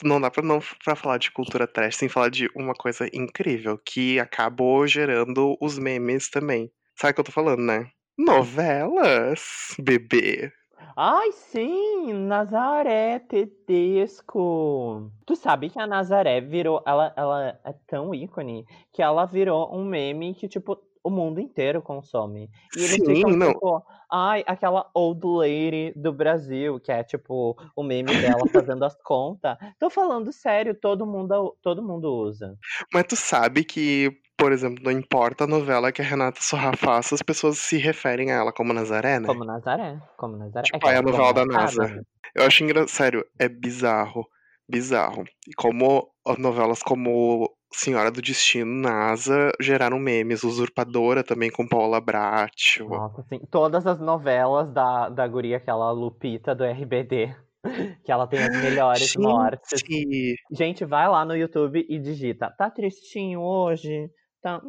não 0.02 0.20
dá 0.20 0.32
pra 0.32 0.42
não 0.42 0.58
pra 0.84 0.96
falar 0.96 1.18
de 1.18 1.30
cultura 1.30 1.68
trash 1.68 1.94
sem 1.94 2.08
falar 2.08 2.28
de 2.28 2.50
uma 2.56 2.74
coisa 2.74 3.08
incrível 3.14 3.78
que 3.78 4.18
acabou 4.18 4.84
gerando 4.84 5.56
os 5.60 5.78
memes 5.78 6.28
também. 6.28 6.72
Sabe 6.96 7.12
o 7.12 7.14
que 7.14 7.20
eu 7.20 7.24
tô 7.26 7.30
falando, 7.30 7.62
né? 7.62 7.88
Novelas, 8.18 9.76
bebê. 9.78 10.52
Ai, 10.97 11.32
sim, 11.32 12.12
Nazaré 12.12 13.18
Tedesco. 13.18 15.11
Tu 15.26 15.37
sabe 15.37 15.70
que 15.70 15.78
a 15.78 15.87
Nazaré 15.87 16.41
virou. 16.41 16.82
Ela, 16.87 17.12
ela 17.16 17.61
é 17.64 17.74
tão 17.87 18.14
ícone 18.14 18.64
que 18.93 19.03
ela 19.03 19.24
virou 19.26 19.74
um 19.74 19.85
meme 19.85 20.35
que, 20.35 20.49
tipo, 20.49 20.78
o 21.05 21.11
mundo 21.11 21.39
inteiro 21.39 21.82
consome. 21.82 22.51
E 22.74 22.82
eles 22.82 23.05
Sim, 23.05 23.05
ficam, 23.05 23.30
não. 23.30 23.53
tipo, 23.53 23.82
ai, 24.11 24.43
aquela 24.47 24.91
old 24.95 25.20
lady 25.26 25.93
do 25.95 26.12
Brasil, 26.12 26.80
que 26.80 26.91
é, 26.91 27.05
tipo, 27.05 27.55
o 27.76 27.82
meme 27.82 28.14
dela 28.14 28.47
fazendo 28.51 28.85
as 28.85 28.97
contas. 29.03 29.57
Tô 29.78 29.91
falando 29.91 30.32
sério, 30.32 30.74
todo 30.74 31.05
mundo, 31.07 31.55
todo 31.61 31.82
mundo 31.82 32.11
usa. 32.11 32.57
Mas 32.93 33.05
tu 33.07 33.16
sabe 33.16 33.64
que, 33.64 34.16
por 34.37 34.53
exemplo, 34.53 34.82
não 34.85 34.91
importa 34.91 35.45
a 35.45 35.47
novela 35.47 35.93
que 35.93 36.03
a 36.03 36.05
Renata 36.05 36.41
Sorra 36.41 36.72
faça, 36.76 37.14
as 37.14 37.22
pessoas 37.22 37.59
se 37.59 37.76
referem 37.78 38.30
a 38.30 38.37
ela 38.37 38.53
como 38.53 38.72
Nazaré, 38.72 39.18
né? 39.18 39.26
Como 39.26 39.45
Nazaré, 39.45 40.01
como 40.16 40.37
Nazaré. 40.37 40.64
Tipo, 40.64 40.87
aí 40.87 40.97
ela 40.97 41.09
a 41.09 41.12
novela 41.12 41.32
da 41.32 41.47
NASA. 41.47 41.87
né? 41.87 42.03
Eu 42.35 42.45
acho 42.45 42.64
engraçado, 42.64 42.89
sério, 42.89 43.24
é 43.39 43.49
bizarro, 43.49 44.26
bizarro. 44.68 45.24
E 45.49 45.55
como 45.55 46.09
as 46.26 46.39
novelas 46.39 46.82
como 46.82 47.49
Senhora 47.72 48.11
do 48.11 48.22
Destino, 48.22 48.70
NASA, 48.70 49.51
geraram 49.61 49.99
memes. 49.99 50.45
Usurpadora 50.45 51.22
também 51.22 51.51
com 51.51 51.66
Paula 51.66 52.01
Bracho. 52.01 52.89
Nossa, 52.89 53.20
assim, 53.20 53.41
todas 53.51 53.87
as 53.87 54.01
novelas 54.01 54.72
da, 54.72 55.09
da 55.09 55.26
guria, 55.26 55.57
aquela 55.57 55.91
Lupita 55.91 56.55
do 56.55 56.64
RBD, 56.64 57.35
que 58.05 58.12
ela 58.12 58.26
tem 58.26 58.41
as 58.41 58.62
melhores 58.62 59.14
mortes. 59.16 59.80
Gente, 59.80 60.37
Gente, 60.51 60.85
vai 60.85 61.09
lá 61.09 61.24
no 61.24 61.37
YouTube 61.37 61.85
e 61.89 61.99
digita. 61.99 62.51
Tá 62.57 62.70
tristinho 62.70 63.41
hoje? 63.41 64.11
Tá. 64.45 64.61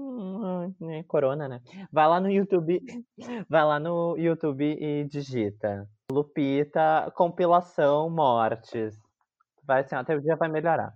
né, 0.79 1.03
Corona, 1.05 1.49
né? 1.49 1.59
Vai 1.91 2.07
lá 2.07 2.21
no 2.21 2.31
YouTube. 2.31 2.79
Vai 3.49 3.65
lá 3.65 3.77
no 3.77 4.15
YouTube 4.17 4.63
e 4.79 5.03
digita. 5.03 5.85
Lupita, 6.09 7.11
compilação 7.13 8.09
mortes. 8.09 8.97
Vai 9.67 9.81
assim, 9.81 9.95
até 9.95 10.15
o 10.15 10.21
dia 10.21 10.37
vai 10.37 10.47
melhorar. 10.47 10.93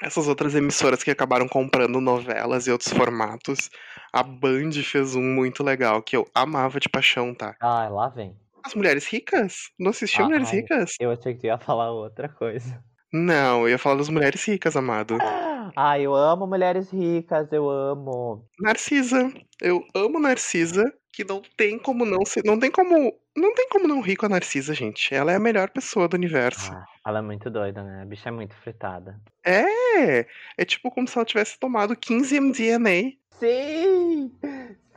essas 0.00 0.28
outras 0.28 0.54
emissoras 0.54 1.02
que 1.02 1.10
acabaram 1.10 1.48
comprando 1.48 2.00
novelas 2.00 2.68
e 2.68 2.70
outros 2.70 2.92
formatos, 2.92 3.68
a 4.12 4.22
Band 4.22 4.70
fez 4.84 5.16
um 5.16 5.22
muito 5.22 5.64
legal 5.64 6.00
que 6.00 6.16
eu 6.16 6.24
amava 6.32 6.78
de 6.78 6.88
paixão, 6.88 7.34
tá? 7.34 7.56
Ai, 7.60 7.90
lá 7.90 8.08
vem. 8.08 8.36
As 8.64 8.72
Mulheres 8.74 9.06
Ricas? 9.08 9.54
Não 9.78 9.90
assistiu 9.90 10.24
Ah, 10.24 10.26
Mulheres 10.28 10.50
ai. 10.50 10.56
Ricas? 10.60 10.92
Eu 11.00 11.10
achei 11.10 11.34
que 11.34 11.40
tu 11.40 11.46
ia 11.46 11.58
falar 11.58 11.90
outra 11.90 12.28
coisa. 12.28 12.80
Não, 13.12 13.62
eu 13.62 13.70
ia 13.70 13.78
falar 13.78 13.96
das 13.96 14.08
Mulheres 14.08 14.44
Ricas, 14.44 14.76
amado. 14.76 15.18
Ai, 15.76 16.02
eu 16.02 16.14
amo 16.14 16.46
mulheres 16.46 16.90
ricas, 16.90 17.52
eu 17.52 17.68
amo. 17.68 18.44
Narcisa. 18.60 19.32
Eu 19.60 19.84
amo 19.94 20.18
Narcisa, 20.18 20.92
que 21.12 21.24
não 21.24 21.42
tem 21.56 21.78
como 21.78 22.04
não 22.04 22.24
ser. 22.24 22.42
Não 22.44 22.58
tem 22.58 22.70
como. 22.70 23.12
Não 23.36 23.54
tem 23.54 23.68
como 23.68 23.86
não 23.86 24.00
rir 24.00 24.16
com 24.16 24.26
a 24.26 24.28
Narcisa, 24.28 24.74
gente. 24.74 25.14
Ela 25.14 25.32
é 25.32 25.36
a 25.36 25.40
melhor 25.40 25.70
pessoa 25.70 26.08
do 26.08 26.14
universo. 26.14 26.72
Ah, 26.72 26.84
ela 27.06 27.18
é 27.20 27.22
muito 27.22 27.48
doida, 27.48 27.82
né? 27.82 28.02
A 28.02 28.04
bicha 28.04 28.28
é 28.28 28.32
muito 28.32 28.54
fritada. 28.56 29.20
É! 29.44 30.26
É 30.58 30.64
tipo 30.64 30.90
como 30.90 31.06
se 31.06 31.16
ela 31.16 31.24
tivesse 31.24 31.58
tomado 31.58 31.96
15 31.96 32.40
MDMA. 32.40 33.12
Sim! 33.38 34.32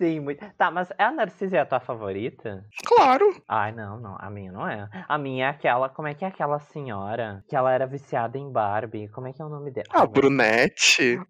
Sim, 0.04 0.20
muito. 0.20 0.45
Tá, 0.58 0.70
mas 0.70 0.89
a 0.97 1.12
Narcisa 1.14 1.56
é 1.56 1.60
a 1.62 1.66
tua 1.66 1.80
favorita? 1.80 2.66
Claro! 2.86 3.41
Ai, 3.47 3.72
não, 3.72 3.97
não. 3.97 4.18
A 4.20 4.30
minha 4.30 4.51
não 4.51 4.68
é. 4.68 4.89
A 5.08 5.18
minha 5.18 5.45
é 5.45 5.49
aquela. 5.49 5.88
Como 5.88 6.10
é 6.10 6.14
que 6.14 6.26
é 6.26 6.28
aquela 6.28 6.60
senhora 6.60 7.41
que 7.47 7.56
ela 7.56 7.72
era 7.72 7.88
viciada 7.88 8.38
em 8.38 8.51
Barbie? 8.51 9.08
Como 9.08 9.30
é 9.30 9.32
que 9.32 9.41
é 9.41 9.45
o 9.45 9.49
nome 9.49 9.72
dela? 9.72 9.88
A 9.93 10.01
Ai, 10.01 10.08
Brunette. 10.08 11.22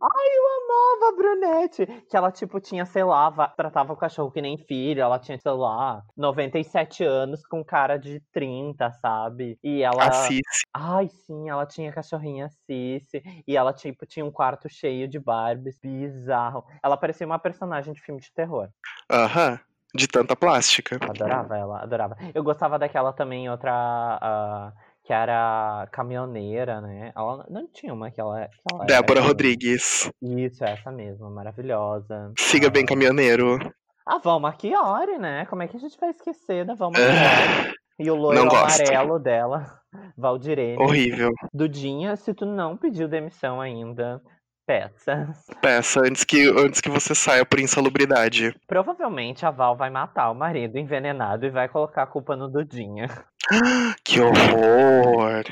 Amava 0.93 1.13
a 1.13 1.15
Brunette. 1.15 1.85
Que 2.09 2.15
ela, 2.17 2.31
tipo, 2.31 2.59
tinha, 2.59 2.85
sei 2.85 3.03
lá, 3.03 3.29
va- 3.29 3.47
tratava 3.47 3.93
o 3.93 3.97
cachorro 3.97 4.31
que 4.31 4.41
nem 4.41 4.57
filho. 4.57 5.01
Ela 5.01 5.19
tinha, 5.19 5.37
sei 5.37 5.51
lá, 5.51 6.03
97 6.17 7.03
anos 7.03 7.45
com 7.45 7.63
cara 7.63 7.97
de 7.97 8.19
30, 8.31 8.91
sabe? 8.93 9.57
E 9.63 9.81
ela. 9.81 10.07
A 10.07 10.11
Cici. 10.11 10.41
Ai, 10.73 11.07
sim, 11.09 11.49
ela 11.49 11.65
tinha 11.65 11.91
cachorrinha 11.91 12.49
Cici. 12.49 13.21
E 13.47 13.55
ela, 13.57 13.73
tipo, 13.73 14.05
tinha 14.05 14.25
um 14.25 14.31
quarto 14.31 14.67
cheio 14.69 15.07
de 15.07 15.19
Barbies. 15.19 15.77
Bizarro. 15.81 16.63
Ela 16.83 16.97
parecia 16.97 17.25
uma 17.25 17.39
personagem 17.39 17.93
de 17.93 18.01
filme 18.01 18.21
de 18.21 18.31
terror. 18.31 18.69
Aham. 19.11 19.59
De 19.95 20.07
tanta 20.07 20.35
plástica. 20.35 20.97
Adorava 21.01 21.55
ela, 21.55 21.83
adorava. 21.83 22.17
Eu 22.33 22.43
gostava 22.43 22.79
daquela 22.79 23.13
também, 23.13 23.47
outra. 23.47 23.71
ah, 23.71 24.73
que 25.03 25.11
era 25.13 25.87
caminhoneira, 25.91 26.79
né? 26.81 27.11
Ela 27.15 27.45
não 27.49 27.67
tinha 27.67 27.93
uma 27.93 28.09
que 28.09 28.21
ela. 28.21 28.47
Que 28.47 28.73
ela 28.73 28.83
era 28.83 28.87
Débora 28.87 29.19
aquela- 29.19 29.27
Rodrigues. 29.27 30.09
Isso, 30.21 30.63
essa 30.63 30.91
mesma, 30.91 31.29
maravilhosa. 31.29 32.31
Siga 32.37 32.69
bem, 32.69 32.83
Ah, 32.83 32.87
caminhoneiro. 32.87 33.57
A 34.05 34.17
Val 34.17 34.39
Marchiori, 34.39 35.17
né? 35.17 35.45
Como 35.45 35.61
é 35.63 35.67
que 35.67 35.77
a 35.77 35.79
gente 35.79 35.97
vai 35.99 36.09
esquecer 36.09 36.65
da 36.65 36.73
Val 36.73 36.91
Marchiori? 36.91 37.73
E 37.99 38.09
o 38.09 38.15
loiro 38.15 38.41
amarelo 38.49 39.19
dela, 39.19 39.79
Valdirene. 40.17 40.81
Horrível. 40.81 41.29
Dudinha, 41.53 42.15
se 42.15 42.33
tu 42.33 42.45
não 42.45 42.75
pediu 42.75 43.07
demissão 43.07 43.61
ainda, 43.61 44.21
peça. 44.73 45.33
Peça 45.61 45.99
antes 46.01 46.23
que, 46.23 46.49
antes 46.49 46.81
que 46.81 46.89
você 46.89 47.13
saia 47.13 47.45
por 47.45 47.59
insalubridade. 47.59 48.55
Provavelmente 48.67 49.45
a 49.45 49.51
Val 49.51 49.77
vai 49.77 49.89
matar 49.89 50.31
o 50.31 50.35
marido 50.35 50.77
envenenado 50.77 51.45
e 51.45 51.51
vai 51.51 51.69
colocar 51.69 52.03
a 52.03 52.07
culpa 52.07 52.35
no 52.35 52.49
Dudinha. 52.49 53.07
Que 54.03 54.21
horror. 54.21 55.43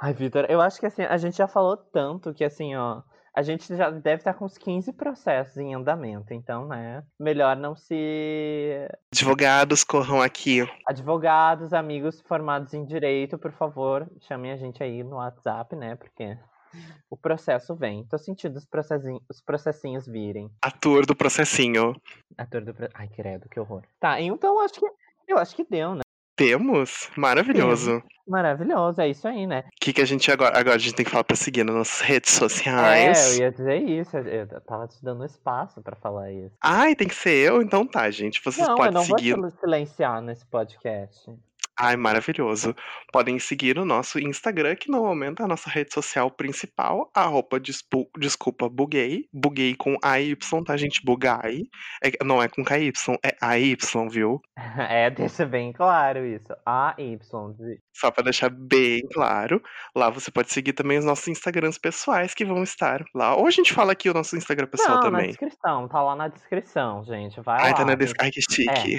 Ai, 0.00 0.14
Vitor, 0.14 0.46
eu 0.48 0.60
acho 0.60 0.78
que 0.78 0.86
assim, 0.86 1.02
a 1.02 1.16
gente 1.16 1.36
já 1.36 1.48
falou 1.48 1.76
tanto 1.76 2.32
que 2.32 2.44
assim, 2.44 2.74
ó. 2.76 3.02
A 3.34 3.42
gente 3.42 3.76
já 3.76 3.90
deve 3.90 4.20
estar 4.20 4.32
com 4.32 4.46
uns 4.46 4.56
15 4.56 4.94
processos 4.94 5.58
em 5.58 5.74
andamento, 5.74 6.32
então, 6.32 6.66
né? 6.66 7.02
Melhor 7.20 7.54
não 7.54 7.76
se. 7.76 8.88
Advogados, 9.12 9.84
corram 9.84 10.22
aqui. 10.22 10.66
Advogados, 10.86 11.74
amigos 11.74 12.22
formados 12.22 12.72
em 12.72 12.86
direito, 12.86 13.36
por 13.36 13.52
favor, 13.52 14.08
chamem 14.20 14.52
a 14.52 14.56
gente 14.56 14.82
aí 14.82 15.02
no 15.04 15.16
WhatsApp, 15.16 15.76
né? 15.76 15.96
Porque 15.96 16.38
o 17.10 17.16
processo 17.16 17.74
vem. 17.74 18.04
Tô 18.06 18.18
sentindo 18.18 18.56
os 18.56 18.64
processinhos, 18.66 19.20
os 19.30 19.40
processinhos 19.42 20.06
virem. 20.06 20.50
Ator 20.62 21.06
do 21.06 21.14
processinho. 21.16 21.94
Ator 22.36 22.62
do. 22.64 22.74
pro- 22.74 22.88
Ai, 22.94 23.08
credo, 23.08 23.48
que 23.48 23.58
horror. 23.60 23.82
Tá, 24.00 24.20
então 24.20 24.60
acho 24.60 24.74
que. 24.80 24.86
Eu 25.28 25.38
acho 25.38 25.54
que 25.56 25.64
deu, 25.64 25.94
né? 25.94 26.00
Temos? 26.36 27.08
Maravilhoso. 27.16 28.02
O 28.26 28.30
Maravilhoso, 28.30 29.00
é 29.00 29.08
isso 29.08 29.26
aí, 29.26 29.46
né? 29.46 29.64
que, 29.80 29.90
que 29.92 30.02
a 30.02 30.04
gente 30.04 30.30
agora. 30.30 30.58
Agora 30.58 30.76
a 30.76 30.78
gente 30.78 30.94
tem 30.94 31.04
que 31.04 31.10
falar 31.10 31.24
pra 31.24 31.34
seguir 31.36 31.64
nas 31.64 31.74
nossas 31.74 32.00
redes 32.02 32.34
É, 32.34 32.38
sociais. 32.38 33.38
eu 33.38 33.44
ia 33.44 33.50
dizer 33.50 33.76
isso. 33.82 34.16
Eu 34.18 34.46
eu 34.46 34.60
tava 34.60 34.86
te 34.86 35.02
dando 35.02 35.24
espaço 35.24 35.80
pra 35.80 35.96
falar 35.96 36.30
isso. 36.30 36.54
Ai, 36.62 36.94
tem 36.94 37.08
que 37.08 37.14
ser 37.14 37.30
eu? 37.48 37.62
Então 37.62 37.86
tá, 37.86 38.10
gente. 38.10 38.42
Vocês 38.44 38.66
Não, 38.66 38.74
eu 38.74 38.76
podem 38.76 38.92
não 38.92 39.04
seguir. 39.04 39.34
vou 39.34 39.50
silenciar 39.50 40.20
nesse 40.20 40.44
podcast. 40.46 41.30
Ai, 41.78 41.94
maravilhoso. 41.96 42.74
Podem 43.12 43.38
seguir 43.38 43.78
o 43.78 43.84
nosso 43.84 44.18
Instagram, 44.18 44.76
que 44.76 44.90
no 44.90 45.02
momento 45.04 45.42
é 45.42 45.44
a 45.44 45.48
nossa 45.48 45.68
rede 45.68 45.92
social 45.92 46.30
principal, 46.30 47.10
arroba 47.14 47.60
desculpa, 47.60 48.68
buguei. 48.68 49.28
Buguei 49.32 49.74
com 49.76 49.96
AY, 50.02 50.36
tá, 50.64 50.74
gente? 50.76 51.04
Bugai. 51.04 51.64
É- 52.02 52.24
não 52.24 52.42
é 52.42 52.48
com 52.48 52.64
KY, 52.64 52.92
é 53.22 53.36
AY, 53.40 53.76
viu? 54.10 54.40
É, 54.90 55.10
deixa 55.10 55.44
bem 55.44 55.72
claro 55.72 56.24
isso. 56.24 56.54
A 56.64 56.94
Y. 56.98 57.52
de- 57.52 57.80
Só 57.98 58.10
pra 58.10 58.22
deixar 58.22 58.50
bem 58.50 59.00
claro. 59.12 59.62
Lá 59.94 60.10
você 60.10 60.30
pode 60.30 60.52
seguir 60.52 60.74
também 60.74 60.98
os 60.98 61.04
nossos 61.04 61.26
Instagrams 61.28 61.78
pessoais 61.78 62.34
que 62.34 62.44
vão 62.44 62.62
estar 62.62 63.02
lá. 63.14 63.34
Ou 63.34 63.46
a 63.46 63.50
gente 63.50 63.72
fala 63.72 63.92
aqui 63.92 64.10
o 64.10 64.12
nosso 64.14 64.36
Instagram 64.36 64.66
pessoal 64.66 64.96
Não, 64.96 65.04
na 65.04 65.10
também. 65.10 65.26
descrição. 65.28 65.88
Tá 65.88 66.02
lá 66.02 66.14
na 66.14 66.28
descrição, 66.28 67.02
gente. 67.04 67.40
Vai 67.40 67.58
Ai, 67.62 67.70
lá. 67.70 67.76
tá 67.76 67.84
na 67.86 67.94
descrição. 67.94 68.26
Ai, 68.26 68.30
que 68.30 68.40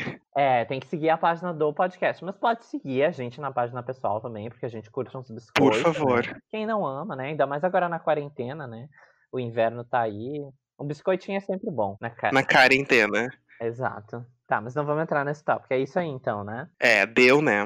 chique. 0.01 0.21
É, 0.35 0.65
tem 0.65 0.79
que 0.79 0.87
seguir 0.87 1.09
a 1.09 1.17
página 1.17 1.53
do 1.53 1.71
podcast, 1.73 2.23
mas 2.25 2.35
pode 2.37 2.65
seguir 2.65 3.03
a 3.03 3.11
gente 3.11 3.39
na 3.39 3.51
página 3.51 3.83
pessoal 3.83 4.19
também, 4.19 4.49
porque 4.49 4.65
a 4.65 4.69
gente 4.69 4.89
curte 4.89 5.15
uns 5.15 5.29
biscoitos. 5.29 5.81
favor. 5.81 6.25
né? 6.25 6.35
Quem 6.49 6.65
não 6.65 6.85
ama, 6.85 7.15
né? 7.15 7.27
Ainda 7.27 7.45
mais 7.45 7.63
agora 7.63 7.87
na 7.87 7.99
quarentena, 7.99 8.65
né? 8.65 8.87
O 9.31 9.39
inverno 9.39 9.83
tá 9.83 10.01
aí. 10.01 10.41
Um 10.79 10.85
biscoitinho 10.87 11.37
é 11.37 11.41
sempre 11.41 11.69
bom, 11.71 11.97
na 12.01 12.09
cara. 12.09 12.33
Na 12.33 12.43
quarentena. 12.43 13.29
Exato. 13.61 14.25
Tá, 14.45 14.61
mas 14.61 14.73
não 14.75 14.85
vamos 14.85 15.03
entrar 15.03 15.25
nesse 15.25 15.43
tópico. 15.43 15.73
É 15.73 15.79
isso 15.79 15.99
aí 15.99 16.07
então, 16.07 16.43
né? 16.43 16.69
É, 16.79 17.05
deu, 17.05 17.41
né? 17.41 17.65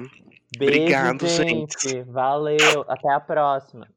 Beijo, 0.58 0.82
Obrigado, 0.82 1.28
gente. 1.28 1.90
gente. 1.90 2.04
Valeu. 2.04 2.58
Até 2.88 3.10
a 3.14 3.20
próxima. 3.20 3.88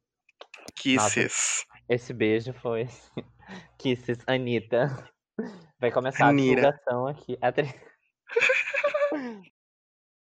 Kisses. 0.76 1.64
Esse 1.88 2.12
beijo 2.12 2.53
foi. 2.53 2.88
Kisses, 3.78 4.18
Anitta. 4.26 4.90
Vai 5.80 5.90
começar 5.90 6.26
Anira. 6.28 6.68
a 6.68 6.70
divulgação 6.72 7.07
aqui. 7.07 7.38
A 7.40 7.53
tri- 7.53 7.74